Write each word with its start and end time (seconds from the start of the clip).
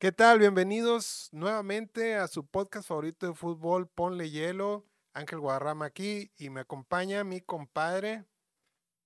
¿Qué 0.00 0.12
tal? 0.12 0.38
Bienvenidos 0.38 1.28
nuevamente 1.30 2.16
a 2.16 2.26
su 2.26 2.46
podcast 2.46 2.88
favorito 2.88 3.26
de 3.26 3.34
fútbol, 3.34 3.86
Ponle 3.86 4.30
Hielo. 4.30 4.86
Ángel 5.12 5.40
Guadarrama 5.40 5.84
aquí 5.84 6.32
y 6.38 6.48
me 6.48 6.60
acompaña 6.60 7.22
mi 7.22 7.42
compadre. 7.42 8.24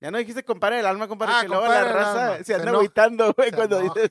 Ya 0.00 0.12
no 0.12 0.18
dijiste 0.18 0.44
compadre 0.44 0.76
del 0.76 0.86
alma, 0.86 1.08
compadre, 1.08 1.32
Ah, 1.36 1.42
que 1.42 1.48
luego 1.48 1.66
la 1.66 1.84
raza 1.92 2.44
se 2.44 2.54
anda 2.54 2.70
agüitando, 2.70 3.32
güey, 3.32 3.50
cuando 3.50 3.80
dices. 3.80 4.08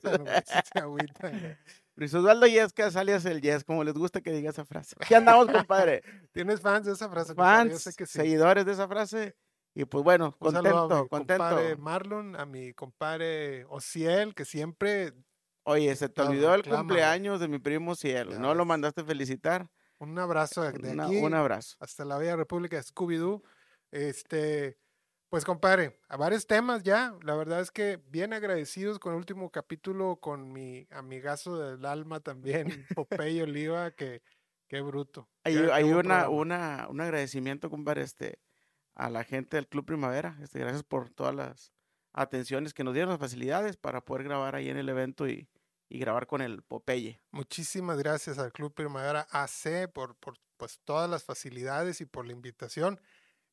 se 0.72 0.78
agüitan. 0.78 1.58
Luis 1.94 2.12
Osvaldo 2.12 2.46
Yescas, 2.46 2.96
alias 2.96 3.24
el 3.24 3.40
Yes, 3.40 3.64
como 3.64 3.82
les 3.82 3.94
gusta 3.94 4.20
que 4.20 4.32
diga 4.32 4.50
esa 4.50 4.66
frase. 4.66 4.94
Aquí 5.00 5.14
andamos, 5.14 5.46
compadre. 5.50 6.02
¿Tienes 6.32 6.60
fans 6.60 6.84
de 6.84 6.92
esa 6.92 7.08
frase? 7.08 7.28
compadre? 7.34 7.70
Yo 7.70 7.76
Fans, 7.76 7.82
sé 7.82 7.94
que 7.94 8.04
sí. 8.04 8.12
seguidores 8.18 8.66
de 8.66 8.72
esa 8.72 8.88
frase. 8.88 9.34
Y 9.74 9.86
pues 9.86 10.04
bueno, 10.04 10.36
saludo 10.42 10.58
a 10.58 10.62
contento, 10.62 11.02
mi 11.04 11.08
contento. 11.08 11.44
compadre 11.44 11.76
Marlon, 11.76 12.36
a 12.36 12.44
mi 12.44 12.74
compadre 12.74 13.64
Ociel, 13.70 14.34
que 14.34 14.44
siempre 14.44 15.12
Oye, 15.64 15.94
se 15.96 16.08
te 16.08 16.22
olvidó 16.22 16.54
el 16.54 16.62
reclama, 16.62 16.78
cumpleaños 16.80 17.40
de 17.40 17.48
mi 17.48 17.58
primo 17.58 17.94
Cielo. 17.94 18.38
¿No 18.38 18.54
lo 18.54 18.64
mandaste 18.64 19.02
felicitar? 19.04 19.68
un 19.98 20.18
abrazo 20.18 20.62
de 20.70 20.90
Una- 20.92 21.06
aquí 21.06 21.16
un 21.16 21.32
abrazo. 21.32 21.76
hasta 21.80 22.04
la 22.04 22.18
bella 22.18 22.36
República 22.36 22.76
de 22.76 22.82
Scooby-Doo. 22.82 23.42
Este, 23.90 24.76
pues 25.30 25.44
compadre, 25.44 25.98
a 26.08 26.16
varios 26.16 26.46
temas 26.46 26.82
ya. 26.82 27.14
La 27.22 27.34
verdad 27.36 27.60
es 27.60 27.70
que 27.70 28.02
bien 28.08 28.32
agradecidos 28.32 28.98
con 28.98 29.12
el 29.12 29.18
último 29.18 29.50
capítulo 29.50 30.16
con 30.16 30.52
mi 30.52 30.86
amigazo 30.90 31.58
del 31.58 31.86
alma 31.86 32.20
también, 32.20 32.66
Popeye 32.98 33.42
Oliva, 33.42 33.92
que 33.92 34.22
qué 34.68 34.80
bruto. 34.82 35.28
Hay, 35.44 35.54
Qué- 35.54 35.84
una, 35.94 36.28
una, 36.28 36.86
un 36.90 37.00
agradecimiento, 37.00 37.70
compadre, 37.70 38.02
este, 38.02 38.40
a 38.94 39.08
la 39.08 39.24
gente 39.24 39.56
del 39.56 39.68
Club 39.68 39.86
Primavera. 39.86 40.36
Este, 40.42 40.58
gracias 40.58 40.82
por 40.82 41.10
todas 41.10 41.34
las 41.34 41.72
atenciones 42.12 42.74
que 42.74 42.84
nos 42.84 42.94
dieron, 42.94 43.10
las 43.10 43.20
facilidades 43.20 43.76
para 43.76 44.04
poder 44.04 44.24
grabar 44.24 44.54
ahí 44.54 44.68
en 44.68 44.76
el 44.76 44.88
evento 44.88 45.26
y, 45.28 45.48
y 45.88 45.98
grabar 45.98 46.26
con 46.26 46.40
el 46.42 46.62
Popeye. 46.62 47.20
Muchísimas 47.30 47.98
gracias 47.98 48.38
al 48.38 48.52
Club 48.52 48.72
Primavera 48.74 49.26
AC 49.30 49.88
por, 49.92 50.16
por 50.16 50.36
pues, 50.56 50.80
todas 50.84 51.08
las 51.10 51.24
facilidades 51.24 52.00
y 52.00 52.06
por 52.06 52.26
la 52.26 52.32
invitación. 52.32 53.00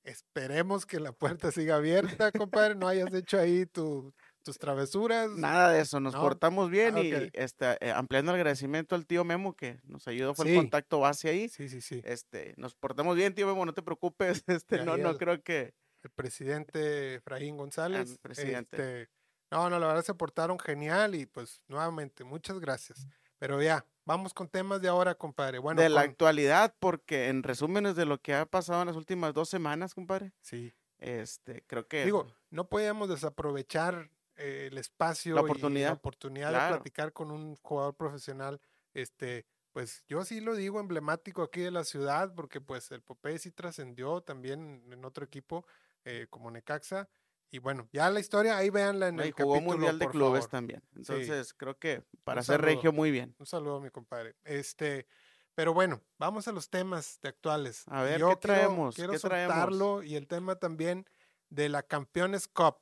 Esperemos 0.04 0.86
que 0.88 1.00
la 1.00 1.12
puerta 1.12 1.52
siga 1.52 1.76
abierta, 1.76 2.32
compadre. 2.32 2.74
No 2.76 2.88
hayas 2.88 3.14
hecho 3.14 3.38
ahí 3.40 3.66
tu- 3.68 4.14
tus 4.44 4.58
travesuras. 4.58 5.30
Nada 5.32 5.70
de 5.72 5.82
eso, 5.82 6.00
nos 6.00 6.16
No. 6.16 6.22
portamos 6.22 6.72
bien 6.72 6.96
Ah, 6.98 7.02
y 7.02 7.30
este, 7.34 7.78
eh, 7.86 7.92
ampliando 7.92 8.32
el 8.32 8.38
agradecimiento 8.38 8.96
al 8.96 9.06
tío 9.06 9.24
Memo 9.24 9.56
que 9.56 9.80
nos 9.84 10.08
ayudó, 10.08 10.34
fue 10.34 10.46
Sí. 10.46 10.52
el 10.54 10.58
contacto 10.58 11.00
base 11.00 11.30
ahí. 11.30 11.48
Sí, 11.50 11.70
sí, 11.70 11.82
sí. 11.82 12.02
Este, 12.04 12.56
nos 12.58 12.74
portamos 12.74 13.16
bien, 13.16 13.36
tío 13.36 13.46
Memo, 13.46 13.64
no 13.66 13.74
te 13.74 13.84
preocupes. 13.84 14.44
Este, 14.64 14.84
no, 14.84 14.98
no 14.98 15.12
el- 15.12 15.18
creo 15.18 15.44
que. 15.44 15.76
el 16.04 16.10
presidente 16.10 17.16
Efraín 17.16 17.58
González. 17.58 18.18
presidente. 18.20 18.78
este, 19.04 19.12
no, 19.52 19.70
no, 19.70 19.80
la 19.80 19.88
verdad 19.88 20.04
se 20.04 20.14
portaron 20.14 20.58
genial 20.60 21.14
y 21.16 21.26
pues 21.26 21.62
nuevamente, 21.68 22.24
muchas 22.24 22.60
gracias. 22.60 23.06
Pero 23.38 23.62
ya, 23.62 23.86
vamos 24.06 24.34
con 24.34 24.48
temas 24.48 24.82
de 24.82 24.88
ahora, 24.88 25.16
compadre. 25.16 25.58
Bueno, 25.60 25.82
de 25.82 25.90
la 25.90 26.02
con- 26.02 26.10
actualidad, 26.12 26.76
porque 26.80 27.28
en 27.28 27.44
resúmenes 27.44 27.96
de 27.96 28.06
lo 28.06 28.20
que 28.22 28.34
ha 28.36 28.46
pasado 28.46 28.82
en 28.82 28.88
las 28.88 28.96
últimas 28.96 29.34
dos 29.34 29.50
semanas, 29.50 29.94
compadre, 29.96 30.32
sí. 30.42 30.74
este, 31.00 31.64
creo 31.68 31.88
que. 31.88 32.06
Digo, 32.06 32.28
no 32.52 32.70
podíamos 32.70 33.10
desaprovechar 33.10 34.12
eh, 34.36 34.68
el 34.72 34.78
espacio 34.78 35.36
y 35.36 35.40
oportunidad. 35.40 35.88
la 35.90 35.94
oportunidad 35.96 36.50
Claro. 36.50 36.66
de 36.76 36.80
platicar 36.80 37.14
con 37.14 37.32
un 37.32 37.56
jugador 37.58 37.96
profesional. 37.96 38.62
Este, 38.94 39.46
pues 39.72 40.04
yo 40.08 40.24
sí 40.24 40.40
lo 40.42 40.54
digo 40.56 40.80
emblemático 40.80 41.42
aquí 41.42 41.62
de 41.62 41.72
la 41.72 41.84
ciudad, 41.84 42.34
porque 42.36 42.62
pues 42.62 42.92
el 42.92 43.02
Popeye 43.02 43.40
sí 43.40 43.52
trascendió 43.52 44.22
también 44.22 44.84
en 44.92 45.04
otro 45.06 45.26
equipo 45.26 45.66
eh, 46.06 46.28
como 46.30 46.52
Necaxa. 46.52 47.10
Y 47.52 47.60
bueno, 47.60 47.90
ya 47.92 48.10
la 48.10 48.20
historia, 48.22 48.58
ahí 48.58 48.70
véanla 48.70 49.10
en 49.10 49.20
el 49.20 49.34
jugó 49.34 49.56
capítulo, 49.56 49.78
Mundial 49.78 50.00
de 50.00 50.08
Clubes 50.10 50.40
favor. 50.46 50.50
también. 50.52 50.84
Entonces, 50.96 51.54
creo 51.54 51.78
que 51.78 52.02
para 52.24 52.42
ser 52.44 52.62
regio, 52.62 52.94
muy 52.94 53.12
bien. 53.12 53.36
Un 53.40 53.46
saludo, 53.46 53.82
mi 53.82 53.90
compadre. 53.90 54.36
Este, 54.46 55.06
pero 55.54 55.74
bueno, 55.74 56.02
vamos 56.18 56.48
a 56.48 56.54
los 56.54 56.70
temas 56.70 57.20
de 57.22 57.28
actuales. 57.30 57.84
A 57.88 58.04
ver, 58.04 58.20
Yo 58.20 58.30
¿qué 58.30 58.36
quiero- 58.38 58.56
traemos? 58.56 58.96
Quiero 58.96 59.12
¿Qué 59.14 59.20
traemos? 59.20 59.54
soltarlo 59.56 60.02
y 60.04 60.16
el 60.16 60.28
tema 60.28 60.56
también 60.56 61.06
de 61.50 61.68
la 61.68 61.84
Campeones 61.84 62.48
Cup. 62.48 62.78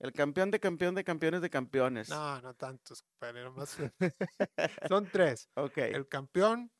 El 0.00 0.12
campeón 0.12 0.50
de 0.50 0.58
campeón 0.58 0.94
de 0.94 1.04
campeones 1.04 1.40
de 1.42 1.50
campeones. 1.50 2.08
No, 2.08 2.40
no 2.40 2.54
tantos, 2.54 3.02
compadre, 3.02 3.44
nomás 3.44 3.76
son 4.88 5.06
tres. 5.10 5.48
Ok. 5.54 5.78
El 5.78 6.08
campeón 6.08 6.70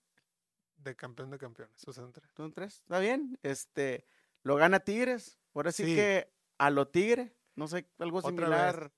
de 0.76 0.96
campeón 0.96 1.30
de 1.30 1.38
campeones. 1.38 1.76
Son 1.80 2.12
tres. 2.12 2.30
Son 2.36 2.52
tres. 2.52 2.80
Está 2.80 2.98
bien. 2.98 3.38
Este, 3.42 4.06
lo 4.42 4.56
gana 4.56 4.80
Tigres. 4.80 5.38
Ahora 5.54 5.72
sí, 5.72 5.84
Sí. 5.84 5.94
que 5.94 6.32
a 6.58 6.70
lo 6.70 6.88
Tigre. 6.88 7.34
No 7.54 7.68
sé, 7.68 7.86
algo 7.98 8.22
similar. 8.22 8.92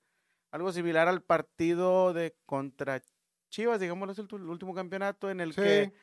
Algo 0.51 0.71
similar 0.71 1.07
al 1.07 1.21
partido 1.21 2.13
de 2.13 2.35
contra 2.45 3.01
Chivas, 3.49 3.79
digámoslo, 3.79 4.13
es 4.13 4.19
el, 4.19 4.33
último 4.33 4.73
campeonato 4.73 5.29
en 5.29 5.41
el 5.41 5.53
Sí, 5.53 5.61
que 5.61 5.93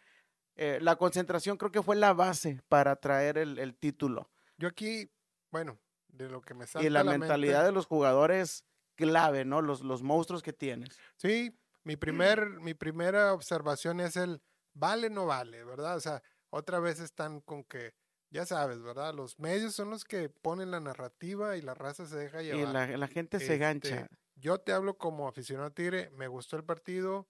eh, 0.57 0.79
la 0.81 0.97
concentración 0.97 1.57
creo 1.57 1.73
que 1.73 1.83
fue 1.83 1.97
la 1.97 2.13
base 2.13 2.61
para 2.69 2.97
traer 2.97 3.39
el, 3.39 3.59
el 3.59 3.75
título. 3.75 4.31
yo 4.57 4.69
aquí, 4.69 5.11
bueno, 5.51 5.79
de 6.09 6.29
lo 6.29 6.41
que 6.41 6.55
me 6.55 6.67
salta 6.67 6.87
Y 6.87 6.91
la 6.91 7.05
mente- 7.05 7.21
mentalidad 7.21 7.65
de 7.65 7.73
los 7.73 7.87
jugadores 7.87 8.65
clave, 8.97 9.45
¿no? 9.45 9.63
Los, 9.63 9.83
los 9.83 10.03
monstruos 10.03 10.43
que 10.43 10.53
tienes. 10.53 10.99
Sí, 11.17 11.59
mi 11.83 11.97
primer, 11.97 12.49
mi 12.61 12.75
primera 12.75 13.33
observación 13.33 14.01
es 14.01 14.17
el 14.17 14.43
vale 14.73 15.11
no 15.11 15.27
vale, 15.27 15.65
¿verdad? 15.65 15.97
O 15.97 16.01
sea, 16.01 16.23
otra 16.51 16.79
vez 16.81 17.01
están 17.01 17.41
con 17.41 17.65
que, 17.65 17.95
ya 18.35 18.47
sabes, 18.47 18.83
¿verdad? 18.83 19.15
Los 19.15 19.39
medios 19.39 19.75
son 19.75 19.91
los 19.91 20.05
que 20.05 20.29
ponen 20.29 20.71
la 20.71 20.81
narrativa 20.81 21.57
y 21.57 21.63
la 21.63 21.75
raza 21.75 22.07
se 22.07 22.17
deja 22.17 22.43
Y 22.49 22.65
llevar. 22.65 22.67
la, 22.67 22.87
la 22.97 23.07
gente 23.09 23.39
se 23.41 23.57
Este, 23.57 23.59
gancha. 23.59 24.09
Yo 24.37 24.59
te 24.61 24.73
hablo 24.73 24.99
como 24.99 25.29
aficionado 25.29 25.69
a 25.69 25.75
Tigre, 25.75 26.11
me 26.11 26.29
gustó 26.29 26.57
el 26.57 26.65
partido, 26.65 27.29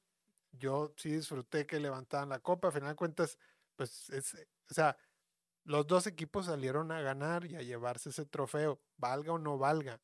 yo 0.52 0.94
sí 0.96 1.12
disfruté 1.12 1.66
que 1.66 1.80
levantaban 1.80 2.30
la 2.30 2.40
copa, 2.40 2.68
a 2.68 2.72
final 2.72 2.90
de 2.90 2.96
cuentas, 2.96 3.38
pues, 3.76 4.10
es, 4.10 4.34
o 4.70 4.74
sea, 4.74 4.96
los 5.64 5.86
dos 5.86 6.06
equipos 6.06 6.46
salieron 6.46 6.92
a 6.92 7.00
ganar 7.02 7.46
y 7.46 7.56
a 7.56 7.62
llevarse 7.62 8.10
ese 8.10 8.26
trofeo, 8.26 8.82
valga 8.98 9.32
o 9.34 9.38
no 9.38 9.58
valga. 9.58 10.02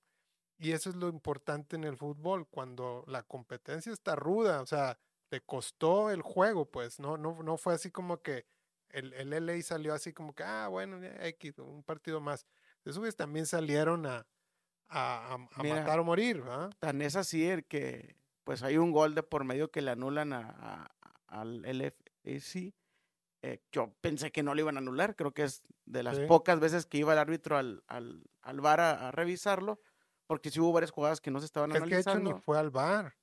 Y 0.59 0.73
eso 0.73 0.91
es 0.91 0.97
lo 0.97 1.09
importante 1.09 1.77
en 1.77 1.85
el 1.85 1.97
fútbol, 1.97 2.49
cuando 2.51 3.05
la 3.09 3.23
competencia 3.25 3.93
está 3.93 4.17
ruda, 4.17 4.61
o 4.63 4.67
sea, 4.67 4.99
te 5.31 5.41
costó 5.43 6.11
el 6.11 6.23
juego, 6.23 6.71
pues, 6.71 7.01
no, 7.01 7.17
no, 7.19 7.43
no 7.43 7.57
fue 7.59 7.75
así 7.75 7.91
como 7.91 8.23
que 8.23 8.47
el, 8.93 9.13
el 9.15 9.33
LA 9.33 9.63
salió 9.63 9.95
así 9.95 10.13
como 10.13 10.35
que, 10.35 10.43
ah, 10.43 10.69
bueno, 10.69 10.99
X, 11.03 11.59
un 11.59 11.83
partido 11.83 12.21
más. 12.21 12.47
Esos 12.85 13.17
también 13.17 13.47
salieron 13.47 14.07
a, 14.07 14.27
a, 14.89 15.35
a- 15.35 15.49
a 15.53 15.63
Mira, 15.63 15.77
matar 15.81 16.01
o 16.01 16.05
morir, 16.05 16.41
¿verdad? 16.43 16.71
Tan 16.81 17.03
es 17.03 17.17
así 17.17 17.47
el 17.49 17.65
que 17.67 18.17
pues 18.45 18.63
hay 18.63 18.79
un 18.79 18.91
gol 18.91 19.15
de 19.15 19.23
por 19.23 19.45
medio 19.45 19.71
que 19.71 19.83
le 19.83 19.91
anulan 19.93 20.33
a, 20.33 20.91
al 21.27 21.65
LFC. 21.65 22.75
Eh, 23.43 23.63
yo 23.73 23.95
pensé 24.01 24.33
que 24.33 24.43
no 24.43 24.55
lo 24.55 24.61
iban 24.61 24.77
a 24.77 24.81
anular, 24.81 25.17
creo 25.17 25.33
que 25.33 25.45
es 25.45 25.63
de 25.87 26.03
las 26.03 26.19
Sí. 26.19 26.27
pocas 26.27 26.61
veces 26.61 26.87
que 26.87 26.99
iba 26.99 27.13
el 27.13 27.19
árbitro 27.19 27.57
al, 27.57 27.83
al, 27.87 28.25
al 28.43 28.61
VAR 28.61 28.81
a, 28.81 29.09
a 29.09 29.11
revisarlo, 29.13 29.81
porque 30.27 30.51
sí 30.51 30.61
hubo 30.61 30.73
varias 30.73 30.91
jugadas 30.91 31.21
que 31.21 31.31
no 31.31 31.39
se 31.41 31.47
estaban 31.47 31.71
Es 31.71 31.83
que 31.83 31.95
de 31.95 32.01
hecho 32.01 32.11
analizando. 32.11 32.35
ni 32.35 32.41
fue 32.41 32.59
al 32.59 32.71
bar. 32.71 33.15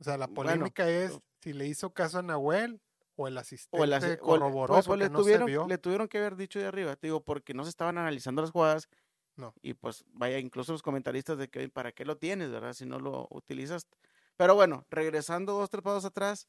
O 0.00 0.04
sea, 0.04 0.16
la 0.16 0.26
Bueno, 0.26 0.34
polémica 0.36 0.88
es 0.88 1.18
si 1.42 1.52
le 1.52 1.66
hizo 1.66 1.92
caso 1.92 2.18
a 2.20 2.22
Nahuel 2.22 2.80
o 3.18 3.28
el 3.28 3.36
asistente 3.36 3.78
o 3.78 3.84
el, 3.84 4.18
corroboró 4.18 4.74
pues, 4.74 4.86
pues, 4.86 4.98
le, 4.98 5.10
no 5.10 5.22
se 5.24 5.24
tuvieron, 5.24 5.46
vio. 5.46 5.66
le 5.66 5.78
tuvieron 5.78 6.08
que 6.08 6.18
haber 6.18 6.36
dicho 6.36 6.58
de 6.58 6.66
arriba, 6.66 6.96
te 6.96 7.08
digo, 7.08 7.24
porque 7.24 7.54
no 7.54 7.64
se 7.64 7.70
estaban 7.70 7.98
analizando 7.98 8.42
las 8.42 8.50
jugadas. 8.52 8.88
No. 9.36 9.54
Y 9.62 9.74
pues 9.74 10.04
vaya, 10.08 10.38
incluso 10.38 10.72
los 10.72 10.82
comentaristas 10.82 11.38
de 11.38 11.48
que 11.48 11.60
"Oye, 11.60 11.68
para 11.68 11.92
qué 11.92 12.04
lo 12.04 12.16
tienes, 12.18 12.50
¿verdad? 12.50 12.72
Si 12.72 12.86
no 12.86 12.98
lo 12.98 13.28
utilizas. 13.30 13.86
Pero 14.36 14.54
bueno, 14.54 14.86
regresando 14.90 15.52
dos, 15.52 15.70
tres 15.70 15.82
pasos 15.82 16.04
atrás, 16.04 16.46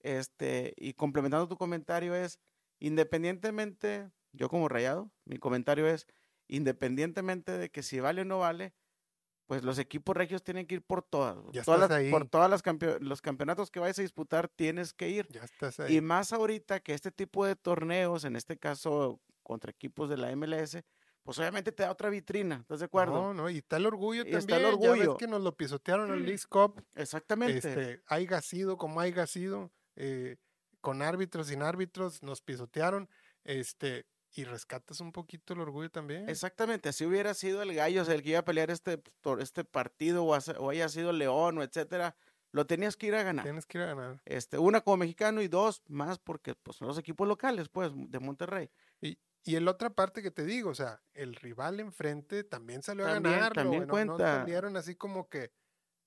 este, 0.00 0.72
y 0.76 0.94
complementando 0.94 1.48
tu 1.48 1.56
comentario 1.56 2.14
es, 2.14 2.38
independientemente, 2.78 4.10
yo 4.32 4.48
como 4.48 4.68
rayado, 4.68 5.10
mi 5.24 5.38
comentario 5.38 5.86
es, 5.86 6.06
independientemente 6.48 7.52
de 7.58 7.70
que 7.70 7.82
si 7.82 8.00
vale 8.00 8.22
o 8.22 8.24
no 8.24 8.38
vale, 8.38 8.74
pues 9.50 9.64
los 9.64 9.80
equipos 9.80 10.16
regios 10.16 10.44
tienen 10.44 10.64
que 10.64 10.76
ir 10.76 10.82
por 10.82 11.02
todas. 11.02 11.34
Ya 11.50 11.64
todas 11.64 11.80
estás 11.82 11.90
las- 11.90 11.90
ahí. 11.90 12.08
por 12.12 12.28
todas 12.28 12.48
las 12.48 12.62
campeo- 12.62 13.00
los 13.00 13.20
campeonatos 13.20 13.68
que 13.72 13.80
vayas 13.80 13.98
a 13.98 14.02
disputar, 14.02 14.46
tienes 14.48 14.92
que 14.92 15.08
ir. 15.08 15.26
Ya 15.28 15.42
estás 15.42 15.80
ahí. 15.80 15.96
Y 15.96 16.00
más 16.00 16.32
ahorita 16.32 16.78
que 16.78 16.94
este 16.94 17.10
tipo 17.10 17.44
de 17.44 17.56
torneos, 17.56 18.22
en 18.24 18.36
este 18.36 18.56
caso 18.58 19.20
contra 19.42 19.72
equipos 19.72 20.08
de 20.08 20.18
la 20.18 20.30
MLS, 20.30 20.84
pues 21.24 21.36
obviamente 21.40 21.72
te 21.72 21.82
da 21.82 21.90
otra 21.90 22.10
vitrina, 22.10 22.58
¿estás 22.60 22.78
de 22.78 22.84
acuerdo? 22.86 23.14
No, 23.14 23.34
no, 23.34 23.50
y 23.50 23.58
está 23.58 23.78
el 23.78 23.86
orgullo 23.86 24.20
Y 24.20 24.30
también. 24.30 24.38
está 24.38 24.56
el 24.58 24.62
Ya 24.62 24.68
orgullo. 24.68 24.92
ves 25.14 25.18
que 25.18 25.26
nos 25.26 25.42
lo 25.42 25.56
pisotearon 25.56 26.06
en 26.10 26.14
el 26.18 26.22
Leagues 26.22 26.46
Cup. 26.46 26.80
Exactamente. 26.94 27.56
Este, 27.58 28.02
haya 28.06 28.40
sido 28.42 28.76
como 28.78 29.00
haya 29.00 29.26
sido, 29.26 29.72
eh, 29.96 30.36
con 30.80 31.02
árbitros, 31.02 31.48
sin 31.48 31.62
árbitros, 31.62 32.22
nos 32.22 32.40
pisotearon. 32.40 33.08
Este, 33.42 34.06
y 34.32 34.44
rescatas 34.44 35.00
un 35.00 35.12
poquito 35.12 35.54
el 35.54 35.60
orgullo 35.60 35.90
también. 35.90 36.28
Exactamente, 36.28 36.88
así 36.88 37.04
hubiera 37.04 37.34
sido 37.34 37.62
el 37.62 37.74
gallo, 37.74 38.02
o 38.02 38.04
sea, 38.04 38.14
el 38.14 38.22
que 38.22 38.30
iba 38.30 38.38
a 38.40 38.44
pelear 38.44 38.70
este, 38.70 39.02
tor- 39.22 39.40
este 39.42 39.64
partido 39.64 40.24
o, 40.24 40.34
hace- 40.34 40.56
o 40.58 40.70
haya 40.70 40.88
sido 40.88 41.12
León 41.12 41.58
o 41.58 41.62
etcétera, 41.62 42.16
lo 42.52 42.66
tenías 42.66 42.96
que 42.96 43.06
ir 43.08 43.14
a 43.14 43.22
ganar. 43.22 43.44
Tienes 43.44 43.66
que 43.66 43.78
ir 43.78 43.82
a 43.84 43.94
ganar. 43.94 44.22
Este, 44.24 44.58
una 44.58 44.80
como 44.80 44.98
mexicano 44.98 45.40
y 45.42 45.48
dos 45.48 45.82
más 45.88 46.18
porque 46.18 46.54
pues, 46.54 46.76
son 46.76 46.88
los 46.88 46.98
equipos 46.98 47.26
locales, 47.28 47.68
pues, 47.68 47.92
de 47.94 48.18
Monterrey. 48.20 48.70
Y, 49.00 49.18
y 49.44 49.56
en 49.56 49.64
la 49.64 49.70
otra 49.72 49.90
parte 49.90 50.22
que 50.22 50.30
te 50.30 50.44
digo, 50.44 50.70
o 50.70 50.74
sea, 50.74 51.00
el 51.14 51.34
rival 51.36 51.80
enfrente 51.80 52.44
también 52.44 52.82
salió 52.82 53.06
También- 53.06 53.34
a 53.34 53.38
ganarlo. 53.38 53.62
también 53.62 53.86
güey, 53.88 54.04
no- 54.04 54.12
no 54.12 54.16
cuenta. 54.16 54.40
salieron 54.40 54.76
así 54.76 54.94
como 54.96 55.28
que, 55.28 55.52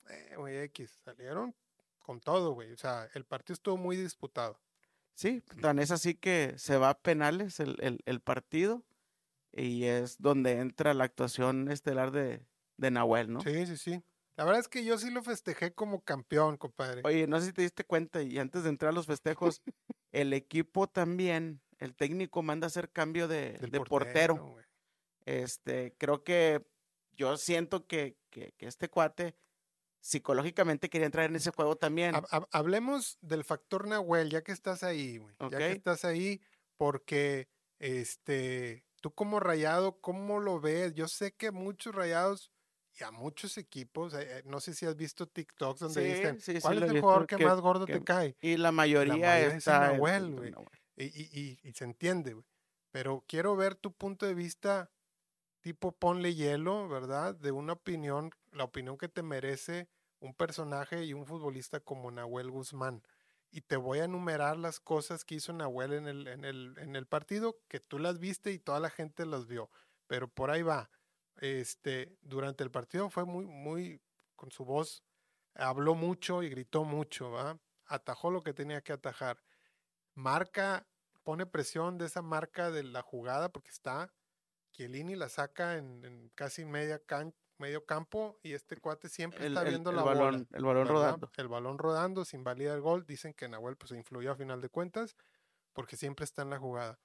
eh, 0.09 0.35
güey, 0.37 0.57
X, 0.59 0.91
salieron 1.03 1.55
con 1.99 2.19
todo, 2.19 2.51
güey. 2.53 2.71
O 2.73 2.77
sea, 2.77 3.09
el 3.13 3.25
partido 3.25 3.53
estuvo 3.53 3.77
muy 3.77 3.95
disputado. 3.95 4.59
Sí, 5.15 5.42
tan 5.62 5.80
es 5.80 5.92
así 5.92 6.15
que 6.15 6.54
se 6.57 6.77
va 6.77 6.89
a 6.89 7.00
penales 7.00 7.60
el, 7.60 7.77
el, 7.80 8.00
el 8.06 8.19
partido 8.19 8.83
y 9.51 9.86
es 9.86 10.18
donde 10.19 10.60
entra 10.60 10.94
la 10.94 11.04
actuación 11.04 11.69
estelar 11.71 12.12
de, 12.12 12.45
de 12.77 12.92
Nahuel, 12.92 13.31
¿no? 13.31 13.42
Sí, 13.42 13.65
sí, 13.65 13.77
sí. 13.77 14.04
La 14.36 14.45
verdad 14.45 14.62
es 14.62 14.68
que 14.68 14.83
yo 14.83 14.98
sí 14.98 15.12
lo 15.12 15.21
festejé 15.21 15.74
como 15.74 16.01
campeón, 16.01 16.57
compadre. 16.57 17.01
Oye, 17.06 17.27
no 17.27 17.39
sé 17.39 17.48
si 17.48 17.54
te 17.54 17.62
diste 17.62 17.83
cuenta 17.83 18.24
y 18.24 18.39
antes 18.39 18.63
de 18.63 18.69
entrar 18.69 18.89
a 18.89 18.95
los 18.95 19.06
festejos, 19.06 19.62
el 20.12 20.33
equipo 20.33 20.88
también, 20.88 21.62
el 21.77 21.95
técnico 21.95 22.42
manda 22.42 22.66
a 22.66 22.68
hacer 22.69 22.92
cambio 22.92 23.27
de, 23.27 23.54
de 23.59 23.80
portero. 23.81 24.57
Este, 25.25 25.95
creo 26.00 26.24
que 26.24 26.66
yo 27.16 27.38
siento 27.38 27.86
que, 27.86 28.18
que, 28.31 28.54
que 28.57 28.66
este 28.66 28.89
cuate 28.89 29.36
psicológicamente 30.03 30.89
quería 30.89 31.05
entrar 31.05 31.25
en 31.29 31.35
ese 31.38 31.51
juego 31.51 31.77
también. 31.77 32.13
Hab- 32.13 32.27
hab- 32.29 32.47
Hablemos 32.51 33.17
del 33.21 33.44
factor 33.45 33.88
Nahuel, 33.88 34.29
ya 34.29 34.44
que 34.44 34.51
estás 34.51 34.83
ahí, 34.83 35.17
güey. 35.17 35.33
Ya 35.50 35.57
que 35.57 35.71
estás 35.71 36.03
ahí, 36.03 36.41
porque 36.77 37.47
este, 37.79 38.85
tú 39.01 39.13
como 39.13 39.39
rayado, 39.39 40.00
¿cómo 40.01 40.39
lo 40.41 40.59
ves? 40.59 40.94
Yo 40.94 41.07
sé 41.07 41.33
que 41.33 41.51
muchos 41.51 41.95
rayados 41.95 42.51
y 43.00 43.03
a 43.05 43.11
muchos 43.11 43.57
equipos, 43.57 44.13
eh, 44.13 44.39
eh, 44.39 44.44
no 44.45 44.59
sé 44.59 44.73
si 44.73 44.85
has 44.85 44.95
visto 44.97 45.25
TikToks 45.27 45.79
donde 45.79 46.01
Sí, 46.03 46.13
dicen, 46.13 46.39
sí, 46.41 46.59
¿cuál 46.61 46.83
es 46.83 46.91
el 46.91 46.99
jugador 47.01 47.25
que, 47.25 47.38
que- 47.38 47.45
más 47.45 47.61
gordo 47.61 47.85
que- 47.85 47.94
te 47.94 48.03
cae? 48.03 48.35
y 48.41 48.57
la 48.57 48.71
mayoría, 48.73 49.13
mayoría 49.15 49.47
es 49.47 49.53
está 49.56 49.79
Nahuel, 49.94 50.35
güey. 50.35 50.53
Y, 50.97 51.06
y- 51.06 51.29
y- 51.33 51.59
y 51.69 51.73
se 51.73 51.85
entiende, 51.85 52.33
güey. 52.33 52.45
Pero 52.91 53.23
quiero 53.27 53.56
ver 53.56 53.73
tu 53.75 53.94
punto 53.94 54.25
de 54.27 54.35
vista, 54.35 54.91
tipo 55.61 55.94
ponle 55.94 56.35
hielo, 56.35 56.88
¿verdad? 56.89 57.33
De 57.35 57.51
una 57.51 57.73
opinión, 57.73 58.29
la 58.53 58.63
opinión 58.63 58.97
que 58.97 59.09
te 59.09 59.23
merece 59.23 59.89
un 60.19 60.33
personaje 60.33 61.03
y 61.03 61.13
un 61.13 61.25
futbolista 61.25 61.79
como 61.79 62.11
Nahuel 62.11 62.51
Guzmán. 62.51 63.03
Y 63.51 63.61
te 63.61 63.75
voy 63.75 64.00
a 64.00 64.05
enumerar 64.05 64.57
las 64.57 64.79
cosas 64.79 65.25
que 65.25 65.35
hizo 65.35 65.53
Nahuel 65.53 65.94
en 65.94 66.07
el, 66.07 66.27
en 66.27 66.45
el, 66.45 66.75
en 66.79 66.95
el 66.95 67.05
partido, 67.05 67.59
que 67.67 67.79
tú 67.79 68.00
las 68.00 68.19
viste 68.19 68.51
y 68.51 68.59
toda 68.59 68.79
la 68.79 68.89
gente 68.89 69.25
las 69.25 69.45
vio. 69.47 69.69
Pero 70.07 70.27
por 70.27 70.50
ahí 70.51 70.61
va. 70.63 70.89
Este, 71.38 72.17
durante 72.21 72.63
el 72.63 72.71
partido 72.71 73.09
fue 73.09 73.25
muy, 73.25 73.45
muy, 73.45 74.01
con 74.35 74.51
su 74.51 74.65
voz, 74.65 75.03
habló 75.56 75.95
mucho 75.95 76.44
y 76.44 76.49
gritó 76.49 76.83
mucho, 76.83 77.31
¿va? 77.31 77.59
Atajó 77.85 78.31
lo 78.31 78.41
que 78.41 78.53
tenía 78.53 78.81
que 78.81 78.94
atajar 78.94 79.44
marca, 80.15 80.88
pone 81.23 81.45
presión 81.45 81.97
de 81.97 82.06
esa 82.06 82.21
marca 82.21 82.71
de 82.71 82.83
la 82.83 83.01
jugada 83.01 83.49
porque 83.49 83.69
está, 83.71 84.13
Chiellini 84.71 85.15
la 85.15 85.29
saca 85.29 85.77
en, 85.77 86.03
en 86.06 86.29
casi 86.35 86.65
media 86.65 86.99
can- 86.99 87.35
medio 87.63 87.86
campo 87.86 88.38
y 88.44 88.54
este 88.54 88.77
cuate 88.77 89.10
siempre 89.10 89.45
El, 89.45 89.54
está 89.54 89.63
viendo 89.63 89.89
el 89.89 89.95
la 89.95 90.04
balón, 90.04 90.31
bola. 90.33 90.48
el 90.51 90.63
balón 90.65 90.83
¿verdad? 90.88 90.94
rodando. 90.94 91.31
El 91.38 91.48
balón 91.48 91.77
rodando, 91.77 92.25
sin 92.25 92.44
valida 92.44 92.74
el 92.74 92.81
gol. 92.81 93.06
Dicen 93.06 93.33
que 93.33 93.48
Nahuel 93.48 93.77
pues 93.77 93.92
influyó 93.94 94.31
a 94.31 94.36
final 94.36 94.62
de 94.62 94.69
cuentas 94.69 95.15
porque 95.74 95.98
siempre 95.98 96.25
está 96.25 96.42
en 96.44 96.50
la 96.51 96.60
jugada. 96.60 97.00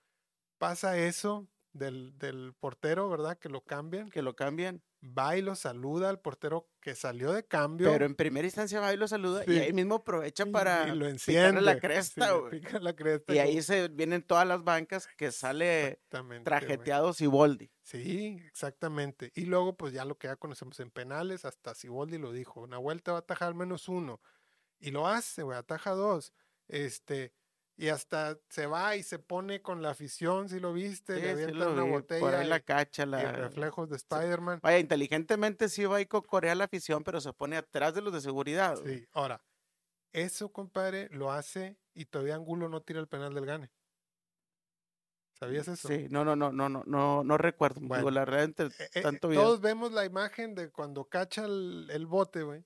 Pasa 0.59 0.99
eso 0.99 1.49
del, 1.79 2.19
del 2.19 2.55
portero, 2.59 3.09
¿verdad? 3.09 3.39
Que 3.39 3.49
lo 3.49 3.63
cambian. 3.63 4.11
Que 4.11 4.23
lo 4.23 4.35
cambian. 4.37 4.83
Va 5.03 5.37
y 5.37 5.43
lo 5.43 5.55
saluda 5.55 6.09
al 6.09 6.19
portero 6.19 6.69
que 6.81 6.97
salió 6.97 7.33
de 7.33 7.45
cambio. 7.47 7.93
Pero 7.93 8.05
en 8.05 8.17
primera 8.17 8.47
instancia 8.47 8.81
va 8.81 8.93
y 8.93 8.97
lo 8.97 9.07
saluda 9.07 9.45
y 9.47 9.53
Sí. 9.53 9.59
ahí 9.61 9.73
mismo 9.73 9.95
aprovecha 9.97 10.45
y- 10.45 10.51
para 10.51 10.89
y 10.89 10.97
lo 10.97 11.07
enciende. 11.07 11.61
la 11.61 11.75
sí, 11.75 11.81
cresta, 11.81 12.33
güey. 12.33 12.51
pica 12.61 12.81
la 12.81 12.97
cresta 12.97 13.33
Y 13.33 13.37
como- 13.37 13.49
ahí 13.49 13.63
se 13.63 13.87
vienen 13.89 14.23
todas 14.25 14.47
las 14.47 14.65
bancas 14.65 15.07
que 15.17 15.31
sale 15.31 16.01
trajeteado 16.45 17.13
Siboldi. 17.13 17.71
Sí, 17.83 18.43
exactamente. 18.47 19.31
Y 19.37 19.43
luego, 19.47 19.77
pues 19.77 19.93
ya 19.93 20.05
lo 20.05 20.19
que 20.19 20.27
ya 20.29 20.37
conocemos 20.37 20.81
en 20.81 20.91
penales, 20.91 21.45
hasta 21.45 21.75
Siboldi 21.77 22.19
lo 22.19 22.33
dijo, 22.33 22.67
Nahuel 22.67 23.03
te 23.03 23.13
va 23.13 23.19
a 23.19 23.21
atajar 23.21 23.55
menos 23.55 23.89
uno. 23.89 24.21
Y 24.81 24.91
lo 24.91 25.07
hace, 25.07 25.43
güey, 25.45 25.57
ataja 25.59 25.93
dos. 25.93 26.33
Este, 26.67 27.33
y 27.81 27.89
hasta 27.89 28.37
se 28.49 28.67
va 28.67 28.97
y 28.97 29.03
se 29.05 29.19
pone 29.21 29.63
con 29.63 29.81
la 29.83 29.91
afición, 29.91 30.49
si 30.49 30.59
lo 30.59 30.73
viste, 30.73 31.15
Sí, 31.15 31.21
le 31.23 31.27
sí 31.29 31.43
avientan 31.45 31.69
una 31.69 31.85
vi, 31.85 31.91
botella 31.91 32.21
por 32.21 32.35
ahí 32.35 32.49
la 32.49 32.59
cacha, 32.61 33.05
y 33.05 33.07
la... 33.07 33.33
reflejos 33.33 33.89
de 33.89 33.97
Spider-Man. 33.97 34.59
Vaya, 34.63 34.79
inteligentemente 34.81 35.69
sí 35.69 35.85
va 35.85 36.01
y 36.01 36.07
cocorea 36.07 36.55
la 36.57 36.65
afición, 36.65 37.05
pero 37.05 37.21
se 37.21 37.33
pone 37.33 37.57
atrás 37.57 37.95
de 37.95 38.03
los 38.03 38.13
de 38.13 38.21
seguridad. 38.21 38.77
güey. 38.81 38.99
Sí, 38.99 39.09
ahora, 39.13 39.41
eso, 40.13 40.51
compadre, 40.53 41.09
lo 41.13 41.31
hace 41.31 41.79
y 41.95 42.07
todavía 42.07 42.35
Angulo 42.35 42.69
no 42.69 42.83
tira 42.83 42.99
el 42.99 43.07
penal 43.09 43.33
del 43.33 43.47
gane. 43.47 43.71
¿Sabías 45.39 45.69
eso? 45.69 45.87
Sí, 45.87 46.09
no, 46.11 46.25
no, 46.25 46.35
no, 46.35 46.51
no, 46.51 46.69
no, 46.69 46.83
no, 46.85 47.23
no 47.23 47.39
recuerdo. 47.39 47.81
Bueno, 47.81 47.99
Digo, 48.03 48.11
la 48.11 48.25
verdad, 48.25 48.43
entre 48.43 48.67
Eh, 48.67 48.91
eh, 48.95 49.03
tanto 49.03 49.29
video. 49.29 49.45
todos 49.45 49.61
vemos 49.61 49.93
la 49.93 50.05
imagen 50.05 50.57
de 50.57 50.71
cuando 50.73 51.05
cacha 51.05 51.45
el, 51.45 51.87
el 51.93 52.07
bote, 52.07 52.43
güey. 52.43 52.65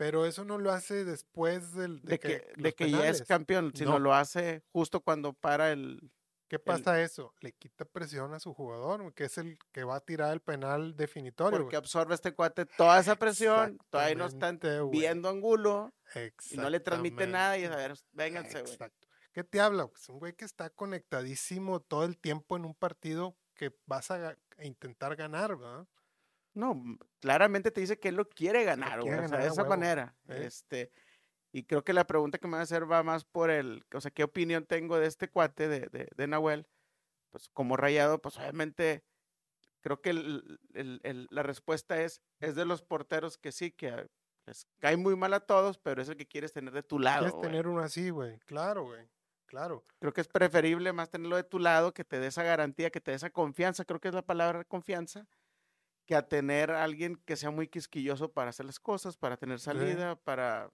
Pero 0.00 0.24
eso 0.24 0.46
no 0.46 0.56
lo 0.56 0.72
hace 0.72 1.04
después 1.04 1.74
del, 1.74 2.00
de, 2.00 2.12
de 2.12 2.18
que, 2.18 2.52
los 2.54 2.62
de 2.62 2.72
que 2.72 2.90
ya 2.90 3.06
es 3.06 3.20
campeón, 3.22 3.70
sino 3.74 3.90
No. 3.92 3.98
lo 3.98 4.14
hace 4.14 4.62
justo 4.72 5.02
cuando 5.02 5.34
para 5.34 5.72
el... 5.72 6.10
¿Qué 6.48 6.58
pasa 6.58 7.02
eso? 7.02 7.34
Le 7.40 7.52
quita 7.52 7.84
presión 7.84 8.32
a 8.32 8.40
su 8.40 8.54
jugador, 8.54 9.12
que 9.12 9.24
es 9.24 9.36
el 9.36 9.58
que 9.72 9.84
va 9.84 9.96
a 9.96 10.00
tirar 10.00 10.32
el 10.32 10.40
penal 10.40 10.96
definitorio. 10.96 11.58
Porque 11.58 11.76
güey. 11.76 11.84
absorbe 11.84 12.14
este 12.14 12.32
cuate 12.32 12.64
toda 12.64 12.98
esa 12.98 13.16
presión, 13.16 13.78
todavía 13.90 14.14
no 14.14 14.24
están 14.24 14.58
güey. 14.58 14.88
viendo 14.90 15.28
ángulo 15.28 15.92
y 16.50 16.56
no 16.56 16.70
le 16.70 16.80
transmite 16.80 17.26
nada 17.26 17.58
y 17.58 17.66
a 17.66 17.76
ver, 17.76 17.92
vénganse, 18.12 18.62
güey. 18.62 18.72
Exacto. 18.72 19.06
¿Qué 19.34 19.44
te 19.44 19.60
habla? 19.60 19.86
Pues 19.86 20.08
un 20.08 20.18
güey 20.18 20.32
que 20.32 20.46
está 20.46 20.70
conectadísimo 20.70 21.80
todo 21.80 22.06
el 22.06 22.16
tiempo 22.16 22.56
en 22.56 22.64
un 22.64 22.74
partido 22.74 23.36
que 23.54 23.76
vas 23.84 24.10
a, 24.10 24.30
a 24.56 24.64
intentar 24.64 25.14
ganar, 25.14 25.58
¿verdad? 25.58 25.86
No, 26.54 26.82
claramente 27.20 27.70
te 27.70 27.80
dice 27.80 27.98
que 27.98 28.08
él 28.08 28.16
lo 28.16 28.28
quiere 28.28 28.64
ganar, 28.64 29.00
güey. 29.02 29.14
O 29.18 29.28
sea, 29.28 29.38
de 29.38 29.46
esa 29.46 29.62
huevo, 29.62 29.70
manera. 29.70 30.16
¿eh? 30.28 30.42
Este, 30.46 30.90
y 31.52 31.64
creo 31.64 31.84
que 31.84 31.92
la 31.92 32.06
pregunta 32.06 32.38
que 32.38 32.46
me 32.48 32.54
va 32.54 32.60
a 32.60 32.62
hacer 32.62 32.90
va 32.90 33.02
más 33.02 33.24
por 33.24 33.50
el, 33.50 33.84
o 33.94 34.00
sea, 34.00 34.10
¿qué 34.10 34.24
opinión 34.24 34.66
tengo 34.66 34.98
de 34.98 35.06
este 35.06 35.28
cuate 35.28 35.68
de, 35.68 35.80
de, 35.88 36.08
de 36.16 36.26
Nahuel? 36.26 36.66
Pues 37.30 37.48
como 37.50 37.76
rayado, 37.76 38.20
pues 38.20 38.36
obviamente 38.38 39.04
creo 39.80 40.00
que 40.02 40.10
el- 40.10 40.60
el- 40.74 41.00
el- 41.04 41.28
la 41.30 41.42
respuesta 41.42 42.02
es, 42.02 42.20
es 42.40 42.54
de 42.56 42.64
los 42.64 42.82
porteros 42.82 43.38
que 43.38 43.52
sí, 43.52 43.70
que 43.70 44.08
les 44.46 44.66
cae 44.80 44.96
muy 44.96 45.14
mal 45.16 45.32
a 45.34 45.40
todos, 45.40 45.78
pero 45.78 46.02
es 46.02 46.08
el 46.08 46.16
que 46.16 46.26
quieres 46.26 46.52
tener 46.52 46.72
de 46.72 46.82
tu 46.82 46.98
lado. 46.98 47.20
Quieres 47.20 47.34
güey. 47.34 47.42
tener 47.48 47.68
uno 47.68 47.80
así, 47.80 48.10
güey. 48.10 48.38
Claro, 48.40 48.84
güey. 48.84 49.08
Claro. 49.46 49.84
Creo 49.98 50.12
que 50.12 50.20
es 50.20 50.28
preferible 50.28 50.92
más 50.92 51.10
tenerlo 51.10 51.36
de 51.36 51.42
tu 51.44 51.58
lado, 51.58 51.92
que 51.92 52.04
te 52.04 52.18
dé 52.20 52.28
esa 52.28 52.42
garantía, 52.44 52.90
que 52.90 53.00
te 53.00 53.10
dé 53.12 53.16
esa 53.16 53.30
confianza, 53.30 53.84
creo 53.84 54.00
que 54.00 54.08
es 54.08 54.14
la 54.14 54.22
palabra 54.22 54.64
confianza, 54.64 55.26
que 56.10 56.16
a 56.16 56.22
tener 56.26 56.72
a 56.72 56.82
alguien 56.82 57.14
que 57.24 57.36
sea 57.36 57.52
muy 57.52 57.68
quisquilloso 57.68 58.32
para 58.32 58.50
hacer 58.50 58.66
las 58.66 58.80
cosas, 58.80 59.16
para 59.16 59.36
tener 59.36 59.60
salida, 59.60 60.16
para, 60.16 60.68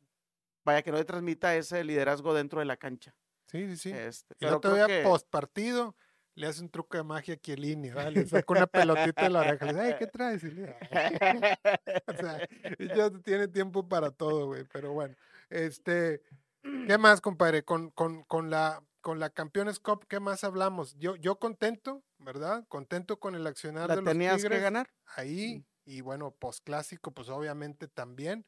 vaya, 0.65 0.81
que 0.81 0.91
no 0.91 0.97
le 0.97 1.05
transmita 1.05 1.55
ese 1.55 1.85
liderazgo 1.85 2.33
dentro 2.33 2.61
de 2.61 2.65
la 2.65 2.79
cancha. 2.79 3.15
Sí, 3.49 3.67
sí, 3.69 3.77
sí. 3.77 3.91
Este, 3.91 4.33
Y 4.41 4.47
pero 4.47 4.61
todavía 4.61 4.87
que- 4.87 5.03
post 5.03 5.29
partido 5.29 5.95
le 6.37 6.47
hace 6.47 6.63
un 6.63 6.71
truco 6.71 6.97
de 6.97 7.03
magia 7.03 7.35
a 7.35 7.37
Chiellini, 7.37 7.91
¿verdad? 7.91 8.13
Le 8.13 8.25
saca 8.27 8.51
una 8.51 8.67
pelotita 8.67 9.25
de 9.25 9.29
la 9.31 9.41
oreja. 9.41 9.67
Le 9.67 9.73
dice, 9.75 9.85
"Ay, 9.85 9.95
¿qué 9.99 10.07
traes? 10.11 10.43
Y 10.43 10.51
le- 10.53 10.75
o 12.07 12.13
sea, 12.15 12.49
ya 12.79 13.11
tiene 13.23 13.49
tiempo 13.49 13.87
para 13.87 14.11
todo, 14.11 14.47
güey. 14.47 14.65
Pero 14.73 14.93
bueno, 14.95 15.15
este, 15.51 16.23
¿qué 16.63 16.63
más, 16.99 17.21
compadre? 17.21 17.63
Con, 17.63 17.91
con, 17.91 18.23
con 18.25 18.49
la 18.49 18.83
con 19.03 19.21
la 19.21 19.31
Campeones 19.31 19.79
Cup, 19.81 20.07
¿qué 20.09 20.19
más 20.19 20.43
hablamos? 20.45 20.97
Yo, 20.99 21.15
yo 21.15 21.39
contento, 21.39 22.03
¿verdad? 22.27 22.65
Contento 22.69 23.19
con 23.21 23.37
el 23.37 23.47
accionar 23.47 23.89
la 23.89 23.95
de 23.95 24.03
los 24.03 24.13
tenías 24.13 24.35
que 24.37 24.43
Tigres 24.43 24.61
ganar. 24.63 24.91
ahí. 25.15 25.65
Y 25.85 26.01
bueno, 26.01 26.33
postclásico, 26.33 27.13
pues 27.13 27.29
obviamente 27.29 27.87
también. 27.87 28.45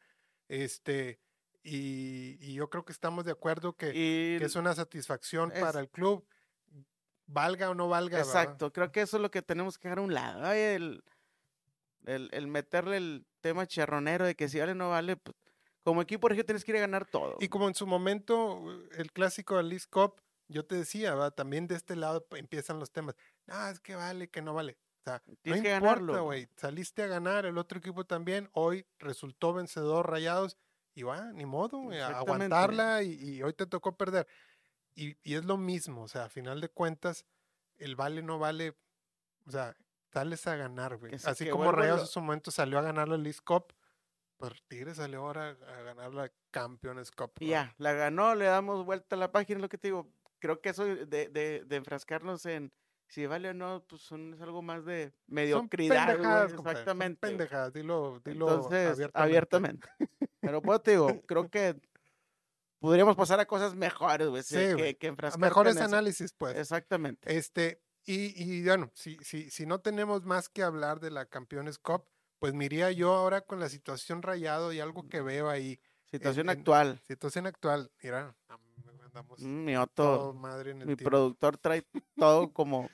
Este, 0.49 1.21
y, 1.63 2.37
y 2.41 2.55
yo 2.55 2.69
creo 2.69 2.85
que 2.85 2.93
estamos 2.93 3.25
de 3.25 3.31
acuerdo 3.31 3.77
que, 3.77 3.93
que 3.93 4.45
es 4.45 4.57
una 4.57 4.75
satisfacción 4.75 5.53
es- 5.53 5.61
para 5.61 5.79
el 5.79 5.89
club, 5.89 6.27
valga 7.27 7.71
o 7.71 7.75
no 7.75 7.89
valga. 7.89 8.19
¿verdad? 8.19 8.43
Exacto, 8.43 8.73
creo 8.73 8.91
que 8.91 9.03
eso 9.03 9.17
es 9.19 9.23
lo 9.23 9.31
que 9.31 9.43
tenemos 9.43 9.79
que 9.79 9.87
dejar 9.89 10.01
a 10.01 10.03
un 10.03 10.13
lado. 10.13 10.45
Ay, 10.45 10.59
el, 10.61 11.05
el, 12.07 12.29
el 12.33 12.49
meterle 12.49 12.97
el 12.97 13.27
tema 13.41 13.67
charronero 13.67 14.27
de 14.27 14.35
que 14.35 14.49
si 14.49 14.59
vale 14.59 14.73
o 14.73 14.75
no 14.75 14.91
vale, 14.91 15.17
pues, 15.17 15.37
como 15.85 16.03
equipo 16.03 16.29
regio 16.29 16.45
tienes 16.45 16.65
que 16.65 16.73
ir 16.73 16.79
a 16.79 16.81
ganar 16.81 17.07
todo. 17.07 17.37
Y 17.39 17.49
como 17.49 17.69
en 17.69 17.77
su 17.77 17.87
momento 17.87 18.61
el 18.97 19.13
clásico 19.13 19.57
del 19.59 19.69
League 19.69 19.87
Cup, 19.89 20.21
yo 20.49 20.65
te 20.67 20.75
decía, 20.75 21.15
¿verdad? 21.15 21.33
también 21.35 21.69
de 21.69 21.77
este 21.77 21.95
lado 21.95 22.27
empiezan 22.33 22.81
los 22.81 22.91
temas. 22.91 23.15
No, 23.49 23.69
es 23.69 23.81
que 23.81 23.95
vale, 23.97 24.29
que 24.29 24.43
no 24.43 24.55
vale. 24.55 24.79
O 25.01 25.05
sea, 25.05 25.23
no 25.27 25.35
Tienes 25.43 25.63
que 25.63 25.75
importa, 25.75 26.21
güey. 26.21 26.49
Saliste 26.57 27.03
a 27.03 27.07
ganar, 27.07 27.47
el 27.47 27.59
otro 27.59 27.79
equipo 27.79 28.05
también. 28.05 28.49
Hoy 28.53 28.87
resultó 28.99 29.53
vencedor 29.53 30.09
Rayados. 30.11 30.57
Y 30.95 31.03
va, 31.05 31.33
ni 31.33 31.47
modo, 31.47 31.79
güey, 31.79 32.01
a 32.01 32.09
aguantarla 32.19 33.03
y, 33.05 33.13
y 33.37 33.43
hoy 33.45 33.53
te 33.53 33.67
tocó 33.67 33.97
perder. 33.97 34.27
Y, 34.97 35.17
y 35.23 35.35
es 35.37 35.45
lo 35.45 35.57
mismo, 35.57 36.03
o 36.03 36.09
sea, 36.09 36.25
a 36.25 36.29
final 36.29 36.61
de 36.61 36.69
cuentas, 36.71 37.25
el 37.77 37.95
vale 37.95 38.21
no 38.21 38.41
vale, 38.41 38.77
o 39.47 39.51
sea, 39.53 39.77
sales 40.13 40.45
a 40.49 40.57
ganar, 40.57 40.97
güey. 40.97 41.15
Así 41.15 41.45
que 41.45 41.51
como 41.53 41.71
Rayados 41.71 42.01
lo- 42.01 42.05
en 42.07 42.11
su 42.13 42.21
momento 42.21 42.51
salió 42.51 42.81
a 42.81 42.83
ganar 42.83 43.09
la 43.09 43.17
League 43.17 43.39
Cup, 43.45 43.73
pues 44.39 44.61
Tigres 44.67 44.97
salió 44.97 45.21
ahora 45.21 45.51
a 45.51 45.83
ganar 45.83 46.13
la 46.15 46.33
Campeones 46.51 47.13
Cup. 47.13 47.31
Ya, 47.41 47.73
la 47.79 47.93
ganó, 47.93 48.35
le 48.35 48.47
damos 48.47 48.85
vuelta 48.85 49.15
a 49.15 49.19
la 49.21 49.31
página, 49.31 49.61
lo 49.61 49.69
que 49.69 49.79
te 49.79 49.89
digo. 49.89 50.13
Creo 50.41 50.61
que 50.61 50.71
eso 50.71 50.85
de, 50.85 51.07
de, 51.07 51.63
de 51.65 51.77
enfrascarnos 51.77 52.45
en 52.47 52.73
si 53.09 53.27
vale 53.27 53.51
o 53.51 53.55
no, 53.55 53.85
pues 53.89 54.03
son, 54.03 54.35
es 54.35 54.41
algo 54.41 54.63
más 54.63 54.85
de 54.85 55.11
Son 55.11 55.15
mediocridad. 55.29 56.05
güey, 56.05 56.17
pendejadas, 56.17 56.51
son 56.53 56.61
exactamente. 56.69 57.19
güey. 57.21 57.31
pendejadas, 57.39 57.73
dilo, 57.73 58.21
dilo 58.25 58.49
Entonces, 58.49 58.89
abiertamente. 59.15 59.89
abiertamente. 59.89 59.89
Pero 60.41 60.63
pues 60.63 60.83
te 60.83 60.91
digo, 60.93 61.21
creo 61.27 61.49
que 61.51 61.77
podríamos 62.79 63.17
pasar 63.17 63.41
a 63.41 63.47
cosas 63.47 63.75
mejores, 63.75 64.29
güey. 64.29 64.43
Sí, 64.43 64.55
que, 64.57 64.75
güey. 64.75 64.95
que 64.95 65.15
mejores 65.39 65.77
en 65.77 65.83
análisis, 65.85 66.33
pues. 66.33 66.57
Exactamente. 66.57 67.37
Este, 67.37 67.83
y, 68.05 68.33
y 68.43 68.65
bueno, 68.65 68.91
si, 68.95 69.17
si, 69.23 69.51
si 69.51 69.67
no 69.67 69.81
tenemos 69.81 70.25
más 70.25 70.49
que 70.49 70.63
hablar 70.63 71.01
de 71.01 71.11
la 71.11 71.27
Campeones 71.27 71.79
Cup, 71.79 72.05
pues 72.39 72.55
me 72.55 72.67
iría 72.67 72.93
yo 72.93 73.15
ahora 73.15 73.41
con 73.41 73.59
la 73.59 73.69
situación 73.69 74.23
rayado 74.23 74.73
y 74.73 74.81
algo 74.81 75.09
que 75.09 75.21
veo 75.21 75.49
ahí. 75.49 75.81
Situación 76.11 76.49
en- 76.49 76.59
actual. 76.59 77.01
Situación 77.07 77.47
actual, 77.47 77.91
mira, 78.03 78.35
andamos 79.05 79.41
Mm, 79.43 79.65
Mi 79.65 79.73
todo 79.95 80.29
Otto, 80.31 80.35
madre 80.35 80.71
en 80.71 80.83
el 80.83 80.87
mi 80.87 80.97
tiempo. 80.97 81.11
productor 81.11 81.59
trae 81.59 81.85
todo 82.17 82.53
como 82.53 82.89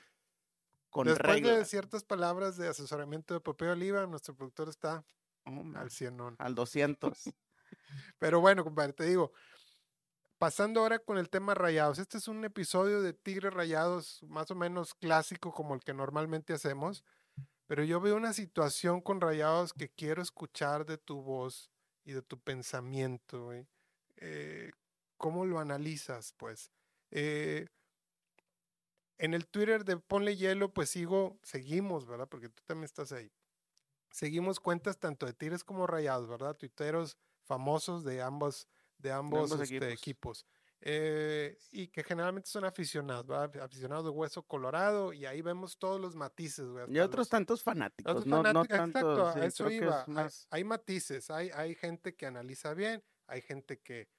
con 0.95 1.07
Después 1.07 1.43
de 1.43 1.65
ciertas 1.65 2.05
palabras 2.05 2.55
de 2.55 2.69
asesoramiento 2.69 3.33
de 3.33 3.41
Popeo 3.41 3.73
Oliva, 3.73 4.07
nuestro 4.07 4.33
productor 4.33 4.69
está 4.69 5.03
Oh, 5.43 5.61
al 5.75 5.91
100. 5.91 6.37
al 6.37 6.55
200. 6.55 7.23
Pero 8.17 8.39
bueno, 8.39 8.63
compadre, 8.63 8.93
te 8.93 9.03
digo, 9.03 9.33
pasando 10.37 10.79
ahora 10.79 10.99
con 10.99 11.17
el 11.17 11.29
tema 11.29 11.53
rayados. 11.53 11.99
Este 11.99 12.17
es 12.17 12.29
un 12.29 12.45
episodio 12.45 13.01
de 13.01 13.11
Tigres 13.11 13.53
Rayados 13.53 14.23
más 14.23 14.49
o 14.51 14.55
menos 14.55 14.93
clásico 14.95 15.51
como 15.51 15.75
el 15.75 15.81
que 15.81 15.93
normalmente 15.93 16.53
hacemos, 16.53 17.03
pero 17.67 17.83
yo 17.83 17.99
veo 17.99 18.15
una 18.15 18.31
situación 18.31 19.01
con 19.01 19.19
rayados 19.19 19.73
que 19.73 19.89
quiero 19.89 20.21
escuchar 20.21 20.85
de 20.85 20.97
tu 20.97 21.21
voz 21.21 21.71
y 22.05 22.13
de 22.13 22.21
tu 22.21 22.39
pensamiento. 22.39 23.51
Eh, 24.15 24.71
¿Cómo 25.17 25.45
lo 25.45 25.59
analizas, 25.59 26.33
pues? 26.37 26.71
Eh, 27.11 27.67
en 29.17 29.33
el 29.33 29.47
Twitter 29.47 29.83
de 29.85 29.97
Ponle 29.97 30.35
Hielo, 30.35 30.73
pues 30.73 30.89
sigo, 30.89 31.39
seguimos, 31.43 32.05
¿verdad? 32.05 32.27
Porque 32.29 32.49
tú 32.49 32.61
también 32.65 32.85
estás 32.85 33.11
ahí. 33.11 33.31
Seguimos 34.11 34.59
cuentas 34.59 34.97
tanto 34.99 35.25
de 35.25 35.33
Tigres 35.33 35.63
como 35.63 35.87
Rayados, 35.87 36.27
¿verdad? 36.27 36.55
Tuiteros 36.55 37.17
famosos 37.43 38.03
de 38.03 38.21
ambos, 38.21 38.67
de 38.97 39.11
ambos, 39.11 39.51
ambos 39.51 39.69
este, 39.69 39.75
equipos. 39.91 39.99
equipos. 39.99 40.45
Eh, 40.87 41.57
y 41.71 41.87
que 41.87 42.03
generalmente 42.03 42.49
son 42.49 42.63
aficionados, 42.65 43.25
¿verdad? 43.25 43.63
Aficionados 43.63 44.03
de 44.05 44.11
hueso 44.11 44.43
colorado, 44.43 45.13
y 45.13 45.25
ahí 45.25 45.41
vemos 45.41 45.77
todos 45.79 45.99
los 45.99 46.15
matices, 46.15 46.67
güey. 46.67 46.85
y 46.93 46.99
otros 46.99 47.21
los- 47.21 47.29
tantos 47.29 47.63
fanáticos. 47.63 48.11
otros 48.11 48.27
no, 48.27 48.43
no 48.43 48.65
tanto. 48.65 48.99
exacto, 48.99 49.33
sí, 49.33 49.39
a 49.39 49.45
eso 49.45 49.71
iba. 49.71 50.01
es 50.01 50.07
Hay- 50.07 50.13
más- 50.13 50.47
Hay, 50.51 50.63
matices, 50.63 51.31
hay, 51.31 51.49
hay 51.51 51.73
gente 51.75 52.15
que 52.15 52.25
analiza 52.27 52.73
bien, 52.73 53.03
hay 53.27 53.41
gente 53.41 53.79
que 53.79 54.09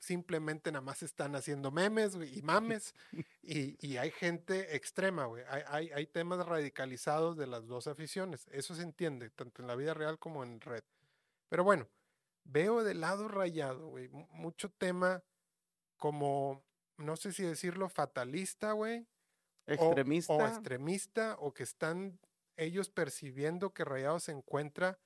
simplemente 0.00 0.70
nada 0.72 0.82
más 0.82 1.02
están 1.02 1.34
haciendo 1.36 1.70
memes 1.70 2.14
y 2.16 2.42
mames, 2.42 2.94
y, 3.42 3.76
y 3.86 3.96
hay 3.96 4.10
gente 4.10 4.76
extrema, 4.76 5.26
güey. 5.26 5.44
Hay, 5.48 5.62
hay, 5.66 5.90
hay 5.92 6.06
temas 6.06 6.44
radicalizados 6.46 7.36
de 7.36 7.46
las 7.46 7.66
dos 7.66 7.86
aficiones, 7.86 8.46
eso 8.52 8.74
se 8.74 8.82
entiende, 8.82 9.30
tanto 9.30 9.62
en 9.62 9.68
la 9.68 9.74
vida 9.74 9.94
real 9.94 10.18
como 10.18 10.42
en 10.44 10.60
red. 10.60 10.82
Pero 11.48 11.64
bueno, 11.64 11.88
veo 12.44 12.82
del 12.84 13.00
lado 13.00 13.28
rayado, 13.28 13.88
güey, 13.88 14.08
mu- 14.08 14.26
mucho 14.30 14.70
tema 14.70 15.22
como, 15.96 16.64
no 16.96 17.16
sé 17.16 17.32
si 17.32 17.42
decirlo, 17.42 17.88
fatalista, 17.88 18.72
güey, 18.72 19.06
o- 19.66 19.72
extremista. 19.72 20.32
O, 20.32 20.46
extremista, 20.46 21.36
o 21.40 21.52
que 21.52 21.62
están 21.62 22.18
ellos 22.56 22.90
percibiendo 22.90 23.72
que 23.72 23.84
Rayados 23.84 24.24
se 24.24 24.32
encuentra 24.32 24.98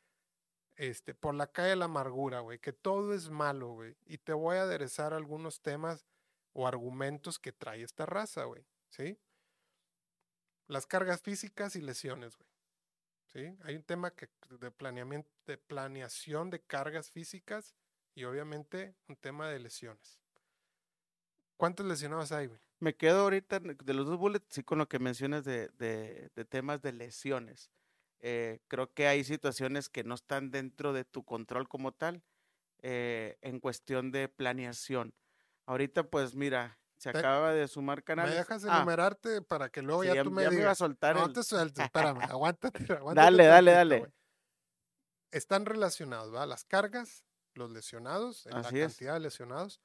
este, 0.76 1.14
por 1.14 1.34
la 1.34 1.46
calle 1.46 1.70
de 1.70 1.76
la 1.76 1.84
amargura, 1.86 2.40
güey, 2.40 2.58
que 2.58 2.72
todo 2.72 3.14
es 3.14 3.30
malo, 3.30 3.72
güey. 3.72 3.96
Y 4.06 4.18
te 4.18 4.32
voy 4.32 4.56
a 4.56 4.62
aderezar 4.62 5.12
algunos 5.14 5.60
temas 5.60 6.06
o 6.52 6.66
argumentos 6.66 7.38
que 7.38 7.52
trae 7.52 7.82
esta 7.82 8.06
raza, 8.06 8.44
güey, 8.44 8.64
¿sí? 8.88 9.18
Las 10.68 10.86
cargas 10.86 11.20
físicas 11.22 11.76
y 11.76 11.80
lesiones, 11.80 12.36
güey. 12.36 12.48
¿Sí? 13.32 13.56
Hay 13.62 13.76
un 13.76 13.82
tema 13.82 14.12
de 14.60 14.70
planeamiento, 14.70 15.30
de 15.46 15.56
planeación 15.56 16.50
de 16.50 16.60
cargas 16.60 17.10
físicas 17.10 17.74
y 18.14 18.24
obviamente 18.24 18.94
un 19.08 19.16
tema 19.16 19.48
de 19.48 19.58
lesiones. 19.58 20.18
¿Cuántos 21.56 21.86
lesionados 21.86 22.30
hay, 22.32 22.48
güey? 22.48 22.60
Me 22.80 22.94
quedo 22.94 23.22
ahorita 23.22 23.60
de 23.60 23.94
los 23.94 24.06
dos 24.06 24.18
bullets, 24.18 24.46
sí, 24.50 24.62
con 24.62 24.76
lo 24.78 24.86
que 24.88 24.98
mencionas 24.98 25.44
de- 25.44 25.68
de 25.68 26.44
temas 26.44 26.82
de 26.82 26.92
lesiones. 26.92 27.70
Eh, 28.22 28.60
creo 28.68 28.92
que 28.94 29.08
hay 29.08 29.24
situaciones 29.24 29.88
que 29.88 30.04
no 30.04 30.14
están 30.14 30.50
dentro 30.50 30.92
de 30.92 31.04
tu 31.04 31.24
control 31.24 31.68
como 31.68 31.92
tal, 31.92 32.22
eh, 32.82 33.36
en 33.42 33.60
cuestión 33.60 34.12
de 34.12 34.28
planeación. 34.28 35.14
Ahorita, 35.66 36.04
pues 36.08 36.34
mira, 36.34 36.78
se 36.96 37.10
acaba 37.10 37.52
de 37.52 37.66
sumar 37.68 37.98
¿Me 37.98 38.04
canales. 38.04 38.34
dejas 38.36 38.64
Ah, 38.64 38.76
enumerarte 38.76 39.42
para 39.42 39.70
que 39.70 39.82
luego 39.82 40.02
sí, 40.02 40.08
ya 40.14 40.22
tú 40.22 40.30
me 40.30 40.42
ya 40.44 40.50
me 40.50 40.56
a 40.56 40.58
digas? 40.60 40.78
soltar 40.78 41.16
No 41.16 41.26
el- 41.26 41.32
te 41.32 41.42
sueltes, 41.42 41.84
espérame, 41.84 42.22
aguántate, 42.22 42.78
aguántate 42.98 43.14
Dale, 43.14 43.44
dale, 43.46 43.72
dale. 43.72 44.12
Están 45.30 45.66
relacionados, 45.66 46.34
¿va? 46.34 46.46
Las 46.46 46.64
cargas, 46.64 47.24
los 47.54 47.70
lesionados, 47.70 48.46
la 48.46 48.60
es. 48.60 48.64
cantidad 48.70 49.14
de 49.14 49.20
lesionados, 49.20 49.80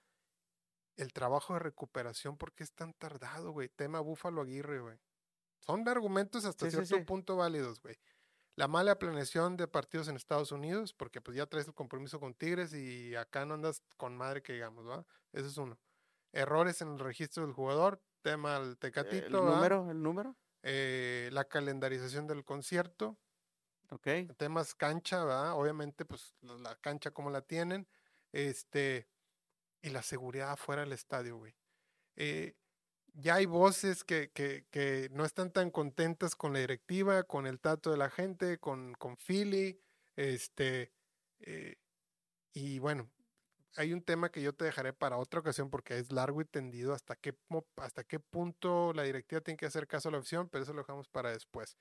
el 0.98 1.14
trabajo 1.14 1.54
de 1.54 1.60
recuperación, 1.60 2.38
¿por 2.38 2.54
qué 2.54 2.64
es 2.64 2.74
tan 2.74 2.94
tardado, 2.94 3.52
güey? 3.52 3.70
Tema 3.70 4.00
Búfalo 4.00 4.42
Aguirre, 4.42 4.80
güey. 4.80 5.00
Son 5.60 5.88
argumentos 5.88 6.46
hasta 6.46 6.66
sí, 6.66 6.72
cierto 6.72 6.98
sí. 6.98 7.04
punto 7.04 7.36
válidos, 7.36 7.82
güey. 7.82 7.98
La 8.58 8.68
mala 8.68 8.98
planeación 9.00 9.56
de 9.56 9.68
partidos 9.68 10.08
en 10.08 10.16
Estados 10.18 10.52
Unidos, 10.52 10.94
porque 10.94 11.22
pues 11.22 11.38
ya 11.38 11.46
traes 11.46 11.68
el 11.68 11.76
compromiso 11.76 12.20
con 12.20 12.34
Tigres 12.34 12.74
y 12.74 13.16
acá 13.16 13.46
no 13.46 13.54
andas 13.54 13.84
con 13.98 14.18
madre 14.18 14.42
que 14.42 14.54
digamos, 14.54 14.88
¿va? 14.90 15.06
Ese 15.32 15.48
es 15.48 15.58
uno. 15.58 15.80
Errores 16.34 16.82
en 16.82 16.90
el 16.94 17.00
registro 17.00 17.44
del 17.46 17.54
jugador, 17.54 18.02
tema 18.24 18.60
del 18.60 18.70
el 18.72 18.78
Tecatito, 18.80 19.44
¿va? 19.44 19.52
número, 19.56 19.92
el 19.92 20.02
número, 20.02 20.36
Eh, 20.64 21.30
la 21.34 21.46
calendarización 21.46 22.28
del 22.28 22.44
concierto, 22.44 23.20
ok. 23.92 24.08
temas 24.38 24.76
cancha, 24.76 25.24
¿verdad? 25.24 25.54
Obviamente, 25.54 26.06
pues 26.06 26.36
la 26.42 26.56
la 26.58 26.76
cancha 26.78 27.12
como 27.12 27.30
la 27.30 27.42
tienen, 27.42 27.88
este, 28.32 29.08
y 29.82 29.90
la 29.92 30.04
seguridad 30.04 30.52
afuera 30.52 30.84
del 30.84 30.94
estadio, 30.94 31.38
güey. 31.38 31.56
Eh, 32.18 32.56
ya 33.20 33.36
hay 33.36 33.46
voces 33.46 34.04
que, 34.04 34.32
que, 34.32 35.10
no 35.12 35.26
están 35.26 35.52
tan 35.52 35.72
contentas 35.72 36.36
con 36.36 36.54
la 36.54 36.60
directiva, 36.60 37.24
con 37.24 37.48
el 37.48 37.60
trato 37.60 37.92
de 37.92 37.98
la 37.98 38.10
gente, 38.10 38.60
con, 38.60 38.94
con 38.94 39.18
Philly, 39.18 39.82
este, 40.16 40.94
eh, 41.40 41.78
y 42.54 42.80
bueno, 42.80 43.10
hay 43.76 43.94
un 43.94 44.04
tema 44.04 44.32
que 44.32 44.42
yo 44.42 44.54
te 44.54 44.66
dejaré 44.66 44.94
para 44.94 45.18
otra 45.18 45.40
ocasión 45.40 45.70
porque 45.70 45.98
es 45.98 46.12
largo 46.12 46.42
y 46.42 46.46
tendido 46.46 46.94
hasta 46.94 47.16
qué, 47.16 47.36
hasta 47.78 48.04
qué 48.04 48.20
punto 48.20 48.94
la 48.94 49.04
directiva 49.04 49.42
tiene 49.42 49.58
que 49.58 49.66
hacer 49.66 49.88
caso 49.88 50.10
a 50.10 50.12
la 50.12 50.20
opción, 50.20 50.48
pero 50.50 50.64
eso 50.64 50.74
lo 50.74 50.82
dejamos 50.82 51.08
para 51.08 51.32
después. 51.32 51.76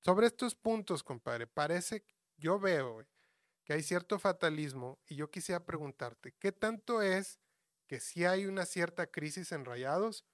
Sobre 0.00 0.26
estos 0.26 0.54
puntos, 0.54 1.02
compadre, 1.02 1.46
parece, 1.46 2.04
yo 2.36 2.60
veo 2.60 2.94
güey, 2.94 3.06
que 3.64 3.72
hay 3.72 3.82
cierto 3.82 4.18
fatalismo 4.18 5.00
y 5.08 5.16
yo 5.16 5.30
quisiera 5.30 5.64
preguntarte, 5.64 6.34
¿qué 6.38 6.52
tanto 6.52 7.02
es 7.02 7.40
que 7.88 7.98
si 8.00 8.24
hay 8.24 8.46
una 8.46 8.66
cierta 8.66 9.06
crisis 9.06 9.50
en 9.52 9.64
Rayados 9.64 10.24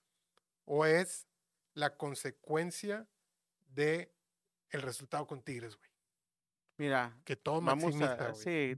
o 0.64 0.84
es 0.86 1.26
la 1.74 1.96
consecuencia 1.96 3.08
de 3.66 4.12
el 4.70 4.82
resultado 4.82 5.26
con 5.26 5.42
Tigres, 5.42 5.76
güey? 5.76 5.90
Mira, 6.78 7.20
Que 7.24 7.36
todo 7.36 7.60
vamos 7.62 7.94
maximiza, 7.94 8.28
a, 8.28 8.32
güey. 8.32 8.34
sí, 8.34 8.76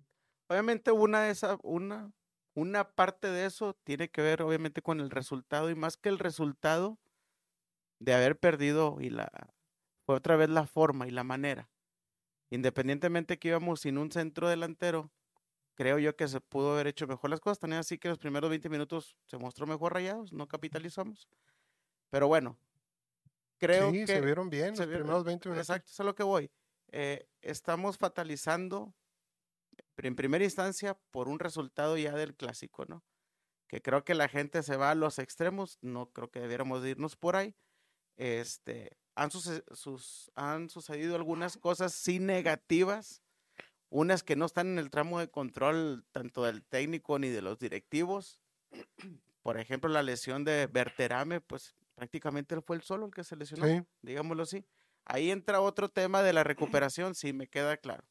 obviamente 0.49 0.93
una 0.93 1.23
de 1.23 1.31
esas, 1.31 1.59
una, 1.63 2.13
una 2.55 2.91
parte 2.95 3.29
de 3.29 3.47
eso 3.47 3.75
tiene 3.85 4.11
que 4.11 4.23
ver 4.23 4.43
obviamente 4.43 4.83
con 4.83 5.01
el 5.01 5.11
resultado 5.11 5.71
y 5.71 5.75
más 5.75 5.97
que 5.97 6.09
el 6.09 6.19
resultado 6.19 6.99
de 8.01 8.15
haber 8.15 8.39
perdido 8.39 8.99
y 9.01 9.11
la, 9.11 9.31
fue 10.07 10.17
otra 10.17 10.37
vez 10.37 10.49
la 10.51 10.67
forma 10.67 11.07
y 11.07 11.11
la 11.11 11.25
manera. 11.25 11.71
Independientemente 12.51 13.39
que 13.39 13.49
íbamos 13.49 13.81
sin 13.81 13.99
un 13.99 14.11
centro 14.13 14.49
delantero, 14.49 15.13
creo 15.75 15.99
yo 15.99 16.17
que 16.17 16.29
se 16.29 16.41
pudo 16.41 16.73
haber 16.75 16.89
hecho 16.89 17.07
mejor 17.07 17.31
las 17.31 17.41
cosas. 17.41 17.59
También 17.61 17.81
así 17.81 17.99
que 17.99 18.09
los 18.09 18.19
primeros 18.19 18.51
20 18.51 18.69
minutos 18.69 19.17
se 19.27 19.39
mostró 19.39 19.67
mejor 19.67 19.95
rayados, 19.95 20.33
no 20.33 20.49
capitalizamos. 20.49 21.29
Pero 22.13 22.29
bueno, 22.29 22.59
creo 23.59 23.91
sí, 23.91 24.01
que 24.01 24.07
se 24.07 24.21
vieron 24.21 24.51
bien 24.51 24.77
se 24.77 24.83
los 24.83 24.89
vieron- 24.91 25.05
primeros 25.05 25.25
20 25.25 25.49
minutos. 25.49 25.67
Exacto, 25.71 25.91
es 25.91 25.99
a 25.99 26.05
lo 26.05 26.15
que 26.15 26.23
voy. 26.23 26.51
Eh, 26.89 27.27
estamos 27.41 27.97
fatalizando 27.97 28.93
en 29.97 30.15
primera 30.15 30.45
instancia 30.45 30.93
por 31.11 31.27
un 31.29 31.39
resultado 31.39 31.97
ya 31.97 32.13
del 32.13 32.35
clásico, 32.35 32.85
¿no? 32.85 33.03
Que 33.67 33.81
creo 33.81 34.05
que 34.05 34.13
la 34.15 34.29
gente 34.29 34.63
se 34.63 34.77
va 34.77 34.91
a 34.91 34.95
los 34.95 35.19
extremos, 35.19 35.79
no 35.81 36.11
creo 36.13 36.31
que 36.31 36.41
debiéramos 36.41 36.83
de 36.83 36.91
irnos 36.91 37.17
por 37.17 37.35
ahí. 37.35 37.57
Este, 38.19 38.99
han, 39.15 39.31
suce- 39.31 39.65
sus, 39.75 40.31
han 40.35 40.69
sucedido 40.69 41.17
algunas 41.17 41.57
cosas 41.57 41.95
sí 41.95 42.19
negativas, 42.19 43.23
unas 43.89 44.23
que 44.23 44.37
no 44.37 44.45
están 44.45 44.67
en 44.67 44.79
el 44.79 44.91
tramo 44.91 45.19
de 45.19 45.31
control 45.31 46.05
tanto 46.13 46.45
del 46.45 46.63
técnico 46.63 47.19
ni 47.19 47.31
de 47.31 47.41
los 47.41 47.59
directivos. 47.59 48.43
Por 49.43 49.57
ejemplo, 49.59 49.89
la 49.89 50.03
lesión 50.03 50.45
de 50.45 50.67
Berterame, 50.67 51.41
pues 51.41 51.75
prácticamente 51.95 52.55
él 52.55 52.63
fue 52.63 52.77
el 52.77 52.83
solo 52.83 53.07
el 53.07 53.13
que 53.13 53.25
se 53.25 53.37
lesionó 53.37 53.67
Sí, 53.67 53.83
digámoslo 54.03 54.43
así. 54.43 54.65
Ahí 55.05 55.31
entra 55.31 55.61
otro 55.61 55.89
tema 55.89 56.23
de 56.23 56.33
la 56.33 56.45
recuperación, 56.45 57.15
sí, 57.15 57.33
me 57.33 57.49
queda 57.49 57.77
claro. 57.77 58.05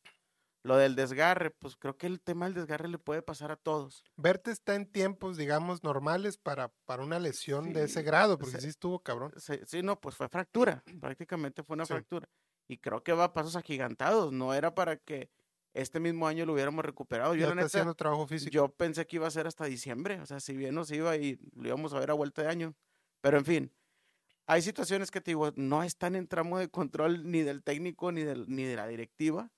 Lo 0.64 0.78
del 0.78 0.96
desgarre, 0.96 1.50
pues 1.50 1.76
creo 1.76 1.98
que 1.98 2.06
el 2.06 2.22
tema 2.22 2.46
del 2.46 2.54
desgarre 2.54 2.88
le 2.88 3.00
puede 3.00 3.24
pasar 3.24 3.52
a 3.52 3.56
todos. 3.56 4.04
Verte 4.16 4.52
está 4.52 4.76
en 4.76 4.92
tiempos, 4.92 5.36
digamos, 5.38 5.84
normales 5.84 6.38
para, 6.38 6.72
para 6.86 7.02
una 7.04 7.18
lesión 7.20 7.74
de 7.74 7.86
ese 7.86 8.04
grado, 8.04 8.38
porque 8.38 8.58
se- 8.58 8.62
sí 8.62 8.68
estuvo 8.68 9.00
cabrón. 9.02 9.34
Sí, 9.38 9.60
sí, 9.66 9.82
no, 9.82 10.00
pues 10.00 10.16
fue 10.16 10.30
fractura, 10.30 10.84
prácticamente 11.00 11.64
fue 11.64 11.74
una 11.76 11.86
Sí. 11.86 11.94
fractura. 11.94 12.28
Y 12.68 12.78
creo 12.78 13.04
que 13.04 13.14
va 13.14 13.26
a 13.26 13.34
pasos 13.34 13.56
agigantados, 13.56 14.32
no 14.32 14.54
era 14.54 14.76
para 14.76 14.98
que 14.98 15.32
este 15.74 16.00
mismo 16.00 16.28
año 16.28 16.46
lo 16.46 16.54
hubiéramos 16.54 16.86
recuperado. 16.86 17.34
Yo, 17.34 17.48
la 17.50 17.56
neta, 17.56 17.66
haciendo 17.68 17.96
trabajo 17.96 18.28
físico. 18.28 18.52
yo 18.54 18.70
pensé 18.70 19.08
que 19.08 19.16
iba 19.16 19.28
a 19.28 19.32
ser 19.32 19.48
hasta 19.48 19.66
diciembre, 19.66 20.20
o 20.22 20.26
sea, 20.28 20.40
si 20.40 20.56
bien 20.56 20.76
nos 20.76 20.92
iba 20.92 21.16
y 21.18 21.40
lo 21.56 21.68
íbamos 21.70 21.94
a 21.94 22.00
ver 22.00 22.12
a 22.12 22.14
vuelta 22.14 22.44
de 22.44 22.50
año. 22.50 22.76
Pero 23.22 23.38
en 23.38 23.46
fin, 23.46 23.74
hay 24.48 24.62
situaciones 24.62 25.12
que 25.12 25.22
te 25.22 25.32
digo, 25.32 25.52
no 25.56 25.84
están 25.84 26.16
en 26.16 26.28
tramo 26.28 26.58
de 26.60 26.70
control 26.70 27.30
ni 27.32 27.42
del 27.42 27.64
técnico 27.64 28.12
ni, 28.12 28.24
del, 28.24 28.46
ni 28.50 28.64
de 28.64 28.76
la 28.76 28.88
directiva. 28.88 29.52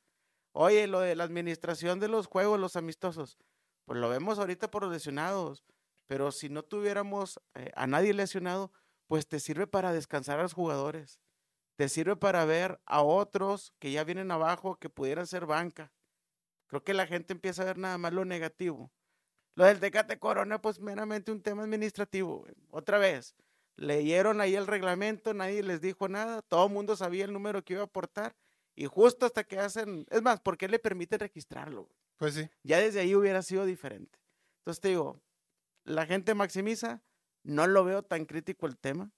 Oye, 0.51 0.85
lo 0.87 0.99
de 0.99 1.15
la 1.15 1.23
administración 1.23 1.99
de 1.99 2.09
los 2.09 2.27
juegos, 2.27 2.59
los 2.59 2.75
amistosos, 2.75 3.37
pues 3.85 3.99
lo 3.99 4.09
vemos 4.09 4.37
ahorita 4.37 4.69
por 4.69 4.83
los 4.83 4.91
lesionados, 4.91 5.63
pero 6.07 6.31
si 6.31 6.49
no 6.49 6.63
tuviéramos 6.63 7.39
eh, 7.55 7.71
a 7.75 7.87
nadie 7.87 8.13
lesionado, 8.13 8.71
pues 9.07 9.27
te 9.27 9.39
sirve 9.39 9.65
para 9.65 9.93
descansar 9.93 10.39
a 10.39 10.43
los 10.43 10.53
jugadores, 10.53 11.19
te 11.75 11.89
sirve 11.89 12.15
para 12.15 12.45
ver 12.45 12.79
a 12.85 13.01
otros 13.01 13.73
que 13.79 13.91
ya 13.91 14.03
vienen 14.03 14.31
abajo 14.31 14.75
que 14.75 14.89
pudieran 14.89 15.25
ser 15.25 15.45
banca. 15.45 15.91
Creo 16.67 16.83
que 16.83 16.93
la 16.93 17.07
gente 17.07 17.33
empieza 17.33 17.63
a 17.63 17.65
ver 17.65 17.77
nada 17.77 17.97
más 17.97 18.13
lo 18.13 18.25
negativo. 18.25 18.91
Lo 19.55 19.65
del 19.65 19.79
Tecate 19.79 20.19
Corona, 20.19 20.61
pues 20.61 20.79
meramente 20.79 21.31
un 21.31 21.41
tema 21.41 21.63
administrativo. 21.63 22.45
Otra 22.69 22.97
vez, 22.97 23.35
leyeron 23.75 24.41
ahí 24.41 24.55
el 24.55 24.67
reglamento, 24.67 25.33
nadie 25.33 25.63
les 25.63 25.81
dijo 25.81 26.07
nada, 26.07 26.41
todo 26.41 26.67
el 26.67 26.73
mundo 26.73 26.95
sabía 26.95 27.25
el 27.25 27.33
número 27.33 27.63
que 27.63 27.73
iba 27.73 27.81
a 27.81 27.85
aportar 27.85 28.35
y 28.75 28.85
justo 28.85 29.25
hasta 29.25 29.43
que 29.43 29.59
hacen, 29.59 30.05
es 30.09 30.21
más, 30.21 30.39
¿por 30.41 30.57
qué 30.57 30.67
le 30.67 30.79
permiten 30.79 31.19
registrarlo? 31.19 31.89
Pues 32.17 32.35
sí. 32.35 32.49
Ya 32.63 32.79
desde 32.79 32.99
ahí 33.01 33.15
hubiera 33.15 33.41
sido 33.41 33.65
diferente. 33.65 34.19
Entonces 34.59 34.81
te 34.81 34.89
digo, 34.89 35.21
la 35.83 36.05
gente 36.05 36.33
maximiza, 36.35 37.01
no 37.43 37.67
lo 37.67 37.83
veo 37.83 38.03
tan 38.03 38.25
crítico 38.25 38.65
el 38.67 38.77
tema. 38.77 39.11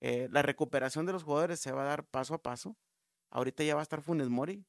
Eh, 0.00 0.28
la 0.30 0.42
recuperación 0.42 1.06
de 1.06 1.12
los 1.12 1.22
jugadores 1.22 1.60
se 1.60 1.72
va 1.72 1.82
a 1.82 1.86
dar 1.86 2.04
paso 2.04 2.34
a 2.34 2.42
paso. 2.42 2.76
Ahorita 3.30 3.64
ya 3.64 3.74
va 3.74 3.80
a 3.80 3.84
estar 3.84 4.02
Funes 4.02 4.28
Mori, 4.28 4.64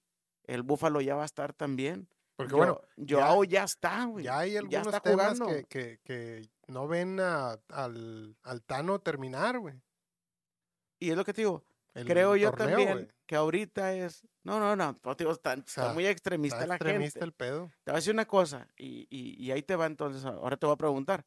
el 0.45 0.63
Búfalo 0.63 1.01
ya 1.01 1.15
va 1.15 1.23
a 1.23 1.25
estar 1.25 1.51
también. 1.53 2.07
Porque 2.37 2.51
Yo- 2.51 2.57
bueno, 2.57 2.81
Joao 3.07 3.43
ya, 3.43 3.63
está, 3.63 4.05
güey. 4.05 4.25
ya 4.25 4.39
hay 4.39 4.53
ya 4.53 4.59
algunos 4.59 4.87
está 4.87 4.99
temas 5.01 5.37
jugando. 5.39 5.47
que, 5.47 5.65
que, 5.65 5.99
que 6.03 6.49
no 6.67 6.87
ven 6.87 7.19
a- 7.19 7.59
al, 7.69 8.37
al 8.43 8.63
Tano 8.63 8.99
terminar, 8.99 9.59
güey. 9.59 9.81
Y 10.99 11.11
es 11.11 11.17
lo 11.17 11.25
que 11.25 11.33
te 11.33 11.41
digo, 11.41 11.63
el 11.93 12.05
creo 12.05 12.35
yo 12.35 12.51
torneo, 12.51 12.67
también 12.67 12.91
güey. 12.93 13.07
que 13.25 13.35
ahorita 13.35 13.93
es. 13.93 14.27
No, 14.43 14.59
no, 14.59 14.75
no, 14.75 14.95
te 15.15 15.23
digo, 15.23 15.31
está, 15.31 15.53
está 15.53 15.83
sea, 15.85 15.93
muy 15.93 16.05
extremista 16.07 16.57
Está 16.57 16.67
la 16.67 16.75
extremista 16.75 17.19
gente. 17.19 17.25
el 17.25 17.33
pedo. 17.33 17.67
Te 17.83 17.91
voy 17.91 17.95
a 17.95 17.99
decir 17.99 18.13
una 18.13 18.25
cosa, 18.27 18.67
y, 18.77 19.07
y- 19.09 19.43
y 19.43 19.51
ahí 19.51 19.61
te 19.63 19.75
va 19.75 19.85
entonces, 19.87 20.23
ahora 20.25 20.57
te 20.57 20.65
voy 20.65 20.73
a 20.73 20.77
preguntar. 20.77 21.25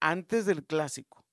Antes 0.00 0.46
del 0.46 0.64
clásico, 0.64 1.24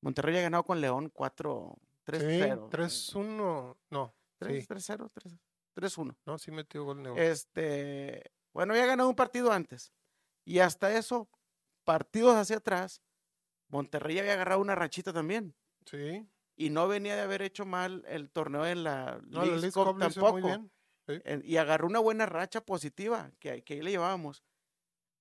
Monterrey 0.00 0.36
ha 0.38 0.42
ganado 0.42 0.64
con 0.64 0.80
León 0.80 1.10
4 1.12 1.76
Sí, 2.06 2.12
3-0. 2.12 2.68
3-1. 2.70 3.76
No, 3.90 4.14
3 4.38 4.62
sí. 4.62 4.66
3-0, 4.68 5.10
3 5.12 5.36
3-1. 5.76 6.16
No, 6.26 6.38
sí 6.38 6.50
metió 6.50 6.84
gol 6.84 7.02
León. 7.02 7.18
Este, 7.18 8.32
bueno, 8.54 8.74
ya 8.74 8.86
ganado 8.86 9.08
un 9.10 9.14
partido 9.14 9.52
antes. 9.52 9.92
Y 10.44 10.60
hasta 10.60 10.96
eso, 10.96 11.28
partidos 11.88 12.36
hacia 12.36 12.58
atrás, 12.58 13.00
Monterrey 13.68 14.18
había 14.18 14.34
agarrado 14.34 14.60
una 14.60 14.74
rachita 14.74 15.10
también. 15.14 15.54
sí. 15.86 16.28
Y 16.60 16.70
no 16.70 16.88
venía 16.88 17.14
de 17.14 17.22
haber 17.22 17.40
hecho 17.42 17.64
mal 17.64 18.04
el 18.08 18.30
torneo 18.32 18.66
en 18.66 18.82
la 18.82 19.20
No, 19.28 19.42
Cup 19.42 19.48
Cup 19.50 19.64
hizo 19.64 19.94
tampoco. 19.98 20.32
muy 20.32 20.42
bien. 20.42 20.72
En- 21.24 21.40
y 21.44 21.56
agarró 21.56 21.86
una 21.86 22.00
buena 22.00 22.26
racha 22.26 22.60
positiva 22.60 23.30
que, 23.38 23.62
que 23.62 23.74
ahí 23.74 23.80
le 23.82 23.92
llevábamos. 23.92 24.42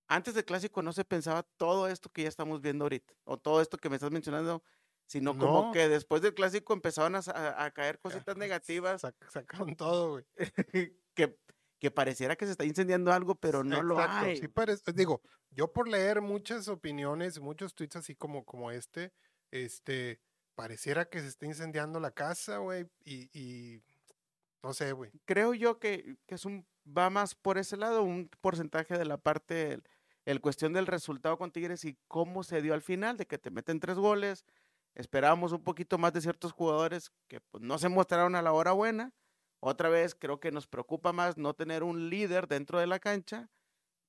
Antes 0.09 0.33
del 0.33 0.45
clásico 0.45 0.81
no 0.81 0.93
se 0.93 1.05
pensaba 1.05 1.43
todo 1.57 1.87
esto 1.87 2.09
que 2.09 2.23
ya 2.23 2.27
estamos 2.29 2.59
viendo 2.61 2.85
ahorita, 2.85 3.13
o 3.23 3.37
todo 3.37 3.61
esto 3.61 3.77
que 3.77 3.87
me 3.89 3.97
estás 3.97 4.09
mencionando, 4.11 4.63
sino 5.05 5.37
como 5.37 5.71
que 5.71 5.87
después 5.87 6.23
del 6.23 6.33
clásico 6.33 6.73
empezaban 6.73 7.13
a, 7.15 7.21
sa- 7.21 7.33
a- 7.33 7.65
a 7.65 7.71
caer 7.71 7.99
cositas 7.99 8.35
negativas 8.35 9.03
Sac- 9.03 9.29
sacaron 9.29 9.75
todo, 9.75 10.09
güey. 10.09 10.25
que, 11.15 11.37
que 11.79 11.91
pareciera 11.91 12.35
que 12.35 12.45
se 12.45 12.51
está 12.51 12.65
incendiando 12.65 13.11
algo, 13.13 13.35
pero 13.35 13.63
no 13.63 13.81
lo 13.83 13.95
Exacto, 13.99 14.25
hay. 14.25 14.37
sí 14.37 14.47
parece- 14.47 14.93
digo, 14.93 15.21
yo 15.51 15.71
por 15.71 15.87
leer 15.87 16.21
muchas 16.21 16.67
opiniones, 16.67 17.39
muchos 17.39 17.75
tweets 17.75 17.97
así 17.97 18.15
como, 18.15 18.43
como 18.45 18.71
este, 18.71 19.13
este, 19.51 20.19
pareciera 20.55 21.05
que 21.05 21.19
se 21.19 21.27
está 21.27 21.45
incendiando 21.45 21.99
la 21.99 22.11
casa, 22.11 22.57
güey, 22.57 22.87
y, 23.05 23.29
y 23.37 23.83
no 24.63 24.73
sé, 24.73 24.91
güey. 24.91 25.11
Creo 25.25 25.53
yo 25.53 25.79
que, 25.79 26.17
que 26.25 26.35
es 26.35 26.45
un, 26.45 26.65
va 26.85 27.09
más 27.09 27.35
por 27.35 27.57
ese 27.57 27.77
lado, 27.77 28.01
un 28.03 28.29
porcentaje 28.41 28.97
de 28.97 29.05
la 29.05 29.17
parte, 29.17 29.73
el, 29.73 29.83
el 30.25 30.41
cuestión 30.41 30.73
del 30.73 30.87
resultado 30.87 31.37
con 31.37 31.51
Tigres 31.51 31.85
y 31.85 31.97
cómo 32.07 32.43
se 32.43 32.61
dio 32.61 32.73
al 32.73 32.81
final, 32.81 33.17
de 33.17 33.27
que 33.27 33.37
te 33.37 33.51
meten 33.51 33.79
tres 33.79 33.97
goles. 33.97 34.45
Esperábamos 34.95 35.51
un 35.51 35.63
poquito 35.63 35.99
más 35.99 36.11
de 36.13 36.21
ciertos 36.21 36.51
jugadores 36.53 37.11
que 37.27 37.39
pues, 37.39 37.63
no 37.63 37.77
se 37.77 37.87
mostraron 37.87 38.35
a 38.35 38.41
la 38.41 38.51
hora 38.51 38.71
buena. 38.71 39.13
Otra 39.59 39.89
vez 39.89 40.15
creo 40.15 40.39
que 40.39 40.51
nos 40.51 40.67
preocupa 40.67 41.13
más 41.13 41.37
no 41.37 41.53
tener 41.53 41.83
un 41.83 42.09
líder 42.09 42.47
dentro 42.47 42.79
de 42.79 42.87
la 42.87 42.99
cancha, 42.99 43.49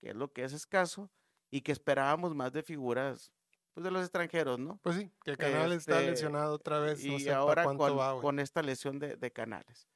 que 0.00 0.10
es 0.10 0.16
lo 0.16 0.32
que 0.32 0.44
es 0.44 0.52
escaso, 0.52 1.10
y 1.50 1.62
que 1.62 1.72
esperábamos 1.72 2.34
más 2.34 2.52
de 2.52 2.62
figuras 2.62 3.32
pues, 3.74 3.84
de 3.84 3.90
los 3.90 4.02
extranjeros, 4.02 4.58
¿no? 4.58 4.78
Pues 4.82 4.96
sí, 4.96 5.10
que 5.24 5.30
el 5.32 5.38
canal 5.38 5.72
está 5.72 5.98
Este, 6.00 6.10
lesionado 6.10 6.54
otra 6.54 6.78
vez, 6.80 7.02
no 7.04 7.14
y 7.14 7.20
sé 7.20 7.26
para 7.26 7.38
ahora 7.38 7.64
con, 7.64 7.78
va, 7.98 8.20
con 8.20 8.38
esta 8.40 8.62
lesión 8.62 8.98
de, 8.98 9.16
de 9.16 9.32
canales. 9.32 9.88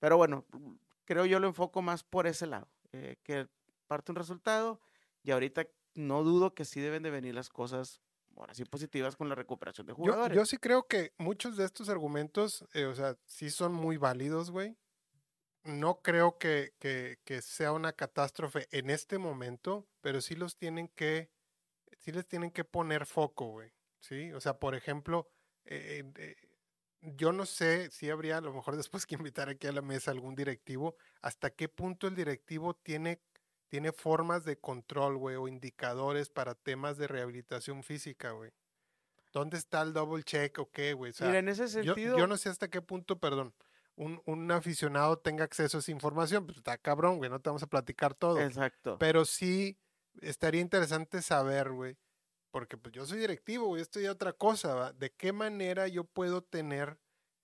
Pero 0.00 0.16
bueno, 0.16 0.44
creo 1.04 1.24
yo 1.26 1.38
lo 1.38 1.46
enfoco 1.46 1.82
más 1.82 2.02
por 2.02 2.26
ese 2.26 2.46
lado, 2.46 2.68
eh, 2.92 3.16
que 3.22 3.48
parte 3.86 4.10
un 4.12 4.16
resultado 4.16 4.80
y 5.22 5.30
ahorita 5.30 5.66
no 5.94 6.24
dudo 6.24 6.54
que 6.54 6.64
sí 6.64 6.80
deben 6.80 7.02
de 7.02 7.10
venir 7.10 7.34
las 7.34 7.48
cosas 7.48 8.02
ahora 8.36 8.52
sí 8.54 8.64
positivas 8.66 9.16
con 9.16 9.28
la 9.30 9.34
recuperación 9.34 9.86
de 9.86 9.92
Yo, 9.92 9.96
jugadores. 9.96 10.36
yo 10.36 10.44
sí 10.44 10.58
creo 10.58 10.86
que 10.86 11.12
muchos 11.16 11.56
de 11.56 11.64
estos 11.64 11.88
argumentos, 11.88 12.64
eh, 12.74 12.84
o 12.84 12.94
sea, 12.94 13.16
sí 13.24 13.48
son 13.50 13.72
muy 13.72 13.96
válidos, 13.96 14.50
güey. 14.50 14.76
No 15.66 16.00
creo 16.00 16.38
que, 16.38 16.74
que, 16.78 17.18
que 17.24 17.42
sea 17.42 17.72
una 17.72 17.92
catástrofe 17.92 18.68
en 18.70 18.90
este 18.90 19.18
momento, 19.18 19.88
pero 20.00 20.20
sí 20.20 20.36
los 20.36 20.56
tienen 20.56 20.88
que, 20.88 21.30
sí 21.98 22.12
les 22.12 22.26
tienen 22.26 22.50
que 22.50 22.64
poner 22.64 23.06
foco, 23.06 23.46
güey. 23.46 23.72
Sí, 24.00 24.32
o 24.32 24.40
sea, 24.40 24.58
por 24.58 24.74
ejemplo, 24.74 25.28
eh, 25.64 26.04
eh, 26.16 26.36
yo 27.00 27.32
no 27.32 27.46
sé 27.46 27.90
si 27.90 28.10
habría 28.10 28.38
a 28.38 28.40
lo 28.40 28.52
mejor 28.52 28.76
después 28.76 29.06
que 29.06 29.16
invitar 29.16 29.48
aquí 29.48 29.66
a 29.66 29.72
la 29.72 29.82
mesa 29.82 30.10
algún 30.10 30.34
directivo, 30.34 30.96
hasta 31.22 31.50
qué 31.50 31.68
punto 31.68 32.06
el 32.06 32.14
directivo 32.14 32.74
tiene, 32.74 33.20
tiene 33.68 33.92
formas 33.92 34.44
de 34.44 34.58
control, 34.58 35.16
güey, 35.16 35.36
o 35.36 35.48
indicadores 35.48 36.30
para 36.30 36.54
temas 36.54 36.96
de 36.96 37.08
rehabilitación 37.08 37.82
física, 37.82 38.30
güey. 38.30 38.52
¿Dónde 39.32 39.58
está 39.58 39.82
el 39.82 39.92
double 39.92 40.22
check 40.22 40.58
o 40.58 40.70
qué, 40.70 40.94
güey? 40.94 41.10
O 41.10 41.14
sea, 41.14 41.26
Mira, 41.26 41.40
en 41.40 41.48
ese 41.48 41.64
yo, 41.82 41.94
sentido, 41.94 42.16
yo 42.16 42.26
no 42.26 42.36
sé 42.36 42.48
hasta 42.48 42.68
qué 42.68 42.80
punto, 42.80 43.18
perdón, 43.18 43.54
un, 43.96 44.22
un 44.26 44.50
aficionado 44.50 45.18
tenga 45.18 45.44
acceso 45.44 45.78
a 45.78 45.80
esa 45.80 45.90
información, 45.90 46.46
pues 46.46 46.58
está 46.58 46.78
cabrón, 46.78 47.18
güey, 47.18 47.30
no 47.30 47.40
te 47.40 47.50
vamos 47.50 47.62
a 47.62 47.66
platicar 47.66 48.14
todo. 48.14 48.40
exacto. 48.40 48.98
Pero 48.98 49.24
sí 49.24 49.78
estaría 50.20 50.60
interesante 50.60 51.22
saber, 51.22 51.72
güey, 51.72 51.96
porque 52.50 52.76
pues 52.76 52.94
yo 52.94 53.04
soy 53.04 53.18
directivo, 53.18 53.66
güey, 53.66 53.82
esto 53.82 54.00
ya 54.00 54.12
otra 54.12 54.32
cosa, 54.32 54.74
¿va? 54.74 54.92
¿De 54.92 55.10
qué 55.10 55.32
manera 55.32 55.88
yo 55.88 56.04
puedo 56.04 56.42
tener 56.42 56.98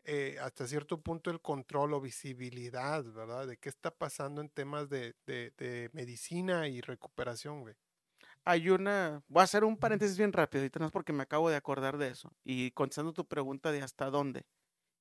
eh, 0.05 0.37
hasta 0.41 0.67
cierto 0.67 1.01
punto 1.01 1.31
el 1.31 1.41
control 1.41 1.95
o 1.95 2.01
visibilidad, 2.01 3.05
¿verdad? 3.05 3.47
De 3.47 3.57
qué 3.57 3.69
está 3.69 3.91
pasando 3.91 4.41
en 4.41 4.49
temas 4.49 4.88
de, 4.88 5.15
de, 5.27 5.53
de 5.57 5.91
medicina 5.93 6.67
y 6.69 6.81
recuperación, 6.81 7.61
güey. 7.61 7.75
Hay 8.45 8.69
una, 8.71 9.23
voy 9.29 9.43
a 9.43 9.45
hacer 9.45 9.62
un 9.62 9.77
paréntesis 9.77 10.19
bien 10.19 10.33
rápido, 10.33 10.65
es 10.65 10.91
porque 10.91 11.12
me 11.12 11.23
acabo 11.23 11.49
de 11.49 11.57
acordar 11.57 11.99
de 11.99 12.09
eso. 12.09 12.33
Y 12.43 12.73
contestando 12.73 13.12
tu 13.12 13.27
pregunta 13.29 13.71
de 13.71 13.83
hasta 13.83 14.11
dónde. 14.11 14.45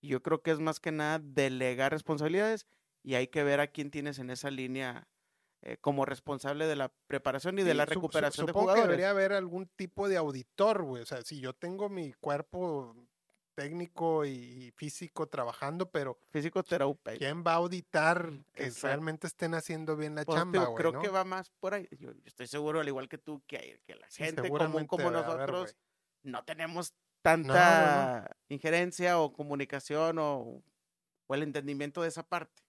Yo 0.01 0.21
creo 0.21 0.41
que 0.41 0.51
es 0.51 0.59
más 0.59 0.79
que 0.79 0.91
nada 0.91 1.19
delegar 1.19 1.91
responsabilidades 1.91 2.67
y 3.03 3.15
hay 3.15 3.27
que 3.27 3.43
ver 3.43 3.59
a 3.59 3.67
quién 3.67 3.91
tienes 3.91 4.19
en 4.19 4.29
esa 4.29 4.49
línea 4.51 5.07
eh, 5.63 5.77
como 5.79 6.05
responsable 6.05 6.65
de 6.65 6.75
la 6.75 6.91
preparación 7.07 7.59
y 7.59 7.63
de 7.63 7.71
Sí, 7.71 7.77
la 7.77 7.83
sup- 7.85 7.87
su- 7.87 7.93
recuperación 7.93 8.45
de 8.47 8.51
supongo 8.51 8.63
jugadores. 8.65 8.83
que 8.83 8.87
debería 8.89 9.09
haber 9.11 9.33
algún 9.33 9.67
tipo 9.67 10.09
de 10.09 10.17
auditor, 10.17 10.81
güey. 10.83 11.03
O 11.03 11.05
sea, 11.05 11.21
si 11.21 11.39
yo 11.39 11.53
tengo 11.53 11.87
mi 11.87 12.13
cuerpo 12.13 12.95
técnico 13.53 14.25
y 14.25 14.71
físico 14.75 15.27
trabajando, 15.27 15.91
pero 15.91 16.17
Físico-terapeuta. 16.31 17.15
¿quién 17.17 17.43
va 17.45 17.51
a 17.51 17.55
auditar 17.55 18.31
que 18.53 18.63
Exacto. 18.65 18.87
realmente 18.87 19.27
estén 19.27 19.53
haciendo 19.53 19.95
bien 19.95 20.15
la 20.15 20.23
Pues, 20.25 20.37
chamba, 20.37 20.65
güey? 20.65 20.75
creo 20.77 20.91
¿no? 20.93 21.01
que 21.01 21.09
va 21.09 21.23
más 21.25 21.49
por 21.59 21.73
ahí. 21.73 21.87
Yo, 21.91 22.11
yo 22.13 22.21
estoy 22.25 22.47
seguro, 22.47 22.79
al 22.79 22.87
igual 22.87 23.07
que 23.09 23.17
tú, 23.17 23.43
que, 23.45 23.81
que 23.85 23.95
la 23.95 24.09
Sí, 24.09 24.23
gente 24.23 24.37
común 24.41 24.47
seguramente 24.47 24.87
como 24.87 25.11
nosotros 25.11 25.73
güey. 25.73 25.75
no 26.23 26.43
tenemos 26.43 26.93
no. 27.43 27.53
tanta 27.53 28.37
injerencia 28.49 29.19
o 29.19 29.33
comunicación 29.33 30.17
o, 30.19 30.63
o 31.27 31.35
el 31.35 31.43
entendimiento 31.43 32.01
de 32.01 32.09
esa 32.09 32.23
parte. 32.23 32.63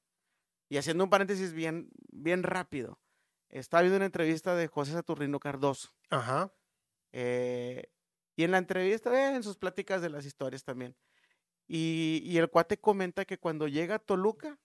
Y 0.68 0.78
haciendo 0.78 1.04
un 1.04 1.10
paréntesis 1.10 1.52
bien, 1.52 1.90
bien 2.12 2.42
rápido, 2.42 2.98
estaba 3.50 3.82
viendo 3.82 3.96
una 3.96 4.06
entrevista 4.06 4.54
de 4.56 4.68
José 4.68 4.92
Saturnino 4.92 5.38
Cardoso. 5.40 5.90
Ajá. 6.10 6.52
eh, 7.12 7.90
y 8.36 8.44
en 8.44 8.50
la 8.52 8.58
entrevista, 8.58 9.12
eh, 9.12 9.36
en 9.36 9.42
sus 9.42 9.58
pláticas 9.58 10.00
de 10.02 10.08
las 10.10 10.24
historias 10.24 10.64
también. 10.64 10.96
Y, 11.68 12.22
y 12.24 12.38
el 12.38 12.48
cuate 12.50 12.78
comenta 12.78 13.24
que 13.24 13.38
cuando 13.38 13.68
llega 13.68 13.96
a 13.96 13.98
Toluca, 13.98 14.58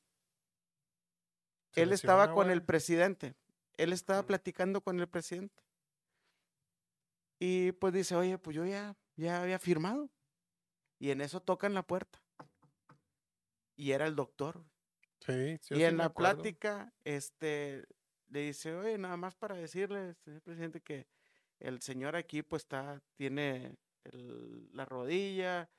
Se 1.71 1.83
él 1.83 1.93
estaba 1.93 2.33
con 2.33 2.49
el 2.49 2.63
presidente. 2.63 3.35
Él 3.77 3.93
estaba 3.93 4.23
platicando 4.23 4.81
con 4.81 4.99
el 4.99 5.07
presidente. 5.07 5.63
Y 7.39 7.71
pues 7.73 7.93
dice, 7.93 8.15
oye, 8.15 8.37
pues 8.37 8.55
yo 8.55 8.65
ya, 8.65 8.95
ya 9.17 9.41
había 9.41 9.59
firmado. 9.59 10.09
Y 10.99 11.11
en 11.11 11.21
eso 11.21 11.41
tocan 11.41 11.73
la 11.73 11.83
puerta. 11.83 12.19
Y 13.75 13.91
era 13.91 14.07
el 14.07 14.15
doctor. 14.15 14.63
Sí, 15.19 15.57
sí, 15.61 15.73
y 15.75 15.77
sí 15.77 15.83
en 15.83 15.97
la 15.97 16.05
acuerdo. 16.05 16.35
plática, 16.41 16.93
este, 17.03 17.85
le 18.29 18.39
dice, 18.41 18.75
oye, 18.75 18.97
nada 18.97 19.17
más 19.17 19.35
para 19.35 19.55
decirle, 19.55 20.15
señor 20.23 20.41
presidente, 20.41 20.81
que 20.81 21.07
el 21.59 21.81
señor 21.81 22.15
aquí 22.15 22.41
pues 22.43 22.63
está, 22.63 23.01
tiene 23.15 23.77
el- 24.05 24.69
la 24.73 24.85
rodilla 24.85 25.69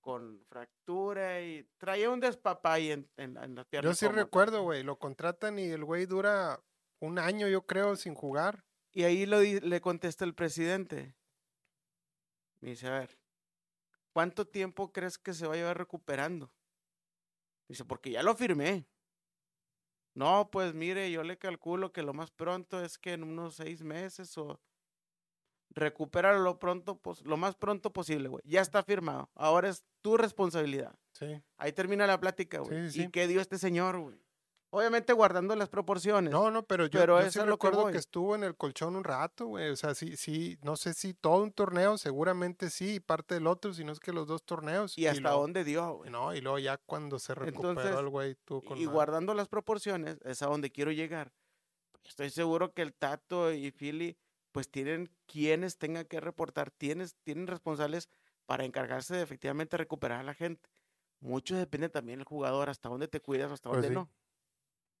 con 0.00 0.44
fractura 0.48 1.42
y 1.42 1.68
traía 1.78 2.10
un 2.10 2.20
despapay 2.20 2.92
en, 2.92 3.10
en, 3.16 3.36
en 3.36 3.54
la 3.56 3.64
pierna. 3.64 3.90
Yo 3.90 3.94
sí 3.94 4.06
cómoda". 4.06 4.22
recuerdo, 4.22 4.62
güey, 4.62 4.82
lo 4.84 4.98
contratan 4.98 5.58
y 5.58 5.64
el 5.64 5.84
güey 5.84 6.06
dura 6.06 6.62
un 7.00 7.18
año, 7.18 7.48
yo 7.48 7.66
creo, 7.66 7.96
sin 7.96 8.14
jugar. 8.14 8.64
Y 8.92 9.02
ahí 9.02 9.26
lo, 9.26 9.40
le 9.42 9.80
contesta 9.80 10.24
el 10.24 10.34
presidente. 10.34 11.14
Me 12.66 12.70
dice, 12.72 12.88
a 12.88 12.98
ver, 12.98 13.16
¿cuánto 14.12 14.44
tiempo 14.44 14.92
crees 14.92 15.18
que 15.18 15.32
se 15.32 15.46
va 15.46 15.54
a 15.54 15.56
llevar 15.56 15.78
recuperando? 15.78 16.52
Dice, 17.68 17.84
porque 17.84 18.10
ya 18.10 18.24
lo 18.24 18.34
firmé. 18.34 18.88
No, 20.16 20.50
pues 20.50 20.74
mire, 20.74 21.08
yo 21.12 21.22
le 21.22 21.38
calculo 21.38 21.92
que 21.92 22.02
lo 22.02 22.12
más 22.12 22.32
pronto 22.32 22.82
es 22.82 22.98
que 22.98 23.12
en 23.12 23.22
unos 23.22 23.54
seis 23.54 23.84
meses 23.84 24.36
o 24.36 24.60
recupéralo 25.70 26.40
lo 26.40 26.58
pronto, 26.58 26.98
pos- 27.00 27.24
lo 27.24 27.36
más 27.36 27.54
pronto 27.54 27.92
posible, 27.92 28.28
güey. 28.28 28.42
Ya 28.44 28.62
está 28.62 28.82
firmado. 28.82 29.30
Ahora 29.36 29.68
es 29.68 29.84
tu 30.00 30.16
responsabilidad. 30.16 30.98
Sí. 31.12 31.40
Ahí 31.58 31.72
termina 31.72 32.04
la 32.08 32.18
plática, 32.18 32.58
güey. 32.58 32.88
Sí, 32.90 32.94
sí, 32.98 33.02
¿Y 33.04 33.10
qué 33.12 33.28
dio 33.28 33.40
este 33.40 33.58
señor, 33.58 34.00
güey? 34.00 34.18
Obviamente 34.76 35.14
guardando 35.14 35.56
las 35.56 35.70
proporciones. 35.70 36.30
No, 36.30 36.50
no, 36.50 36.62
pero 36.66 36.84
yo, 36.84 37.00
Pero 37.00 37.18
yo 37.18 37.30
sí 37.30 37.38
a 37.38 37.46
lo 37.46 37.56
que 37.56 37.66
recuerdo 37.68 37.90
que 37.90 37.96
estuvo 37.96 38.34
en 38.34 38.44
el 38.44 38.56
colchón 38.56 38.94
un 38.94 39.04
rato, 39.04 39.46
güey. 39.46 39.70
O 39.70 39.76
sea, 39.76 39.94
sí, 39.94 40.18
sí, 40.18 40.58
no 40.62 40.76
sé 40.76 40.92
si 40.92 41.14
todo 41.14 41.42
un 41.42 41.50
torneo, 41.50 41.96
seguramente 41.96 42.68
sí, 42.68 42.96
y 42.96 43.00
parte 43.00 43.36
del 43.36 43.46
otro, 43.46 43.72
si 43.72 43.84
no 43.84 43.92
es 43.92 44.00
que 44.00 44.12
los 44.12 44.26
dos 44.26 44.44
torneos. 44.44 44.98
¿Y 44.98 45.06
hasta 45.06 45.22
luego- 45.22 45.40
dónde 45.40 45.64
dio, 45.64 45.94
güey? 45.94 46.10
No, 46.10 46.34
y 46.34 46.42
luego 46.42 46.58
ya 46.58 46.76
cuando 46.76 47.18
se 47.18 47.34
recuperó 47.34 47.70
Entonces, 47.70 47.98
el 47.98 48.08
güey, 48.10 48.34
tú 48.44 48.62
con 48.62 48.76
y 48.76 48.84
guardando 48.84 49.32
las 49.32 49.48
proporciones, 49.48 50.18
es 50.26 50.42
a 50.42 50.46
donde 50.48 50.70
quiero 50.70 50.92
llegar. 50.92 51.32
Estoy 52.04 52.28
seguro 52.28 52.74
que 52.74 52.82
el 52.82 52.92
Tato 52.92 53.54
y 53.54 53.70
Philly, 53.70 54.18
pues 54.52 54.70
tienen 54.70 55.10
quienes 55.24 55.78
tengan 55.78 56.04
que 56.04 56.20
reportar, 56.20 56.70
tienes, 56.70 57.16
tienen 57.22 57.46
responsables 57.46 58.10
para 58.44 58.66
encargarse 58.66 59.16
de 59.16 59.22
efectivamente 59.22 59.78
recuperar 59.78 60.20
a 60.20 60.22
la 60.22 60.34
gente. 60.34 60.68
Mucho 61.20 61.56
depende 61.56 61.88
también 61.88 62.18
del 62.18 62.26
jugador, 62.26 62.68
hasta 62.68 62.90
dónde 62.90 63.08
te 63.08 63.20
cuidas, 63.20 63.50
hasta 63.50 63.70
Pues 63.70 63.76
dónde 63.80 63.88
sí, 63.88 63.94
no. 63.94 64.10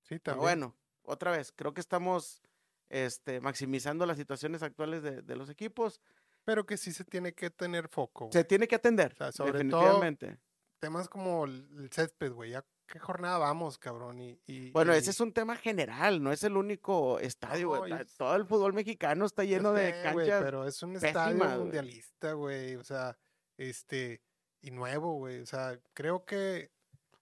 Sí, 0.08 0.18
Pero 0.18 0.36
también. 0.36 0.40
bueno, 0.42 0.76
otra 1.02 1.30
vez, 1.32 1.52
creo 1.54 1.74
que 1.74 1.80
estamos 1.80 2.42
este, 2.88 3.40
maximizando 3.40 4.06
las 4.06 4.16
situaciones 4.16 4.62
actuales 4.62 5.02
de, 5.02 5.22
de 5.22 5.36
los 5.36 5.48
equipos. 5.50 6.00
Pero 6.44 6.64
que 6.64 6.76
sí 6.76 6.92
se 6.92 7.02
tiene 7.04 7.34
que 7.34 7.50
tener 7.50 7.88
foco. 7.88 8.26
güey. 8.26 8.32
Se 8.32 8.44
tiene 8.44 8.68
que 8.68 8.76
atender, 8.76 9.12
O 9.14 9.16
sea, 9.16 9.32
sobre 9.32 9.64
todo, 9.64 9.80
definitivamente. 9.80 10.38
Temas 10.78 11.08
como 11.08 11.44
el 11.44 11.88
césped, 11.92 12.30
güey. 12.32 12.52
Ya 12.52 12.64
qué 12.86 13.00
jornada 13.00 13.38
vamos, 13.38 13.78
cabrón. 13.78 14.20
Y, 14.20 14.40
y- 14.46 14.70
Bueno, 14.70 14.94
y- 14.94 14.98
ese 14.98 15.10
es 15.10 15.18
un 15.18 15.32
tema 15.32 15.56
general, 15.56 16.22
no 16.22 16.30
es 16.30 16.44
el 16.44 16.56
único 16.56 17.18
estadio. 17.18 17.72
No, 17.72 17.78
güey, 17.78 17.92
es- 17.94 18.14
Todo 18.16 18.36
el 18.36 18.46
fútbol 18.46 18.74
mexicano 18.74 19.24
está 19.26 19.42
lleno 19.42 19.72
de 19.72 19.90
sé, 19.90 20.12
güey, 20.12 20.28
canchas. 20.28 20.44
pero 20.44 20.64
es 20.68 20.80
un 20.84 20.92
pésimas, 20.92 21.08
estadio 21.10 21.38
güey. 21.38 21.58
mundialista, 21.58 22.32
güey. 22.34 22.76
O 22.76 22.84
sea, 22.84 23.18
este. 23.56 24.22
Y 24.62 24.70
nuevo, 24.70 25.14
güey. 25.14 25.40
O 25.40 25.46
sea, 25.46 25.80
creo 25.94 26.24
que 26.24 26.70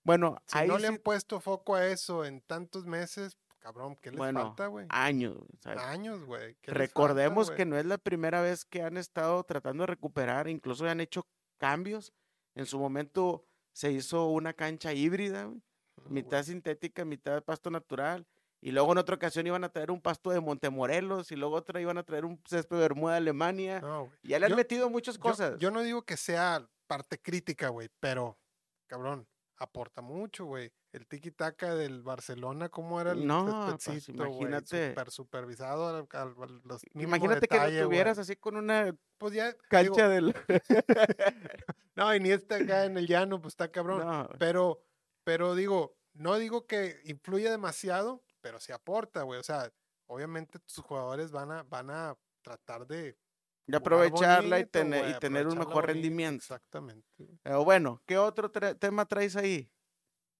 Bueno, 0.04 0.36
si 0.46 0.58
ahí 0.58 0.68
no 0.68 0.74
le 0.76 0.82
sí- 0.88 0.94
han 0.94 0.98
puesto 0.98 1.40
foco 1.40 1.74
a 1.74 1.86
eso 1.86 2.24
en 2.24 2.40
tantos 2.42 2.84
meses, 2.86 3.36
cabrón, 3.58 3.96
¿qué 3.96 4.10
les 4.10 4.18
Bueno, 4.18 4.42
falta, 4.42 4.66
güey? 4.66 4.86
años. 4.90 5.38
Años, 5.64 6.24
güey. 6.24 6.54
¿qué 6.56 6.70
les 6.70 6.74
falta, 6.74 6.78
Recordemos 6.78 7.50
que 7.50 7.64
no 7.64 7.76
es 7.78 7.86
la 7.86 7.98
primera 7.98 8.40
vez 8.42 8.64
que 8.64 8.82
han 8.82 8.96
estado 8.98 9.42
tratando 9.44 9.82
de 9.82 9.86
recuperar, 9.88 10.48
incluso 10.48 10.86
han 10.86 11.00
hecho 11.00 11.26
cambios. 11.58 12.12
En 12.54 12.66
su 12.66 12.78
momento 12.78 13.44
se 13.72 13.90
hizo 13.92 14.26
una 14.28 14.52
cancha 14.52 14.92
híbrida, 14.92 15.44
güey, 15.44 15.60
güey. 15.96 16.12
mitad 16.12 16.42
sintética, 16.44 17.04
mitad 17.04 17.42
pasto 17.42 17.70
natural. 17.70 18.26
Y 18.60 18.70
luego 18.72 18.92
en 18.92 18.98
otra 18.98 19.16
ocasión 19.16 19.46
iban 19.46 19.62
a 19.64 19.68
traer 19.68 19.90
un 19.90 20.00
pasto 20.00 20.30
de 20.30 20.40
Montemorelos 20.40 21.30
y 21.32 21.36
luego 21.36 21.56
otra 21.56 21.80
iban 21.82 21.98
a 21.98 22.02
traer 22.02 22.24
un 22.24 22.40
césped 22.46 22.76
de 22.76 22.82
Bermuda 22.82 23.12
de 23.12 23.18
Alemania. 23.18 23.80
No. 23.80 24.10
Ya 24.22 24.38
le 24.38 24.46
han 24.46 24.50
Yo- 24.52 24.56
metido 24.56 24.88
muchas 24.88 25.16
Yo- 25.16 25.20
cosas. 25.20 25.58
Yo, 25.58 25.70
no 25.70 25.82
digo 25.82 26.02
que 26.02 26.16
sea 26.16 26.66
parte 26.86 27.20
crítica, 27.20 27.68
güey, 27.68 27.90
pero, 28.00 28.38
cabrón, 28.86 29.26
aporta 29.56 30.00
mucho, 30.02 30.44
güey. 30.46 30.72
El 30.92 31.06
tiki-taka 31.06 31.74
del 31.74 32.02
Barcelona, 32.02 32.68
¿cómo 32.68 33.00
era 33.00 33.12
el 33.12 33.26
No, 33.26 33.76
pues, 33.84 34.08
imagínate. 34.08 34.90
Super 34.90 35.10
supervisado 35.10 35.88
al, 35.88 36.06
al- 36.12 36.34
al- 36.42 36.60
los 36.64 36.82
mínimo 36.92 37.16
Imagínate 37.16 37.46
que 37.48 37.56
lo 37.58 37.84
tuvieras 37.86 38.18
así 38.18 38.36
con 38.36 38.56
una 38.56 38.94
Pues 39.18 39.32
ya, 39.34 39.52
cancha 39.68 40.08
digo, 40.08 40.32
del... 40.32 40.34
no, 41.96 42.14
y 42.14 42.20
ni 42.20 42.30
está 42.30 42.56
acá 42.56 42.84
en 42.84 42.96
el 42.96 43.06
llano, 43.06 43.40
pues 43.40 43.52
está 43.52 43.70
cabrón. 43.70 44.00
No, 44.06 44.28
Pero, 44.38 44.82
pero 45.24 45.54
digo, 45.54 45.96
no 46.12 46.36
digo 46.38 46.66
que 46.66 47.00
influya 47.04 47.50
demasiado, 47.50 48.22
pero 48.40 48.60
sí 48.60 48.72
aporta, 48.72 49.22
güey. 49.22 49.40
O 49.40 49.44
sea, 49.44 49.72
obviamente 50.06 50.58
tus 50.58 50.84
jugadores 50.84 51.30
van 51.30 51.50
a, 51.52 51.62
van 51.64 51.90
a 51.90 52.16
tratar 52.42 52.86
de 52.86 53.16
jugar 53.66 53.80
aprovecharla 53.80 54.58
y 54.60 54.66
tener, 54.66 55.08
y 55.10 55.18
tener 55.18 55.46
un 55.46 55.58
mejor 55.58 55.74
bonito, 55.74 55.86
rendimiento. 55.92 56.42
Exactamente. 56.42 57.06
Pero 57.42 57.64
bueno, 57.64 58.02
¿qué 58.06 58.18
otro 58.18 58.50
tra- 58.52 58.78
tema 58.78 59.06
traes 59.06 59.36
ahí? 59.36 59.70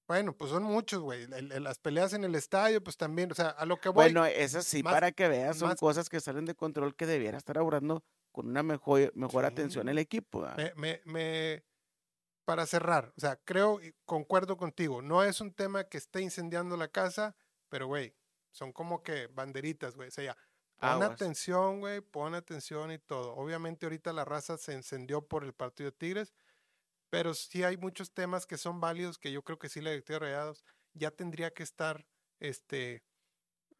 Bueno, 0.06 0.36
pues 0.36 0.50
son 0.50 0.62
muchos, 0.64 1.00
güey. 1.00 1.26
Las 1.28 1.78
peleas 1.78 2.12
en 2.12 2.24
el 2.24 2.34
estadio, 2.34 2.82
pues 2.84 2.96
también, 2.98 3.32
o 3.32 3.34
sea, 3.34 3.48
a 3.48 3.64
lo 3.64 3.78
que 3.80 3.88
voy. 3.88 4.04
Bueno, 4.04 4.26
esas 4.26 4.66
sí, 4.66 4.82
más- 4.82 4.92
para 4.92 5.12
que 5.12 5.28
veas, 5.28 5.56
son 5.56 5.68
más- 5.70 5.80
cosas 5.80 6.08
que 6.10 6.20
salen 6.20 6.44
de 6.44 6.54
control 6.54 6.94
que 6.94 7.06
debiera 7.06 7.38
estar 7.38 7.56
abordando 7.56 8.04
con 8.30 8.48
una 8.48 8.62
mejor, 8.62 9.10
mejor 9.14 9.44
atención 9.46 9.88
el 9.88 9.96
equipo. 9.98 10.46
me, 10.76 11.00
me- 11.04 11.64
para 12.44 12.66
cerrar, 12.66 13.10
o 13.16 13.20
sea, 13.20 13.36
creo 13.44 13.80
y 13.80 13.94
concuerdo 14.04 14.58
contigo. 14.58 15.00
No 15.00 15.24
es 15.24 15.40
un 15.40 15.54
tema 15.54 15.84
que 15.84 15.96
esté 15.96 16.20
incendiando 16.20 16.76
la 16.76 16.88
casa, 16.88 17.34
pero, 17.70 17.86
güey, 17.86 18.14
son 18.50 18.70
como 18.72 19.02
que 19.02 19.28
banderitas, 19.28 19.96
güey. 19.96 20.08
O 20.08 20.10
sea, 20.10 20.24
ya, 20.24 20.36
pon 20.92 21.02
Aguas. 21.02 21.10
atención, 21.12 21.80
güey, 21.80 22.00
pon 22.00 22.34
atención 22.34 22.90
y 22.92 22.98
todo. 22.98 23.34
Obviamente 23.34 23.86
ahorita 23.86 24.12
la 24.12 24.24
raza 24.24 24.56
se 24.58 24.72
encendió 24.72 25.26
por 25.26 25.44
el 25.44 25.52
partido 25.52 25.90
de 25.90 25.96
Tigres, 25.96 26.34
pero 27.10 27.34
sí 27.34 27.62
hay 27.62 27.76
muchos 27.76 28.12
temas 28.12 28.46
que 28.46 28.58
son 28.58 28.80
válidos 28.80 29.18
que 29.18 29.32
yo 29.32 29.42
creo 29.42 29.58
que 29.58 29.68
sí 29.68 29.80
la 29.80 29.90
directiva 29.90 30.18
de 30.18 30.26
Rayados 30.26 30.64
ya 30.94 31.10
tendría 31.10 31.52
que 31.52 31.62
estar, 31.62 32.06
este, 32.40 33.02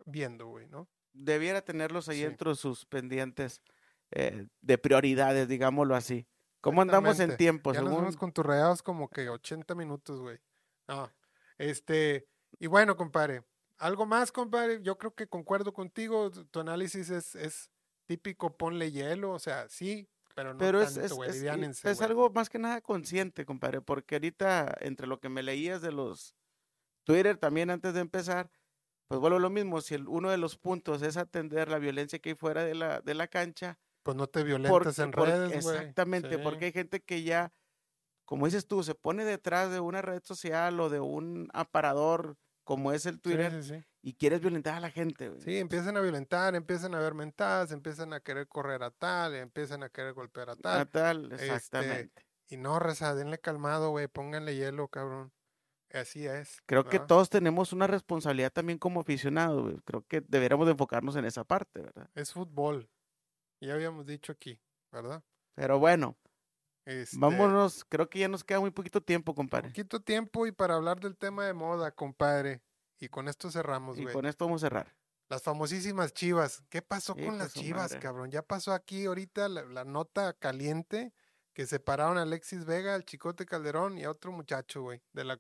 viendo, 0.07 0.47
güey, 0.47 0.67
¿no? 0.69 0.89
Debiera 1.13 1.63
tenerlos 1.63 2.09
ahí 2.09 2.19
Sí. 2.19 2.25
dentro 2.25 2.51
de 2.51 2.57
sus 2.57 2.87
pendientes 2.87 3.61
eh, 4.17 4.47
de 4.61 4.79
prioridades, 4.79 5.49
digámoslo 5.49 5.97
así. 5.97 6.29
¿Cómo 6.61 6.83
andamos 6.83 7.19
en 7.21 7.37
tiempo? 7.37 7.73
ya 7.73 7.81
según- 7.81 8.13
con 8.15 8.33
tus 8.33 8.47
rayados 8.47 8.83
como 8.83 9.09
que 9.09 9.29
80 9.29 9.75
minutos, 9.75 10.21
güey. 10.21 10.39
Este, 11.59 12.29
y 12.59 12.67
bueno, 12.67 12.97
compadre, 12.97 13.43
algo 13.79 14.07
más, 14.07 14.33
compadre, 14.33 14.81
yo 14.83 14.97
creo 14.99 15.15
que 15.15 15.27
concuerdo 15.27 15.73
contigo, 15.73 16.31
tu 16.31 16.61
análisis 16.61 17.11
es, 17.11 17.35
es 17.35 17.71
típico, 18.07 18.57
ponle 18.57 18.93
hielo, 18.93 19.33
o 19.33 19.39
sea, 19.39 19.69
sí, 19.69 20.09
pero 20.35 20.53
no 20.53 20.59
Pero 20.59 20.85
tanto, 20.85 21.01
es, 21.01 21.85
es- 21.85 22.01
algo 22.01 22.31
más 22.31 22.49
que 22.49 22.59
nada 22.59 22.81
consciente, 22.81 23.45
compadre, 23.45 23.81
porque 23.81 24.17
ahorita 24.17 24.77
entre 24.81 25.07
lo 25.07 25.21
que 25.21 25.29
me 25.29 25.43
leías 25.43 25.81
de 25.83 25.93
los 25.93 26.35
Twitter 27.05 27.37
también 27.37 27.71
antes 27.71 27.95
de 27.95 28.01
empezar, 28.01 28.51
pues 29.09 29.21
vuelvo 29.21 29.37
a 29.37 29.41
lo 29.41 29.51
mismo, 29.51 29.81
si 29.81 29.95
el- 29.95 30.09
uno 30.09 30.31
de 30.31 30.39
los 30.39 30.57
puntos 30.57 31.03
es 31.03 31.17
atender 31.17 31.69
la 31.69 31.79
violencia 31.79 32.19
que 32.19 32.31
hay 32.31 32.35
fuera 32.35 32.65
de 32.65 32.75
la, 32.75 33.01
de 33.01 33.15
la 33.15 33.29
cancha, 33.29 33.79
Pues 34.03 34.17
no 34.17 34.27
te 34.27 34.43
violentas 34.45 34.71
porque- 34.71 35.03
en 35.03 35.11
porque- 35.11 35.31
redes, 35.31 35.65
güey. 35.65 35.77
Exactamente, 35.77 36.37
Sí. 36.37 36.41
porque 36.43 36.67
hay 36.67 36.73
gente 36.73 37.01
que 37.01 37.23
ya, 37.23 37.53
como 38.25 38.47
dices 38.47 38.67
tú, 38.67 38.83
se 38.83 38.95
pone 38.95 39.25
detrás 39.25 39.71
de 39.71 39.81
una 39.81 40.03
red 40.03 40.23
social 40.25 40.79
o 40.81 40.89
de 40.91 41.01
un 41.01 41.49
aparador 41.53 42.37
como 42.65 42.93
es 42.93 43.07
el 43.07 43.21
Twitter 43.21 43.63
sí, 43.63 43.75
sí. 43.75 43.85
y 44.03 44.15
quieres 44.15 44.41
violentar 44.41 44.75
a 44.75 44.81
la 44.81 44.91
gente. 44.91 45.29
güey. 45.29 45.41
Sí, 45.41 45.59
empiezan 45.59 45.97
a 45.97 46.01
violentar, 46.01 46.55
empiezan 46.55 46.95
a 46.95 46.99
ver 46.99 47.15
mentadas, 47.15 47.71
empiezan 47.73 48.13
a 48.13 48.21
querer 48.21 48.49
correr 48.49 48.83
a 48.83 48.91
tal, 48.91 49.35
empiezan 49.35 49.83
a 49.83 49.89
querer 49.89 50.15
golpear 50.15 50.51
a 50.51 50.57
tal. 50.57 50.89
tal, 50.89 51.33
este, 51.33 51.47
exactamente. 51.47 52.27
Y 52.49 52.57
no, 52.57 52.79
reza, 52.79 53.15
denle 53.15 53.39
calmado, 53.39 53.91
güey, 53.91 54.09
pónganle 54.09 54.57
hielo, 54.57 54.89
cabrón. 54.89 55.33
Así 55.93 56.27
es. 56.27 56.61
Creo 56.67 56.85
que 56.85 56.99
todos 56.99 57.31
tenemos 57.31 57.73
una 57.73 57.87
responsabilidad 57.87 58.53
también 58.53 58.79
como 58.79 59.01
aficionados. 59.01 59.63
güey. 59.63 59.77
Creo 59.85 60.05
que 60.07 60.21
deberíamos 60.23 60.67
de 60.67 60.73
enfocarnos 60.73 61.15
en 61.17 61.25
esa 61.25 61.45
parte, 61.45 61.83
¿verdad? 61.83 62.11
Es 62.15 62.33
fútbol. 62.33 62.91
Ya 63.61 63.75
habíamos 63.75 64.05
dicho 64.05 64.33
aquí, 64.33 64.61
¿verdad? 64.91 65.23
Pero 65.55 65.79
bueno, 65.79 66.19
Este, 66.85 67.17
vámonos. 67.19 67.85
Creo 67.89 68.09
que 68.09 68.19
ya 68.19 68.29
nos 68.29 68.45
queda 68.45 68.61
muy 68.61 68.71
poquito 68.71 69.01
tiempo, 69.03 69.35
compadre. 69.35 69.69
Poquito 69.69 70.01
tiempo 70.01 70.47
y 70.47 70.53
para 70.53 70.75
hablar 70.75 71.01
del 71.01 71.17
tema 71.17 71.47
de 71.47 71.55
moda, 71.55 71.91
compadre. 71.93 72.63
Y 72.99 73.09
con 73.09 73.29
esto 73.29 73.51
cerramos, 73.51 73.99
Y 73.99 74.03
güey. 74.03 74.15
con 74.15 74.27
esto 74.27 74.45
vamos 74.45 74.63
a 74.63 74.67
cerrar. 74.67 74.95
Las 75.29 75.43
famosísimas 75.43 76.13
chivas. 76.13 76.63
¿Qué 76.69 76.83
pasó 76.83 77.15
con 77.15 77.39
las 77.39 77.55
chivas, 77.55 77.93
madre. 77.93 77.99
cabrón? 78.01 78.31
Ya 78.31 78.43
pasó 78.43 78.73
aquí 78.73 79.07
ahorita 79.07 79.49
la, 79.49 79.63
la 79.63 79.85
nota 79.85 80.33
caliente 80.35 81.13
que 81.55 81.67
separaron 81.67 82.19
a 82.19 82.23
Alexis 82.23 82.65
Vega, 82.65 82.95
al 82.95 83.05
Chicote 83.05 83.47
Calderón 83.47 83.97
y 83.97 84.05
a 84.05 84.11
otro 84.11 84.33
muchacho, 84.33 84.83
güey, 84.83 85.03
de 85.13 85.25
la 85.25 85.39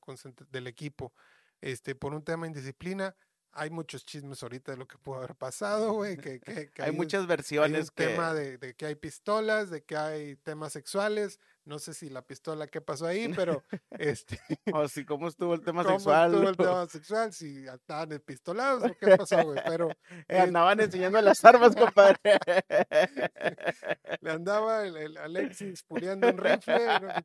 del 0.51 0.67
equipo. 0.67 1.13
Este, 1.61 1.95
por 1.95 2.15
un 2.15 2.23
tema 2.23 2.43
de 2.43 2.49
indisciplina. 2.49 3.15
Hay 3.55 3.71
muchos 3.71 4.05
chismes 4.05 4.43
ahorita 4.43 4.73
de 4.73 4.79
lo 4.79 4.87
que 4.87 4.99
pudo 4.99 5.17
haber 5.17 5.35
pasado, 5.35 5.93
güey. 5.93 6.17
Que, 6.17 6.41
que, 6.41 6.71
que 6.71 6.83
Hay 6.83 6.93
muchas 6.93 7.21
hay 7.21 7.23
un 7.25 7.29
versiones 7.29 7.91
que... 7.91 8.07
tema 8.07 8.35
de, 8.35 8.59
de 8.59 8.75
que 8.75 8.87
hay 8.87 8.95
pistolas, 8.95 9.71
de 9.71 9.83
que 9.85 9.97
hay 9.97 10.37
temas 10.37 10.73
sexuales. 10.73 11.39
No 11.65 11.79
sé 11.79 11.95
si 11.95 12.11
la 12.11 12.23
pistola, 12.27 12.67
qué 12.67 12.81
pasó 12.81 13.07
ahí, 13.07 13.29
pero 13.37 13.63
este, 13.99 14.39
O 14.73 14.87
si 14.89 15.05
cómo 15.05 15.29
estuvo 15.29 15.55
el 15.55 15.63
tema 15.63 15.83
cómo 15.83 15.99
sexual. 15.99 16.33
estuvo 16.35 16.49
el 16.51 16.57
tema 16.57 16.87
sexual, 16.87 17.33
si 17.33 17.67
estaban 17.67 18.09
pistolados 18.21 18.83
o 18.91 18.95
qué 18.99 19.17
pasó, 19.17 19.43
güey. 19.43 19.59
Pero 19.67 19.89
Eh, 20.29 20.39
andaban 20.39 20.81
enseñando 20.81 21.21
las 21.23 21.45
armas, 21.45 21.75
compadre. 21.75 22.19
le 24.21 24.31
andaba 24.31 24.85
el, 24.87 24.97
el 24.97 25.17
Alexis 25.17 25.83
puliendo 25.85 26.29
un 26.29 26.39
rifle. 26.39 26.87
No, 27.01 27.01
no, 27.01 27.21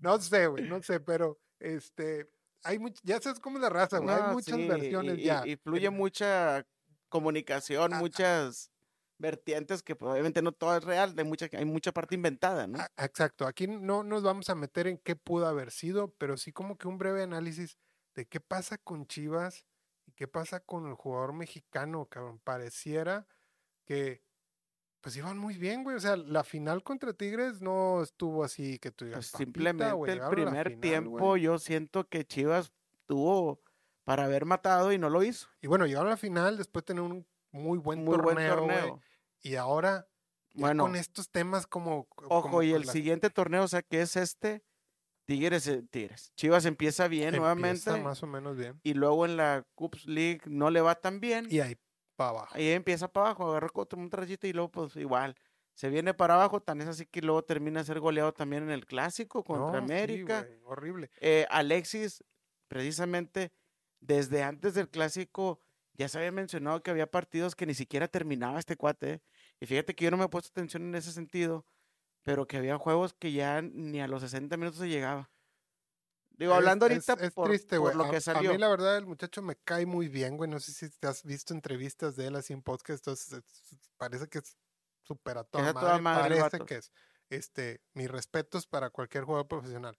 no 0.00 0.20
sé, 0.20 0.46
güey, 0.46 0.64
no 0.68 0.82
sé, 0.82 1.00
pero 1.00 1.38
este, 1.60 2.28
hay 2.64 2.78
much- 2.78 3.00
ya 3.02 3.20
sabes 3.20 3.40
cómo 3.40 3.58
es 3.58 3.62
la 3.62 3.68
raza, 3.70 3.98
güey. 3.98 4.14
hay 4.14 4.32
muchas 4.32 4.56
sí, 4.56 4.66
versiones 4.68 5.18
y, 5.18 5.22
ya. 5.24 5.46
y 5.46 5.56
fluye 5.56 5.90
mucha 5.90 6.66
comunicación, 7.08 7.94
Ah, 7.94 7.98
muchas 7.98 8.70
vertientes 9.18 9.82
que 9.82 9.94
pues, 9.94 10.10
obviamente 10.12 10.42
no 10.42 10.52
todo 10.52 10.76
es 10.76 10.82
real, 10.84 11.14
hay 11.16 11.24
mucha, 11.24 11.46
hay 11.52 11.64
mucha 11.64 11.92
parte 11.92 12.14
inventada, 12.16 12.66
¿no? 12.66 12.78
Exacto, 12.96 13.46
aquí 13.46 13.66
no 13.68 14.02
nos 14.02 14.22
vamos 14.22 14.50
a 14.50 14.54
meter 14.54 14.86
en 14.88 14.98
qué 14.98 15.14
pudo 15.14 15.46
haber 15.46 15.70
sido, 15.70 16.08
pero 16.18 16.36
sí 16.36 16.52
como 16.52 16.76
que 16.76 16.88
un 16.88 16.98
breve 16.98 17.22
análisis 17.22 17.78
de 18.14 18.26
qué 18.26 18.40
pasa 18.40 18.78
con 18.78 19.06
Chivas 19.06 19.64
y 20.06 20.12
qué 20.12 20.26
pasa 20.28 20.60
con 20.60 20.86
el 20.88 20.94
jugador 20.94 21.32
mexicano, 21.32 22.06
cabrón. 22.06 22.40
Pareciera 22.40 23.26
que 23.86 24.22
pues 25.04 25.16
iban 25.18 25.36
muy 25.38 25.58
bien, 25.58 25.84
güey. 25.84 25.96
O 25.96 26.00
sea, 26.00 26.16
la 26.16 26.42
final 26.44 26.82
contra 26.82 27.12
Tigres 27.12 27.60
no 27.60 28.02
estuvo 28.02 28.42
así 28.42 28.78
que 28.78 28.90
tú 28.90 29.04
digas. 29.04 29.18
Pues 29.18 29.32
"Papita, 29.32 29.44
simplemente 29.44 29.92
güey, 29.92 30.12
el 30.12 30.18
la 30.18 30.30
primer 30.30 30.66
final, 30.68 30.80
tiempo 30.80 31.18
güey". 31.28 31.42
yo 31.42 31.58
siento 31.58 32.08
que 32.08 32.24
Chivas 32.24 32.72
tuvo 33.06 33.60
para 34.04 34.24
haber 34.24 34.46
matado 34.46 34.92
y 34.92 34.98
no 34.98 35.10
lo 35.10 35.22
hizo. 35.22 35.48
Y 35.60 35.66
bueno, 35.66 35.84
llegaron 35.86 36.08
a 36.08 36.12
la 36.12 36.16
final 36.16 36.56
después 36.56 36.82
de 36.84 36.86
tener 36.94 37.02
un 37.02 37.26
muy 37.52 37.76
buen 37.78 38.02
Muy 38.02 38.16
buen 38.16 38.34
torneo, 38.36 38.62
güey, 38.64 38.76
torneo. 38.78 39.00
Y 39.42 39.56
ahora, 39.56 40.08
Bueno, 40.54 40.84
con 40.84 40.96
estos 40.96 41.30
temas 41.30 41.66
como. 41.66 42.08
ojo, 42.16 42.42
como 42.42 42.62
y 42.62 42.72
el 42.72 42.82
las- 42.82 42.90
siguiente 42.92 43.28
torneo, 43.28 43.64
o 43.64 43.68
sea, 43.68 43.82
que 43.82 44.00
es 44.00 44.16
este, 44.16 44.64
Tigres, 45.26 45.66
eh, 45.68 45.82
Tigres. 45.90 46.32
Chivas 46.36 46.64
empieza 46.64 47.08
bien 47.08 47.28
empieza 47.34 47.40
nuevamente 47.40 48.00
más 48.02 48.22
o 48.22 48.26
menos 48.26 48.56
bien. 48.56 48.80
y 48.82 48.94
luego 48.94 49.24
en 49.26 49.36
la 49.36 49.64
Cups 49.74 50.06
League 50.06 50.40
no 50.46 50.70
le 50.70 50.80
va 50.80 50.94
tan 50.94 51.20
bien. 51.20 51.46
Y 51.50 51.60
ahí 51.60 51.76
para 52.16 52.30
abajo. 52.30 52.54
Ahí 52.54 52.68
empieza 52.70 53.08
para 53.08 53.26
abajo, 53.26 53.50
agarra 53.50 53.68
contra 53.68 53.98
un 53.98 54.10
trayito 54.10 54.46
y 54.46 54.52
luego 54.52 54.70
pues 54.70 54.96
igual. 54.96 55.34
Se 55.74 55.88
viene 55.88 56.14
para 56.14 56.34
abajo, 56.34 56.60
tan 56.62 56.80
es 56.80 56.86
así 56.88 57.04
que 57.06 57.20
luego 57.20 57.42
termina 57.42 57.80
a 57.80 57.84
ser 57.84 57.98
goleado 57.98 58.32
también 58.32 58.62
en 58.62 58.70
el 58.70 58.86
clásico 58.86 59.42
contra 59.42 59.80
No, 59.80 59.86
sí, 59.88 59.92
América. 59.92 60.46
horrible. 60.64 61.10
Eh, 61.20 61.46
Alexis, 61.50 62.22
precisamente 62.68 63.52
desde 64.00 64.42
antes 64.42 64.74
del 64.74 64.88
clásico, 64.88 65.58
ya 65.94 66.08
se 66.08 66.18
había 66.18 66.32
mencionado 66.32 66.82
que 66.82 66.90
había 66.90 67.10
partidos 67.10 67.54
que 67.56 67.66
ni 67.66 67.74
siquiera 67.74 68.06
terminaba 68.08 68.58
este 68.58 68.76
cuate. 68.76 69.12
¿eh? 69.14 69.22
Y 69.60 69.66
fíjate 69.66 69.94
que 69.94 70.04
yo 70.04 70.10
no 70.10 70.16
me 70.16 70.24
he 70.24 70.28
puesto 70.28 70.50
atención 70.50 70.82
en 70.84 70.94
ese 70.94 71.12
sentido, 71.12 71.66
pero 72.22 72.46
que 72.46 72.56
había 72.56 72.78
juegos 72.78 73.14
que 73.14 73.32
ya 73.32 73.60
ni 73.62 74.00
a 74.00 74.06
los 74.08 74.22
60 74.22 74.56
minutos 74.56 74.78
se 74.80 74.88
llegaba. 74.88 75.30
Digo, 76.36 76.52
Es- 76.52 76.58
hablando 76.58 76.86
es- 76.86 77.08
ahorita 77.08 77.26
es, 77.26 77.32
por, 77.32 77.48
triste, 77.48 77.78
por 77.78 77.94
lo 77.94 78.04
A- 78.04 78.10
que 78.10 78.16
A, 78.16 78.20
salió. 78.20 78.52
mí, 78.52 78.58
la 78.58 78.68
verdad, 78.68 78.96
el 78.96 79.06
muchacho 79.06 79.40
me 79.42 79.56
cae 79.56 79.86
muy 79.86 80.08
bien, 80.08 80.36
güey. 80.36 80.50
No 80.50 80.58
sé 80.60 80.72
si 80.72 80.90
te 80.90 81.06
has 81.06 81.22
visto 81.22 81.54
entrevistas 81.54 82.16
de 82.16 82.26
él 82.26 82.36
así 82.36 82.52
en 82.52 82.62
podcast. 82.62 83.06
Entonces, 83.06 83.32
es- 83.32 83.90
parece 83.96 84.28
que 84.28 84.38
es 84.38 84.56
súper 85.02 85.38
a 85.38 85.44
toda 85.44 85.70
a 85.70 85.72
madre. 85.72 86.02
madre 86.02 86.40
parece 86.40 86.64
que 86.66 86.76
es. 86.76 86.92
Este, 87.30 87.80
mis 87.94 88.10
respetos 88.10 88.66
para 88.66 88.90
cualquier 88.90 89.24
jugador 89.24 89.46
profesional. 89.48 89.96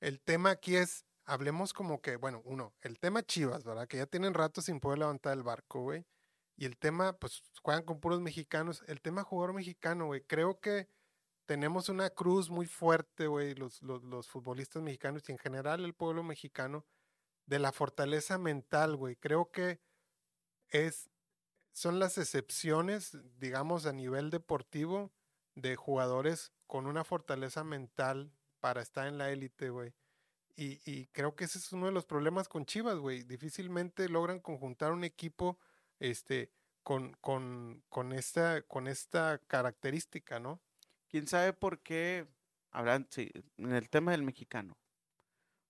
El 0.00 0.20
tema 0.20 0.50
aquí 0.50 0.76
es, 0.76 1.04
hablemos 1.24 1.72
como 1.72 2.00
que, 2.00 2.16
bueno, 2.16 2.42
uno, 2.44 2.74
el 2.82 2.98
tema 2.98 3.22
Chivas, 3.22 3.64
¿verdad? 3.64 3.86
Que 3.86 3.98
ya 3.98 4.06
tienen 4.06 4.34
rato 4.34 4.60
sin 4.62 4.80
poder 4.80 4.98
levantar 4.98 5.34
el 5.34 5.42
barco, 5.42 5.82
güey. 5.82 6.04
Y 6.56 6.66
el 6.66 6.76
tema, 6.78 7.14
pues, 7.18 7.42
juegan 7.62 7.84
con 7.84 8.00
puros 8.00 8.20
mexicanos. 8.20 8.82
El 8.86 9.00
tema 9.00 9.22
jugador 9.22 9.54
mexicano, 9.54 10.06
güey. 10.06 10.22
Creo 10.22 10.60
que 10.60 10.88
tenemos 11.46 11.88
una 11.88 12.10
cruz 12.10 12.50
muy 12.50 12.66
fuerte, 12.66 13.26
güey, 13.26 13.54
los, 13.54 13.82
los, 13.82 14.02
los 14.04 14.28
futbolistas 14.28 14.82
mexicanos 14.82 15.28
y 15.28 15.32
en 15.32 15.38
general 15.38 15.84
el 15.84 15.94
pueblo 15.94 16.22
mexicano, 16.22 16.84
de 17.46 17.58
la 17.58 17.72
fortaleza 17.72 18.38
mental, 18.38 18.96
güey. 18.96 19.16
Creo 19.16 19.50
que 19.50 19.80
es, 20.68 21.10
son 21.72 21.98
las 21.98 22.18
excepciones, 22.18 23.18
digamos, 23.38 23.86
a 23.86 23.92
nivel 23.92 24.30
deportivo, 24.30 25.12
de 25.54 25.76
jugadores 25.76 26.52
con 26.66 26.86
una 26.86 27.04
fortaleza 27.04 27.62
mental 27.62 28.32
para 28.60 28.82
estar 28.82 29.06
en 29.06 29.18
la 29.18 29.30
élite, 29.30 29.70
güey. 29.70 29.94
Y, 30.56 30.80
y 30.90 31.06
creo 31.08 31.34
que 31.36 31.44
ese 31.44 31.58
es 31.58 31.72
uno 31.72 31.86
de 31.86 31.92
los 31.92 32.06
problemas 32.06 32.48
con 32.48 32.64
Chivas, 32.64 32.98
güey. 32.98 33.22
Difícilmente 33.24 34.08
logran 34.08 34.40
conjuntar 34.40 34.92
un 34.92 35.04
equipo 35.04 35.58
este, 36.00 36.50
con, 36.82 37.12
con, 37.20 37.82
con, 37.88 38.12
esta, 38.12 38.62
con 38.62 38.88
esta 38.88 39.38
característica, 39.46 40.40
¿no? 40.40 40.60
¿Quién 41.14 41.28
sabe 41.28 41.52
por 41.52 41.78
qué, 41.80 42.26
hablan, 42.72 43.06
sí, 43.08 43.30
en 43.58 43.70
el 43.72 43.88
tema 43.88 44.10
del 44.10 44.24
mexicano, 44.24 44.76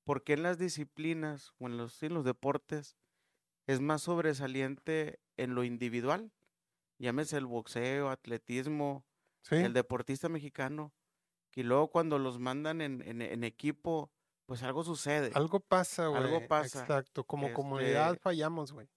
por 0.06 0.24
qué 0.24 0.32
en 0.32 0.42
las 0.42 0.56
disciplinas 0.56 1.52
o 1.58 1.66
en 1.66 1.76
los, 1.76 1.92
sí, 1.92 2.06
en 2.06 2.14
los 2.14 2.24
deportes 2.24 2.96
es 3.66 3.78
más 3.82 4.00
sobresaliente 4.00 5.20
en 5.36 5.54
lo 5.54 5.62
individual? 5.62 6.32
Llámese 6.98 7.36
el 7.36 7.44
boxeo, 7.44 8.08
atletismo, 8.08 9.04
Sí. 9.42 9.56
el 9.56 9.74
deportista 9.74 10.30
mexicano, 10.30 10.94
que 11.52 11.62
luego 11.62 11.88
cuando 11.90 12.18
los 12.18 12.38
mandan 12.38 12.80
en, 12.80 13.02
en- 13.02 13.20
en 13.20 13.44
equipo, 13.44 14.10
pues 14.46 14.62
algo 14.62 14.82
sucede. 14.82 15.30
Algo 15.34 15.60
pasa, 15.60 16.06
güey. 16.06 16.22
Algo 16.22 16.48
pasa, 16.48 16.80
Exacto. 16.80 17.24
Como 17.24 17.52
comunidad 17.52 18.12
este 18.12 18.22
fallamos, 18.22 18.72
güey. 18.72 18.88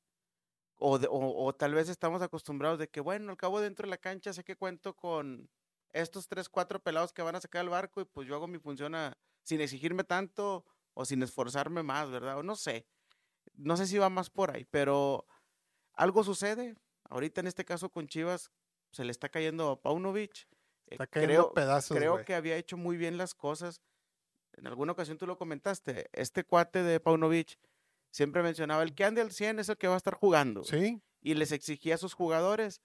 O, 0.78 0.96
o, 0.96 1.46
o 1.46 1.54
tal 1.54 1.74
vez 1.74 1.90
estamos 1.90 2.22
acostumbrados 2.22 2.80
de 2.80 2.88
que, 2.88 3.02
bueno, 3.02 3.32
al 3.32 3.38
cabo 3.38 3.60
dentro 3.60 3.86
de 3.86 3.90
la 3.90 3.98
cancha 3.98 4.32
sé 4.32 4.46
que 4.46 4.56
cuento 4.56 4.96
con 4.96 5.50
estos 5.94 6.28
tres, 6.28 6.50
cuatro 6.50 6.82
pelados 6.82 7.14
que 7.14 7.22
van 7.22 7.36
a 7.36 7.42
sacar 7.42 7.64
el 7.64 7.70
barco 7.70 8.02
y 8.02 8.06
pues 8.06 8.28
yo 8.28 8.36
hago 8.36 8.48
mi 8.48 8.60
función 8.60 8.96
a- 8.96 9.18
sin 9.44 9.62
exigirme 9.62 10.04
tanto 10.04 10.66
o 10.94 11.06
sin 11.06 11.24
esforzarme 11.24 11.84
más, 11.84 12.10
¿verdad? 12.12 12.38
O 12.38 12.44
no 12.44 12.56
sé. 12.56 12.86
No 13.56 13.78
sé 13.78 13.88
si 13.88 13.98
va 13.98 14.10
más 14.10 14.30
por 14.30 14.52
ahí, 14.56 14.66
pero 14.66 15.26
algo 15.94 16.24
sucede. 16.24 16.76
Ahorita 17.10 17.42
en 17.42 17.48
este 17.48 17.66
caso 17.66 17.90
con 17.90 18.08
Chivas 18.08 18.52
se 18.92 19.04
le 19.06 19.12
está 19.12 19.30
cayendo 19.30 19.70
a 19.72 19.82
Paunovic. 19.82 20.36
Eh, 20.42 20.48
Está 20.92 21.08
cayendo 21.08 21.34
creo, 21.34 21.54
pedazos, 21.54 21.98
creo 21.98 22.24
que 22.26 22.36
había 22.36 22.58
hecho 22.58 22.78
muy 22.78 22.98
bien 22.98 23.18
las 23.18 23.34
cosas. 23.34 23.82
En 24.54 24.68
alguna 24.68 24.92
ocasión 24.94 25.18
tú 25.18 25.28
lo 25.28 25.38
comentaste. 25.38 26.10
Este 26.14 26.44
cuate 26.44 26.84
de 26.84 27.00
Paunovic 27.00 27.58
siempre 28.12 28.42
mencionaba, 28.44 28.84
el 28.84 28.96
que 28.96 29.06
ande 29.06 29.22
al 29.22 29.32
100 29.32 29.60
es 29.60 29.70
el 29.70 29.78
que 29.78 29.88
va 29.88 29.94
a 29.94 29.98
estar 29.98 30.16
jugando. 30.16 30.64
Sí, 30.64 31.02
Y 31.22 31.34
les 31.36 31.52
exigía 31.52 31.96
a 31.96 31.98
sus 32.00 32.14
jugadores 32.14 32.82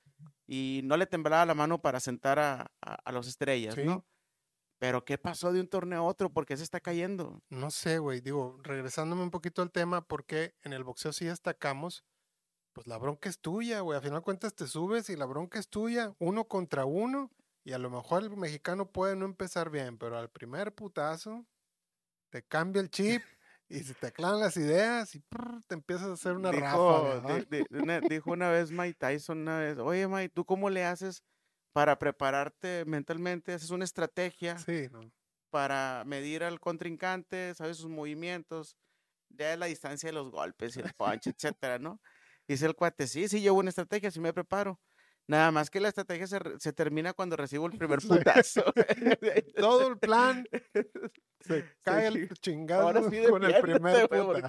y 0.52 0.82
no 0.84 0.98
le 0.98 1.06
temblaba 1.06 1.46
la 1.46 1.54
mano 1.54 1.80
para 1.80 1.98
sentar 1.98 2.38
a, 2.38 2.70
a- 2.82 2.94
a 3.04 3.12
los 3.12 3.26
estrellas, 3.26 3.74
Sí. 3.74 3.84
¿no? 3.84 4.04
Pero 4.78 5.04
¿qué 5.04 5.16
pasó 5.16 5.52
de 5.52 5.60
un 5.60 5.68
torneo 5.68 6.00
a 6.00 6.02
otro? 6.02 6.28
¿Por 6.30 6.44
qué 6.44 6.56
se 6.56 6.64
está 6.64 6.80
cayendo? 6.80 7.40
no 7.48 7.70
sé, 7.70 7.98
güey. 7.98 8.20
Digo, 8.20 8.58
regresándome 8.62 9.22
un 9.22 9.30
poquito 9.30 9.62
al 9.62 9.70
tema, 9.70 10.06
porque 10.06 10.54
en 10.62 10.72
el 10.74 10.82
boxeo 10.84 11.12
sí 11.12 11.24
destacamos, 11.24 12.04
pues 12.74 12.86
la 12.86 12.98
bronca 12.98 13.28
es 13.30 13.38
tuya, 13.38 13.80
güey. 13.80 13.96
A 13.96 14.02
final 14.02 14.18
de 14.18 14.24
cuentas 14.24 14.54
te 14.54 14.66
subes 14.66 15.08
y 15.08 15.16
la 15.16 15.24
bronca 15.24 15.58
es 15.58 15.68
tuya, 15.68 16.14
uno 16.18 16.48
contra 16.48 16.84
uno. 16.84 17.30
Y 17.64 17.72
a 17.72 17.78
lo 17.78 17.90
mejor 17.90 18.24
el 18.24 18.36
mexicano 18.36 18.90
puede 18.90 19.14
no 19.14 19.24
empezar 19.24 19.70
bien, 19.70 19.96
pero 19.98 20.18
al 20.18 20.28
primer 20.30 20.74
putazo 20.74 21.46
te 22.30 22.42
cambia 22.42 22.80
el 22.82 22.90
chip 22.90 23.22
y 23.72 23.82
se 23.84 23.94
te 23.94 24.06
aclaran 24.08 24.40
las 24.40 24.56
ideas 24.56 25.14
y 25.14 25.20
prr, 25.20 25.62
te 25.66 25.74
empiezas 25.74 26.08
a 26.08 26.12
hacer 26.12 26.34
una 26.34 26.50
dijo, 26.50 27.18
dijo 28.08 28.30
una 28.30 28.50
vez 28.50 28.70
Mike 28.70 28.96
Tyson, 28.98 29.38
una 29.40 29.58
vez, 29.58 29.78
oye 29.78 30.06
Mike, 30.06 30.30
¿tú 30.34 30.44
cómo 30.44 30.70
le 30.70 30.84
haces 30.84 31.22
para 31.72 31.98
prepararte 31.98 32.84
mentalmente? 32.86 33.52
¿Haces 33.52 33.70
una 33.70 33.84
estrategia 33.84 34.58
Sí, 34.58 34.88
no. 34.90 35.00
para 35.50 36.04
medir 36.06 36.44
al 36.44 36.60
contrincante, 36.60 37.54
sabes 37.54 37.78
sus 37.78 37.88
movimientos, 37.88 38.76
ya 39.30 39.56
la 39.56 39.66
distancia 39.66 40.08
de 40.08 40.12
los 40.14 40.30
golpes 40.30 40.76
y 40.76 40.80
el 40.80 40.92
punch, 40.94 41.26
etcétera, 41.36 41.78
¿no? 41.78 42.00
Dice 42.46 42.66
el 42.66 42.74
cuate, 42.74 43.06
sí, 43.06 43.28
sí 43.28 43.40
llevo 43.40 43.58
una 43.60 43.70
estrategia, 43.70 44.10
sí 44.10 44.20
me 44.20 44.32
preparo. 44.32 44.80
Nada 45.28 45.50
más 45.52 45.70
que 45.70 45.80
la 45.80 45.88
estrategia 45.88 46.26
se, 46.26 46.38
se 46.58 46.72
termina 46.72 47.12
cuando 47.12 47.36
recibo 47.36 47.66
el 47.66 47.78
primer 47.78 48.00
putazo. 48.00 48.64
Todo 49.56 49.88
el 49.88 49.98
plan 49.98 50.46
se 51.40 51.64
cae 51.82 52.06
el 52.08 52.28
sí. 52.28 52.34
chingado 52.40 52.82
Ahora 52.88 53.02
sí 53.08 53.22
con 53.28 53.44
el 53.44 53.60
primer 53.60 54.08
despiértate, 54.08 54.20
güey, 54.20 54.42
puta. 54.42 54.48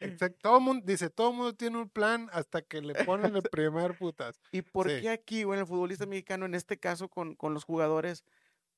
Exacto. 0.00 0.38
Todo 0.42 0.60
mundo, 0.60 0.84
dice, 0.86 1.10
todo 1.10 1.32
mundo 1.32 1.54
tiene 1.54 1.78
un 1.78 1.88
plan 1.90 2.28
hasta 2.32 2.62
que 2.62 2.80
le 2.80 2.94
ponen 3.04 3.36
el 3.36 3.42
primer 3.42 3.96
putas. 3.96 4.40
¿Y 4.52 4.62
por 4.62 4.88
Sí. 4.90 5.02
qué 5.02 5.10
aquí, 5.10 5.42
en 5.42 5.52
el 5.54 5.66
futbolista 5.66 6.06
mexicano, 6.06 6.46
en 6.46 6.54
este 6.54 6.78
caso 6.78 7.08
con, 7.08 7.34
con 7.34 7.52
los 7.54 7.64
jugadores, 7.64 8.24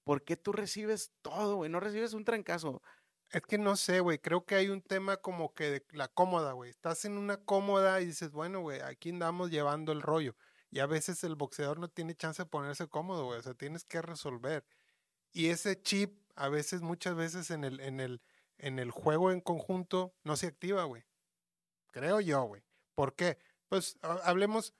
por 0.04 0.24
qué 0.24 0.36
tú 0.36 0.52
recibes 0.52 1.12
todo, 1.22 1.56
güey? 1.56 1.70
No 1.70 1.78
recibes 1.80 2.12
un 2.12 2.24
trancazo. 2.24 2.82
Es 3.32 3.42
que 3.42 3.56
no 3.58 3.76
sé, 3.76 4.00
güey. 4.00 4.18
Creo 4.18 4.44
que 4.44 4.54
hay 4.56 4.68
un 4.68 4.82
tema 4.82 5.16
como 5.16 5.54
que 5.54 5.70
de 5.70 5.86
la 5.92 6.08
cómoda, 6.08 6.52
güey. 6.52 6.70
Estás 6.70 7.04
en 7.06 7.16
una 7.16 7.38
cómoda 7.38 8.00
y 8.00 8.06
dices, 8.06 8.30
bueno, 8.32 8.60
güey, 8.60 8.80
aquí 8.82 9.10
andamos 9.10 9.50
llevando 9.50 9.92
el 9.92 10.02
rollo. 10.02 10.36
Y 10.70 10.80
a 10.80 10.86
veces 10.86 11.24
el 11.24 11.34
boxeador 11.34 11.78
no 11.78 11.88
tiene 11.88 12.14
chance 12.14 12.42
de 12.42 12.48
ponerse 12.48 12.88
cómodo, 12.88 13.24
güey. 13.24 13.38
O 13.38 13.42
sea, 13.42 13.54
tienes 13.54 13.84
que 13.84 14.02
resolver. 14.02 14.64
Y 15.32 15.48
ese 15.48 15.80
chip, 15.80 16.18
a 16.34 16.48
veces, 16.50 16.82
muchas 16.82 17.14
veces 17.14 17.50
en 17.50 17.64
el, 17.64 17.80
en 17.80 18.00
el, 18.00 18.20
en 18.58 18.78
el 18.78 18.90
juego 18.90 19.30
en 19.30 19.40
conjunto, 19.40 20.14
no 20.24 20.36
se 20.36 20.46
activa, 20.48 20.84
güey. 20.84 21.04
Creo 21.90 22.20
yo, 22.20 22.42
güey. 22.44 22.62
¿Por 22.94 23.14
qué? 23.14 23.38
Pues 23.68 23.96
ha- 24.02 24.20
hablemos, 24.24 24.74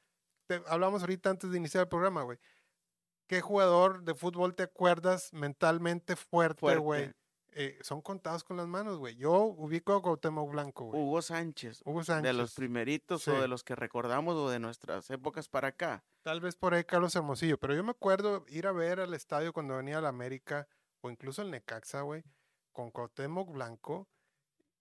hablamos 0.67 1.01
ahorita 1.03 1.31
antes 1.31 1.51
de 1.51 1.57
iniciar 1.59 1.83
el 1.85 1.89
programa, 1.89 2.23
güey. 2.23 2.39
¿Qué 3.27 3.41
jugador 3.41 4.03
de 4.03 4.15
fútbol 4.15 4.55
te 4.55 4.65
acuerdas 4.65 5.33
mentalmente 5.33 6.17
Fuerte. 6.17 6.77
güey? 6.77 7.13
Eh, 7.55 7.79
son 7.83 8.01
contados 8.01 8.45
con 8.45 8.57
las 8.57 8.67
manos, 8.67 8.97
güey. 8.99 9.15
Yo 9.17 9.33
ubico 9.45 9.95
a 9.95 10.01
Cuauhtémoc 10.01 10.51
Blanco, 10.51 10.87
güey. 10.87 11.03
Hugo 11.03 11.21
Sánchez, 11.21 11.83
Hugo 11.85 11.99
de 12.01 12.05
Sánchez. 12.07 12.35
los 12.35 12.55
primeritos 12.55 13.23
Sí. 13.25 13.31
o 13.31 13.41
de 13.41 13.47
los 13.49 13.63
que 13.63 13.75
recordamos 13.77 14.35
o 14.37 14.49
de 14.49 14.59
nuestras 14.59 15.11
épocas 15.11 15.49
para 15.51 15.69
acá. 15.69 16.03
Tal 16.23 16.41
vez 16.41 16.57
por 16.57 16.73
ahí 16.73 16.85
Carlos 16.85 17.15
Hermosillo, 17.15 17.59
pero 17.59 17.75
yo 17.75 17.85
me 17.85 17.91
acuerdo 17.91 18.47
ir 18.49 18.67
a 18.67 18.73
ver 18.73 19.01
al 19.01 19.13
estadio 19.13 19.53
cuando 19.53 19.77
venía 19.77 19.99
a 19.99 20.01
la 20.01 20.09
América 20.09 20.67
o 21.03 21.11
incluso 21.11 21.43
al 21.43 21.51
Necaxa, 21.51 22.01
güey, 22.03 22.25
con 22.73 22.91
Cuauhtémoc 22.91 23.51
Blanco 23.53 24.09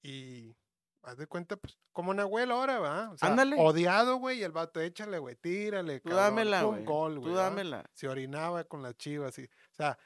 y 0.02 0.56
haz 1.04 1.18
de 1.18 1.28
cuenta, 1.28 1.58
pues, 1.58 1.78
como 1.92 2.14
Nahuel 2.14 2.52
ahora, 2.52 2.80
¿va? 2.80 3.10
O 3.12 3.18
sea, 3.18 3.28
Ándale. 3.30 3.58
odiado, 3.60 4.16
güey, 4.18 4.40
y 4.40 4.44
el 4.44 4.52
vato, 4.52 4.80
échale, 4.80 5.18
güey, 5.20 5.36
tírale, 5.36 6.00
Tú 6.00 6.10
cabrón, 6.10 6.24
dámela, 6.26 6.64
güey. 6.64 6.86
gol, 6.86 7.16
Tú 7.16 7.22
güey, 7.22 7.34
¿va? 7.34 7.44
dámela. 7.44 7.90
Se 7.94 8.08
orinaba 8.08 8.64
con 8.64 8.82
las 8.82 8.96
chivas 8.98 9.38
y, 9.40 9.44
o 9.44 9.74
sea, 9.74 9.98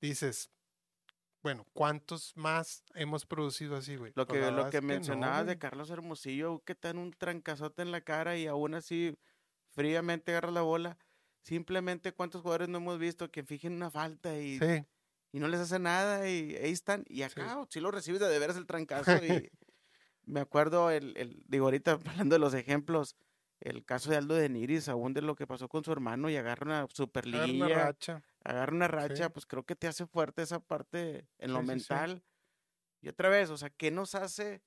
dices, 0.00 0.50
bueno, 1.42 1.66
¿cuántos 1.72 2.36
más 2.36 2.84
hemos 2.94 3.26
producido 3.26 3.76
así, 3.76 3.96
güey? 3.96 4.12
Lo 4.14 4.26
Pues 4.26 4.44
que, 4.44 4.50
lo 4.52 4.70
que 4.70 4.80
no, 4.80 4.86
mencionabas 4.86 5.46
de. 5.46 5.58
Carlos 5.58 5.90
Hermosillo, 5.90 6.62
que 6.64 6.74
te 6.74 6.88
dan 6.88 6.98
un 6.98 7.12
trancazote 7.12 7.82
en 7.82 7.90
la 7.90 8.00
cara 8.00 8.36
y 8.36 8.46
aún 8.46 8.74
así 8.74 9.16
fríamente 9.70 10.30
agarras 10.32 10.52
la 10.52 10.62
bola. 10.62 10.98
Simplemente 11.40 12.12
cuántos 12.12 12.42
jugadores 12.42 12.68
no 12.68 12.78
hemos 12.78 12.98
visto 12.98 13.30
que 13.30 13.42
fijen 13.42 13.72
una 13.72 13.90
falta 13.90 14.38
y, 14.38 14.58
Sí, 14.60 14.84
y 15.32 15.40
no 15.40 15.48
les 15.48 15.60
hace 15.60 15.80
nada 15.80 16.28
y 16.28 16.54
ahí 16.54 16.70
están. 16.70 17.04
Y 17.08 17.22
acá 17.22 17.58
si 17.68 17.80
lo 17.80 17.90
recibes 17.90 18.20
de, 18.20 18.28
de 18.28 18.38
veras 18.38 18.56
el 18.56 18.66
trancazo. 18.66 19.10
y 19.24 19.50
me 20.24 20.40
acuerdo, 20.40 20.90
el, 20.90 21.16
el, 21.16 21.42
digo, 21.48 21.64
ahorita 21.64 21.98
hablando 22.28 22.36
de 22.36 22.38
los 22.38 22.54
ejemplos, 22.54 23.16
el 23.62 23.84
caso 23.84 24.10
de 24.10 24.16
Aldo 24.16 24.34
de 24.34 24.48
Niris, 24.48 24.88
aún 24.88 25.14
de 25.14 25.22
lo 25.22 25.34
que 25.36 25.46
pasó 25.46 25.68
con 25.68 25.84
su 25.84 25.92
hermano 25.92 26.28
y 26.28 26.36
agarra 26.36 26.64
una 26.66 26.74
agarra 26.78 26.84
una 26.86 26.94
superliguilla, 26.94 27.68
racha. 27.86 28.22
agarra 28.44 28.72
una 28.74 28.88
racha, 28.88 29.24
Sí. 29.26 29.30
pues 29.32 29.46
creo 29.46 29.64
que 29.64 29.76
te 29.76 29.86
hace 29.86 30.06
fuerte 30.06 30.42
esa 30.42 30.58
parte 30.60 31.28
en 31.38 31.52
lo 31.52 31.60
sí, 31.60 31.66
mental. 31.66 32.24
Y 33.00 33.08
otra 33.08 33.28
vez, 33.28 33.50
o 33.50 33.56
sea, 33.56 33.70
¿qué 33.70 33.90
nos 33.90 34.14
hace? 34.14 34.62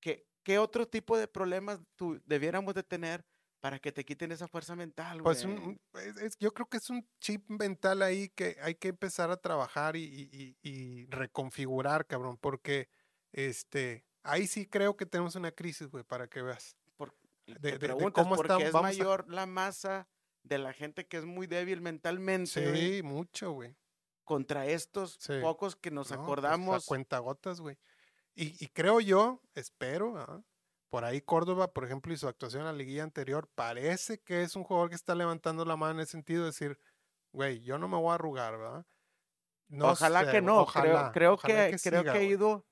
¿Qué, 0.00 0.26
qué 0.42 0.58
otro 0.58 0.88
tipo 0.88 1.16
de 1.18 1.28
problemas 1.28 1.80
tu- 1.96 2.20
debiéramos 2.26 2.74
de 2.74 2.82
tener 2.82 3.24
para 3.60 3.78
que 3.78 3.92
te 3.92 4.04
quiten 4.04 4.32
esa 4.32 4.48
fuerza 4.48 4.74
mental, 4.74 5.22
güey? 5.22 5.34
Pues 5.34 5.44
un- 5.44 5.80
es- 6.20 6.36
yo 6.38 6.52
creo 6.52 6.68
que 6.68 6.78
es 6.78 6.90
un 6.90 7.06
chip 7.20 7.48
mental 7.48 8.02
ahí 8.02 8.28
que 8.30 8.56
hay 8.60 8.74
que 8.74 8.88
empezar 8.88 9.30
a 9.30 9.36
trabajar 9.36 9.94
y, 9.96 10.02
y- 10.04 10.56
y- 10.62 10.68
y 10.68 11.06
reconfigurar, 11.06 12.06
cabrón, 12.06 12.36
porque 12.38 12.88
este, 13.32 14.04
ahí 14.22 14.46
sí 14.46 14.66
creo 14.66 14.96
que 14.96 15.06
tenemos 15.06 15.36
una 15.36 15.52
crisis, 15.52 15.88
güey, 15.88 16.02
para 16.04 16.28
que 16.28 16.42
veas. 16.42 16.76
Y 17.46 17.54
de- 17.54 17.58
te 17.60 17.66
de- 17.66 17.72
de 17.72 17.78
preguntas 17.78 18.24
cómo 18.24 18.36
por 18.36 18.46
estamos- 18.46 18.62
qué 18.62 18.68
es 18.68 18.74
a- 18.74 18.82
mayor 18.82 19.28
la 19.28 19.46
masa 19.46 20.08
de 20.42 20.58
la 20.58 20.72
gente 20.72 21.06
que 21.06 21.16
es 21.18 21.24
muy 21.24 21.46
débil 21.46 21.80
mentalmente 21.80 22.68
güey, 22.68 22.96
Sí, 22.96 23.02
mucho, 23.02 23.52
güey. 23.52 23.76
contra 24.24 24.66
estos 24.66 25.16
Sí. 25.20 25.34
pocos 25.40 25.76
que 25.76 25.90
nos 25.90 26.10
No, 26.10 26.16
pues, 26.16 26.24
acordamos. 26.24 26.84
a 26.84 26.86
cuentagotas, 26.86 27.60
güey. 27.60 27.78
Y, 28.34 28.64
y 28.64 28.68
creo 28.68 29.00
yo, 29.00 29.40
espero, 29.54 30.16
¿ah? 30.18 30.42
por 30.90 31.04
ahí 31.04 31.20
Córdoba, 31.22 31.72
por 31.72 31.84
ejemplo, 31.84 32.12
y 32.12 32.16
su 32.18 32.28
actuación 32.28 32.60
en 32.62 32.66
la 32.66 32.72
liguilla 32.74 33.02
anterior, 33.02 33.48
parece 33.54 34.20
que 34.20 34.42
es 34.42 34.56
un 34.56 34.62
jugador 34.64 34.90
que 34.90 34.94
está 34.94 35.14
levantando 35.14 35.64
la 35.64 35.74
mano 35.76 35.92
en 35.94 36.00
ese 36.00 36.12
sentido 36.12 36.42
de 36.42 36.46
decir, 36.50 36.78
güey, 37.32 37.60
yo 37.62 37.78
no 37.78 37.88
me 37.88 37.96
voy 37.96 38.10
a 38.10 38.14
arrugar, 38.16 38.58
¿verdad? 38.58 38.86
No 39.68 39.90
ojalá 39.92 40.26
sé, 40.26 40.32
que 40.32 40.42
no, 40.42 40.60
ojalá, 40.60 41.10
creo, 41.10 41.12
creo 41.12 41.32
ojalá 41.34 41.70
que, 41.70 41.78
creo 41.78 42.00
siga, 42.02 42.12
que 42.12 42.18
ha 42.18 42.22
ido, 42.22 42.66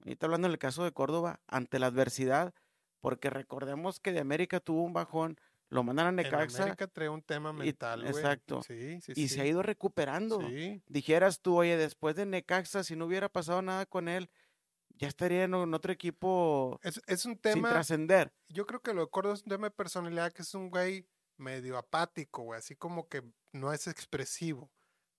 ahorita 0.00 0.26
hablando 0.26 0.46
en 0.46 0.52
el 0.52 0.58
caso 0.58 0.84
de 0.84 0.92
Córdoba, 0.92 1.40
ante 1.48 1.80
la 1.80 1.86
adversidad, 1.88 2.54
porque 3.02 3.28
recordemos 3.28 4.00
que 4.00 4.12
de 4.12 4.20
América 4.20 4.60
tuvo 4.60 4.82
un 4.84 4.94
bajón, 4.94 5.36
lo 5.68 5.82
mandan 5.82 6.06
a 6.06 6.08
En 6.10 6.16
Necaxa 6.16 6.62
América 6.62 6.86
trae 6.86 7.08
un 7.08 7.22
tema 7.22 7.52
mental, 7.52 8.02
güey. 8.02 8.12
exacto. 8.12 8.62
Sí, 8.62 9.00
sí, 9.02 9.12
y 9.16 9.28
sí. 9.28 9.34
se 9.34 9.40
ha 9.42 9.46
ido 9.46 9.62
recuperando. 9.62 10.40
Sí, 10.40 10.82
Dijeras 10.86 11.40
tú, 11.40 11.56
oye, 11.58 11.76
después 11.76 12.14
de 12.16 12.24
Necaxa, 12.24 12.84
si 12.84 12.94
no 12.96 13.06
hubiera 13.06 13.28
pasado 13.28 13.60
nada 13.60 13.84
con 13.86 14.08
él, 14.08 14.30
ya 14.94 15.08
estaría 15.08 15.44
en, 15.44 15.54
en 15.54 15.74
otro 15.74 15.92
equipo 15.92 16.78
es, 16.82 17.00
es 17.06 17.24
un 17.26 17.32
sin 17.32 17.40
tema, 17.40 17.70
trascender. 17.70 18.32
yo 18.48 18.66
creo 18.66 18.80
que 18.80 18.94
lo 18.94 19.00
de 19.02 19.10
Córdoba 19.10 19.34
es 19.34 19.42
un 19.42 19.48
tema 19.48 19.66
de 19.66 19.70
personalidad 19.72 20.32
que 20.32 20.42
es 20.42 20.54
un 20.54 20.70
güey 20.70 21.08
medio 21.38 21.76
apático, 21.78 22.42
güey, 22.42 22.58
así 22.58 22.76
como 22.76 23.08
que 23.08 23.22
no 23.52 23.72
es 23.72 23.88
expresivo. 23.88 24.70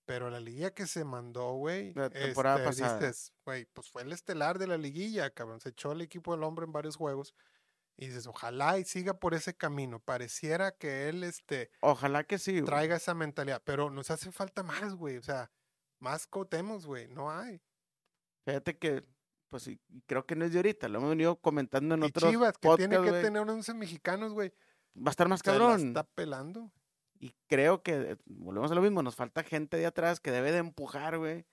Pero 0.06 0.28
la 0.30 0.38
liguilla 0.38 0.72
que 0.72 0.86
se 0.86 1.02
mandó, 1.04 1.54
güey, 1.54 1.92
La 1.94 2.10
temporada 2.10 2.58
este, 2.58 2.82
pasada. 2.82 2.98
dices, 3.00 3.32
güey, 3.44 3.64
pues 3.66 3.88
fue 3.90 4.02
el 4.02 4.12
estelar 4.12 4.58
de 4.58 4.66
la 4.66 4.76
liguilla, 4.76 5.30
cabrón. 5.30 5.60
Se 5.60 5.70
echó 5.70 5.92
el 5.92 6.02
equipo 6.02 6.32
del 6.34 6.44
hombre 6.44 6.66
en 6.66 6.72
varios 6.72 6.96
juegos. 6.96 7.34
Y 7.96 8.06
dices, 8.06 8.26
ojalá 8.26 8.78
y 8.78 8.84
siga 8.84 9.14
por 9.20 9.34
ese 9.34 9.56
camino. 9.56 10.00
Pareciera 10.00 10.72
que 10.76 11.08
él 11.08 11.22
este, 11.22 11.70
Ojalá 11.80 12.24
que 12.24 12.38
sí. 12.38 12.52
güey. 12.52 12.64
traiga 12.64 12.96
esa 12.96 13.14
mentalidad. 13.14 13.62
Pero 13.64 13.90
nos 13.90 14.10
hace 14.10 14.32
falta 14.32 14.62
más, 14.62 14.94
güey. 14.94 15.16
O 15.16 15.22
sea, 15.22 15.50
más 16.00 16.26
cotemos, 16.26 16.86
güey. 16.86 17.06
No 17.08 17.30
hay. 17.30 17.62
Fíjate 18.44 18.76
que, 18.78 19.04
pues 19.48 19.62
sí, 19.62 19.80
creo 20.06 20.26
que 20.26 20.34
no 20.36 20.44
es 20.44 20.52
de 20.52 20.58
ahorita, 20.58 20.88
lo 20.88 20.98
hemos 20.98 21.10
venido 21.10 21.36
comentando 21.40 21.94
en 21.94 22.02
Y 22.02 22.06
otros 22.06 22.30
Chivas, 22.30 22.58
que 22.58 22.68
tiene 22.76 22.96
que 23.00 23.10
güey, 23.10 23.22
tener 23.22 23.48
11 23.48 23.74
mexicanos, 23.74 24.32
güey. 24.32 24.52
Va 24.96 25.08
a 25.08 25.10
estar 25.10 25.28
más 25.28 25.40
Se 25.42 25.50
la 25.52 25.58
cabrón. 25.58 25.88
está 25.88 26.02
pelando. 26.04 26.70
Y 27.20 27.34
creo 27.46 27.82
que, 27.82 27.92
eh, 27.94 28.16
volvemos 28.26 28.70
a 28.70 28.74
lo 28.74 28.82
mismo, 28.82 29.02
nos 29.02 29.14
falta 29.16 29.42
gente 29.44 29.76
de 29.78 29.86
atrás 29.86 30.20
que 30.20 30.30
debe 30.32 30.50
de 30.52 30.58
empujar, 30.58 31.16
güey. 31.16 31.46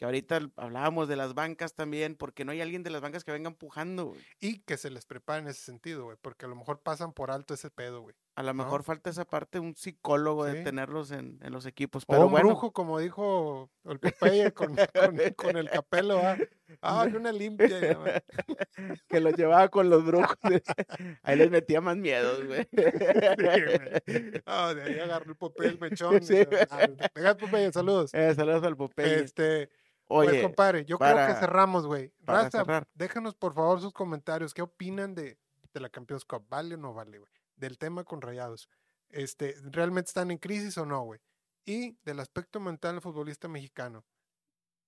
Que 0.00 0.06
ahorita 0.06 0.40
hablábamos 0.56 1.08
de 1.08 1.16
las 1.16 1.34
bancas 1.34 1.74
también, 1.74 2.14
porque 2.16 2.46
no 2.46 2.52
hay 2.52 2.62
alguien 2.62 2.82
de 2.82 2.88
las 2.88 3.02
bancas 3.02 3.22
que 3.22 3.32
venga 3.32 3.50
empujando, 3.50 4.06
güey. 4.06 4.20
Y 4.40 4.60
que 4.60 4.78
se 4.78 4.88
les 4.88 5.04
prepare 5.04 5.42
en 5.42 5.48
ese 5.48 5.60
sentido, 5.60 6.04
güey. 6.04 6.16
Porque 6.22 6.46
a 6.46 6.48
lo 6.48 6.56
mejor 6.56 6.80
pasan 6.80 7.12
por 7.12 7.30
alto 7.30 7.52
ese 7.52 7.68
pedo, 7.68 8.00
güey. 8.00 8.14
A 8.34 8.42
lo 8.42 8.54
¿No? 8.54 8.64
mejor 8.64 8.82
falta 8.82 9.10
esa 9.10 9.26
parte, 9.26 9.58
un 9.60 9.76
psicólogo 9.76 10.46
de 10.46 10.54
Sí. 10.60 10.64
tenerlos 10.64 11.10
en, 11.10 11.38
en 11.42 11.52
los 11.52 11.66
equipos. 11.66 12.04
O 12.04 12.12
Pero 12.14 12.24
un 12.24 12.30
bueno, 12.32 12.48
brujo, 12.48 12.72
como 12.72 12.98
dijo 12.98 13.70
el 13.84 13.98
Popeye 14.00 14.52
con, 14.52 14.74
con, 14.94 15.18
con 15.36 15.56
el 15.58 15.68
capelo, 15.68 16.16
¿ah? 16.18 16.38
Ah, 16.80 17.06
que 17.10 17.18
una 17.18 17.30
limpia. 17.32 17.98
madre. 17.98 18.24
que 19.10 19.20
los 19.20 19.34
llevaba 19.36 19.68
con 19.68 19.90
los 19.90 20.02
brujos. 20.02 20.34
Ahí 21.24 21.36
les 21.36 21.50
metía 21.50 21.82
más 21.82 21.98
miedos, 21.98 22.42
güey. 22.46 22.66
güey. 22.72 24.42
Ah, 24.46 24.72
de 24.74 24.82
ahí 24.82 24.98
agarró 24.98 25.30
el 25.30 25.36
Popeye 25.36 25.68
el 25.70 25.78
mechón. 25.78 26.22
Sí, 26.22 26.38
Ah, 26.70 27.36
Popeye, 27.38 27.70
saludos. 27.72 28.14
Eh, 28.14 28.34
saludos 28.34 28.62
al 28.64 28.78
Popeye. 28.78 29.20
Este, 29.24 29.68
pues, 30.10 30.28
Oye, 30.28 30.42
compadre, 30.42 30.84
yo 30.84 30.98
creo 30.98 31.26
que 31.28 31.34
cerramos, 31.34 31.86
güey. 31.86 32.12
Raza, 32.22 32.50
cerrar. 32.50 32.88
déjanos 32.94 33.36
por 33.36 33.54
favor 33.54 33.80
sus 33.80 33.92
comentarios. 33.92 34.52
¿Qué 34.52 34.60
opinan 34.60 35.14
de, 35.14 35.38
de 35.72 35.80
la 35.80 35.88
Campeones 35.88 36.24
Cup? 36.24 36.44
¿Vale 36.48 36.74
o 36.74 36.78
no 36.78 36.92
vale, 36.92 37.20
güey? 37.20 37.30
Del 37.54 37.78
tema 37.78 38.02
con 38.02 38.20
Rayados. 38.20 38.68
Este, 39.08 39.54
¿Realmente 39.70 40.08
están 40.08 40.32
en 40.32 40.38
crisis 40.38 40.76
o 40.78 40.84
no, 40.84 41.04
güey? 41.04 41.20
Y 41.64 41.96
del 42.02 42.18
aspecto 42.18 42.58
mental 42.58 42.94
del 42.96 43.02
futbolista 43.02 43.46
mexicano. 43.46 44.04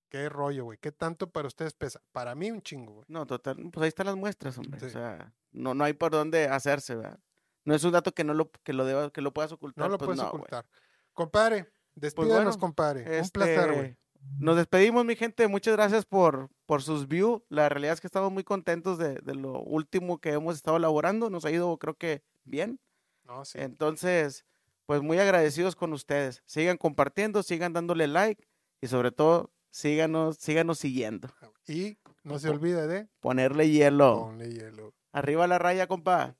¿Qué 0.09 0.27
rollo, 0.27 0.65
güey? 0.65 0.77
¿Qué 0.77 0.91
tanto 0.91 1.31
para 1.31 1.47
ustedes 1.47 1.73
pesa? 1.73 2.01
Para 2.11 2.35
mí 2.35 2.51
un 2.51 2.61
chingo, 2.61 2.95
güey. 2.95 3.05
No, 3.07 3.25
total, 3.25 3.55
pues 3.71 3.83
ahí 3.83 3.87
están 3.87 4.07
las 4.07 4.17
muestras, 4.17 4.57
hombre. 4.57 4.77
Sí. 4.81 4.87
O 4.87 4.89
sea, 4.89 5.33
no, 5.53 5.73
no 5.73 5.85
hay 5.85 5.93
por 5.93 6.11
dónde 6.11 6.49
hacerse, 6.49 6.95
¿verdad? 6.95 7.19
No 7.63 7.73
es 7.73 7.83
un 7.85 7.93
dato 7.93 8.13
que 8.13 8.25
no 8.25 8.33
lo, 8.33 8.51
que 8.51 8.73
lo 8.73 8.83
deba, 8.83 9.09
que 9.09 9.21
lo 9.21 9.31
puedas 9.33 9.53
ocultar. 9.53 9.85
No 9.85 9.89
lo 9.89 9.97
pues 9.97 10.07
puedes 10.07 10.21
no, 10.21 10.27
ocultar. 10.27 10.65
Compadre, 11.13 11.71
despídanos, 11.95 12.43
bueno, 12.43 12.59
compadre. 12.59 13.21
un 13.21 13.29
placer, 13.29 13.73
güey. 13.73 13.97
Nos 14.39 14.55
despedimos, 14.57 15.05
mi 15.05 15.15
gente. 15.15 15.47
Muchas 15.47 15.75
gracias 15.75 16.05
por, 16.05 16.49
por 16.65 16.81
sus 16.81 17.07
views. 17.07 17.41
La 17.49 17.69
realidad 17.69 17.93
es 17.93 18.01
que 18.01 18.07
estamos 18.07 18.31
muy 18.31 18.43
contentos 18.43 18.97
de, 18.97 19.15
de 19.15 19.35
lo 19.35 19.61
último 19.61 20.19
que 20.19 20.31
hemos 20.31 20.55
estado 20.55 20.77
elaborando. 20.77 21.29
Nos 21.29 21.45
ha 21.45 21.51
ido, 21.51 21.77
creo 21.77 21.95
que, 21.95 22.23
bien. 22.43 22.79
No, 23.25 23.45
sí. 23.45 23.59
Entonces, 23.61 24.45
pues 24.85 25.01
muy 25.01 25.17
agradecidos 25.19 25.75
con 25.75 25.93
ustedes. 25.93 26.41
Sigan 26.45 26.77
compartiendo, 26.77 27.43
sigan 27.43 27.73
dándole 27.73 28.07
like 28.07 28.45
y 28.81 28.87
sobre 28.87 29.11
todo, 29.11 29.51
síganos, 29.71 30.37
síganos 30.37 30.79
siguiendo. 30.79 31.29
Y 31.67 31.97
no 32.23 32.39
se 32.39 32.49
olvide 32.49 32.85
de 32.87 33.07
Ponerle 33.21 33.69
hielo. 33.69 34.25
ponle 34.25 34.51
hielo. 34.51 34.93
Arriba 35.13 35.47
la 35.47 35.59
raya, 35.59 35.87
compa. 35.87 36.35